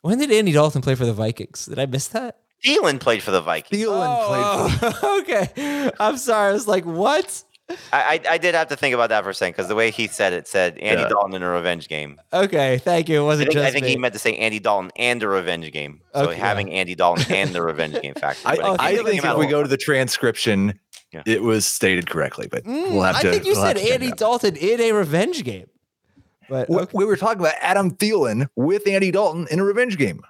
[0.00, 1.66] when did Andy Dalton play for the Vikings?
[1.66, 2.38] Did I miss that?
[2.64, 3.82] Thielen played for the Vikings.
[3.82, 5.90] Thielen played for Oh, okay.
[6.00, 6.50] I'm sorry.
[6.50, 7.44] I was like, what?
[7.92, 9.90] I, I I did have to think about that for a second because the way
[9.90, 11.08] he said it said Andy Yeah.
[11.08, 12.20] Dalton in a revenge game.
[12.32, 13.16] Okay, thank you.
[13.20, 13.90] It I wasn't think, I think me.
[13.90, 16.00] he meant to say Andy Dalton and a revenge game.
[16.14, 16.38] So Okay.
[16.38, 18.48] having Andy Dalton and the revenge game factor.
[18.48, 20.78] I, But it came- I think if we go to the transcription,
[21.12, 21.22] Yeah.
[21.26, 23.20] it was stated correctly, but Mm, we'll have to.
[23.20, 23.30] I to.
[23.32, 24.12] think you we'll said Andy.
[24.12, 25.66] Dalton in a revenge game.
[26.50, 30.22] But We, we were talking about Adam Thielen with Andy Dalton in a revenge game.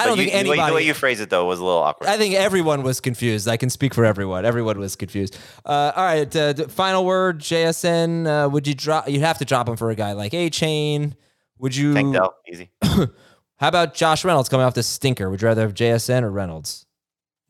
[0.00, 0.70] I don't you- think the way- anybody.
[0.70, 2.08] The way you phrase it though was a little awkward.
[2.08, 3.46] I think everyone was confused.
[3.48, 4.44] I can speak for everyone.
[4.44, 5.36] Everyone was confused.
[5.64, 6.34] Uh, all right.
[6.36, 8.26] Uh, final word, JSN.
[8.26, 9.08] Uh, would you drop?
[9.08, 11.14] You'd have to drop him for a guy like Achane.
[11.58, 11.94] Would you?
[11.94, 12.70] Tank Dell, easy.
[12.82, 15.28] How about Josh Reynolds coming off the stinker?
[15.28, 16.86] Would you rather have JSN or Reynolds?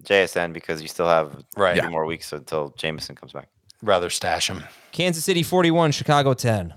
[0.02, 1.78] JSN because you still have Right.
[1.78, 3.48] three more weeks until Jameson comes back.
[3.82, 4.64] Rather stash him.
[4.93, 6.74] Kansas City 41, Chicago 10.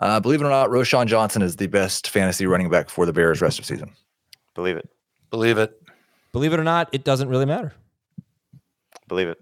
[0.00, 3.12] Uh, believe it or not, Roschon Johnson is the best fantasy running back for the
[3.12, 3.90] Bears rest of season.
[4.58, 4.88] Believe it.
[5.30, 5.80] Believe it.
[6.32, 7.74] Believe it or not, it doesn't really matter.
[9.06, 9.38] Believe it.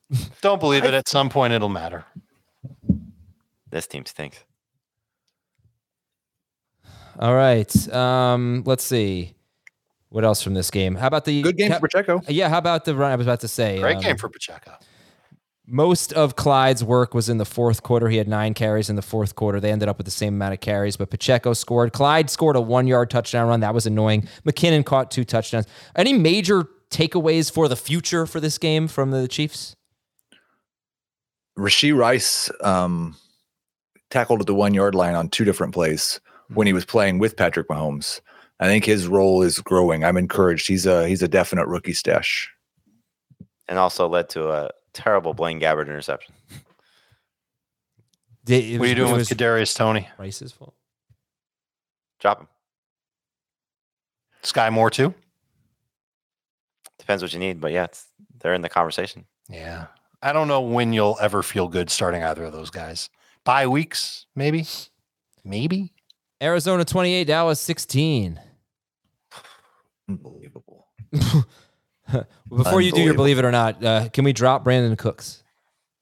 [0.40, 0.94] Don't believe it.
[0.94, 2.06] At some point, it'll matter.
[3.68, 4.42] this team stinks.
[7.18, 7.92] All right.
[7.92, 9.34] Um, let's see.
[10.08, 10.94] What else from this game?
[10.94, 12.22] How about the Good game Ca- for Pacheco.
[12.26, 13.12] Yeah, how about the run?
[13.12, 13.80] I was about to say.
[13.80, 14.78] Great um, game for Pacheco.
[15.66, 18.08] Most of Clyde's work was in the fourth quarter.
[18.08, 19.60] He had nine carries in the fourth quarter.
[19.60, 21.94] They ended up with the same amount of carries, but Pacheco scored.
[21.94, 23.60] Clyde scored a one yard touchdown run.
[23.60, 24.28] That was annoying.
[24.44, 25.66] McKinnon caught two touchdowns.
[25.96, 29.74] Any major takeaways for the future for this game from the Chiefs?
[31.58, 33.16] Rashee Rice um,
[34.10, 36.20] tackled at the one yard line on two different plays
[36.52, 38.20] when he was playing with Patrick Mahomes.
[38.60, 40.04] I think his role is growing.
[40.04, 40.68] I'm encouraged.
[40.68, 42.50] He's a he's a definite rookie stash.
[43.66, 46.34] And also led to a terrible Blaine Gabbert interception.
[48.44, 50.08] Did- it What are you doing with was Kadarius Toney?
[50.18, 50.74] Rice's fault.
[52.20, 52.48] Drop him.
[54.42, 55.14] Sky Moore too?
[56.98, 58.06] Depends what you need, but yeah, it's,
[58.40, 59.24] they're in the conversation.
[59.48, 59.86] Yeah.
[60.22, 63.10] I don't know when you'll ever feel good starting either of those guys.
[63.44, 64.66] Bye weeks, maybe.
[65.44, 65.92] Maybe.
[66.42, 68.40] Arizona 28, Dallas 16.
[70.08, 70.86] Unbelievable.
[72.48, 75.42] Before you do your believe it or not, uh, can we drop Brandin Cooks?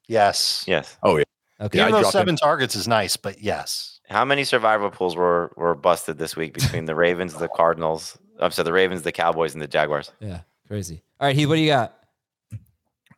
[0.09, 0.65] Yes.
[0.67, 0.97] Yes.
[1.05, 1.25] Okay.
[1.61, 2.21] Yeah, Even I though dropped him.
[2.21, 4.01] seven targets is nice, but yes.
[4.09, 8.19] How many survival pools were were busted this week between the Ravens, the Cardinals?
[8.41, 10.11] I'm sorry, the Ravens, the Cowboys, and the Jaguars.
[10.21, 11.03] Yeah, crazy.
[11.21, 11.97] All right, Heath, what do you got?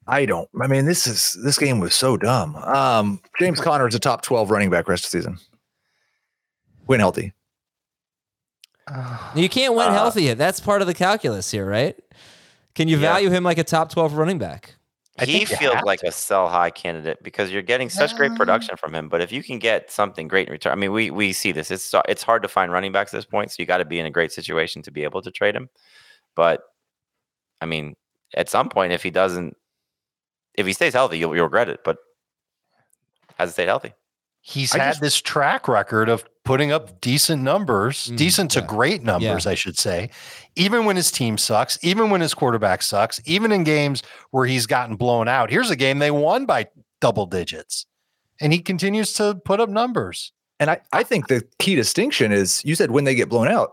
[0.06, 0.48] I don't.
[0.62, 2.54] I mean, this is this game was so dumb.
[2.56, 5.38] Um, James Conner is a top 12 running back rest of the season.
[6.84, 7.32] When healthy.
[9.34, 10.34] You can't win Uh, healthy.
[10.34, 11.96] That's part of the calculus here, right?
[12.74, 13.12] Can you Yeah.
[13.12, 14.76] value him like a top 12 running back?
[15.18, 16.08] I he think feels like to.
[16.08, 19.08] a sell high candidate because you're getting such great production from him.
[19.08, 21.70] But if you can get something great in return, I mean, we we see this.
[21.70, 24.00] It's it's hard to find running backs at this point, so you got to be
[24.00, 25.68] in a great situation to be able to trade him.
[26.36, 26.62] But
[27.60, 27.96] I mean,
[28.34, 29.56] at some point, if he doesn't,
[30.54, 31.80] if he stays healthy, you'll, you'll regret it.
[31.84, 31.98] But
[33.38, 33.92] has it stayed healthy.
[34.46, 38.60] He's I had just- this track record of putting up decent numbers, Mm, decent to
[38.60, 38.66] yeah.
[38.66, 40.10] great numbers, I should say,
[40.54, 44.02] even when his team sucks, even when his quarterback sucks, even in games
[44.32, 45.48] where he's gotten blown out.
[45.50, 46.66] Here's a game they won by
[47.00, 47.86] double digits,
[48.38, 50.32] and he continues to put up numbers.
[50.60, 53.70] And I, I think the key distinction is you said when they get blown out,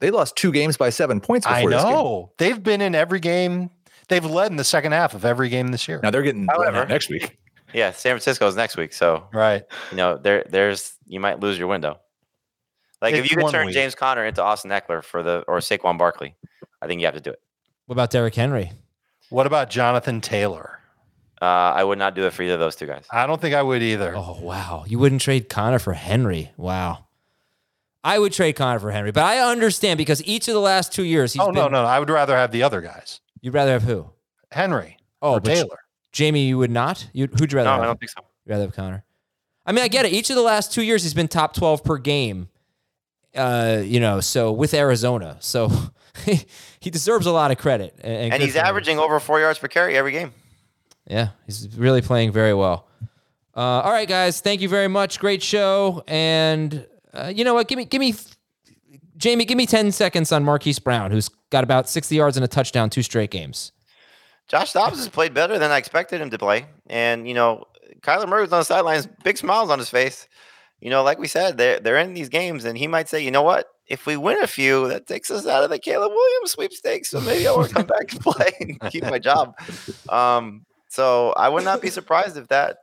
[0.00, 1.92] they lost two games by seven points before I this game.
[1.92, 3.68] know they've been in every game.
[4.08, 6.00] They've led in the second half of every game this year.
[6.02, 7.36] Now they're getting blown However- next week.
[7.74, 9.62] Yeah, San Francisco is next week, so Right.
[9.90, 11.98] you know there there's you might lose your window.
[13.00, 13.74] Like if you could turn week.
[13.74, 16.34] James Conner into Austin Ekeler for the or Saquon Barkley,
[16.80, 17.40] I think you have to do it.
[17.86, 18.72] What about Derrick Henry?
[19.30, 20.78] What about Jonathan Taylor?
[21.40, 21.44] Uh,
[21.74, 23.04] I would not do it for either of those two guys.
[23.10, 24.14] I don't think I would either.
[24.16, 24.84] Oh, wow.
[24.86, 26.52] You wouldn't trade Conner for Henry.
[26.56, 27.06] Wow.
[28.04, 31.02] I would trade Conner for Henry, but I understand because each of the last two
[31.02, 33.20] years, he's oh no, been- no, I would rather have the other guys.
[33.40, 34.10] You'd rather have who?
[34.52, 35.78] Henry Oh, or Taylor.
[36.12, 37.08] Jamey, you would not?
[37.12, 37.82] You'd, who'd you rather No, have?
[37.82, 38.20] I don't think so.
[38.44, 39.04] You'd rather have Conner.
[39.64, 40.12] I mean, I get it.
[40.12, 42.48] Each of the last two years, he's been top 12 per game,
[43.34, 45.36] uh, you know, so with Arizona.
[45.40, 45.70] So
[46.80, 47.94] he deserves a lot of credit.
[48.02, 48.66] And, And he's for him.
[48.66, 50.32] averaging over four yards per carry every game.
[51.06, 52.86] Yeah, he's really playing very well.
[53.56, 55.18] Uh, all right, guys, thank you very much.
[55.18, 56.02] Great show.
[56.08, 57.68] And uh, you know what?
[57.68, 58.14] Give me, give me,
[59.18, 62.48] Jamey, give me ten seconds on Marquise Brown, who's got about sixty yards and a
[62.48, 63.72] touchdown two straight games.
[64.48, 66.66] Josh Dobbs has played better than I expected him to play.
[66.88, 67.64] And, you know,
[68.00, 70.28] Kyler Murray was on the sidelines, big smiles on his face.
[70.80, 73.30] You know, like we said, they're, they're in these games, and he might say, you
[73.30, 73.68] know what?
[73.86, 77.10] If we win a few, that takes us out of the Caleb Williams sweepstakes.
[77.10, 79.54] So maybe I want to come back and play and keep my job.
[80.08, 82.78] Um, so I would not be surprised if that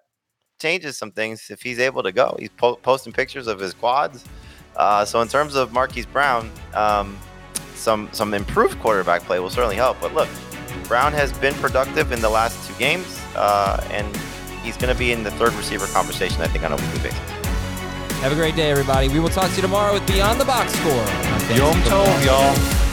[0.61, 2.35] changes some things if he's able to go.
[2.39, 4.23] He's po- posting pictures of his quads.
[4.75, 7.17] Uh, so in terms of Marquise Brown, um,
[7.75, 9.99] some some improved quarterback play will certainly help.
[9.99, 10.29] But look,
[10.87, 14.15] Brown has been productive in the last two games, uh, and
[14.63, 17.19] he's going to be in the third receiver conversation, I think, on a weekly basis.
[18.21, 19.07] Have a great day, everybody.
[19.07, 20.91] We will talk to you tomorrow with Beyond the Box Score.
[20.91, 22.88] on Yom Tov, y'all.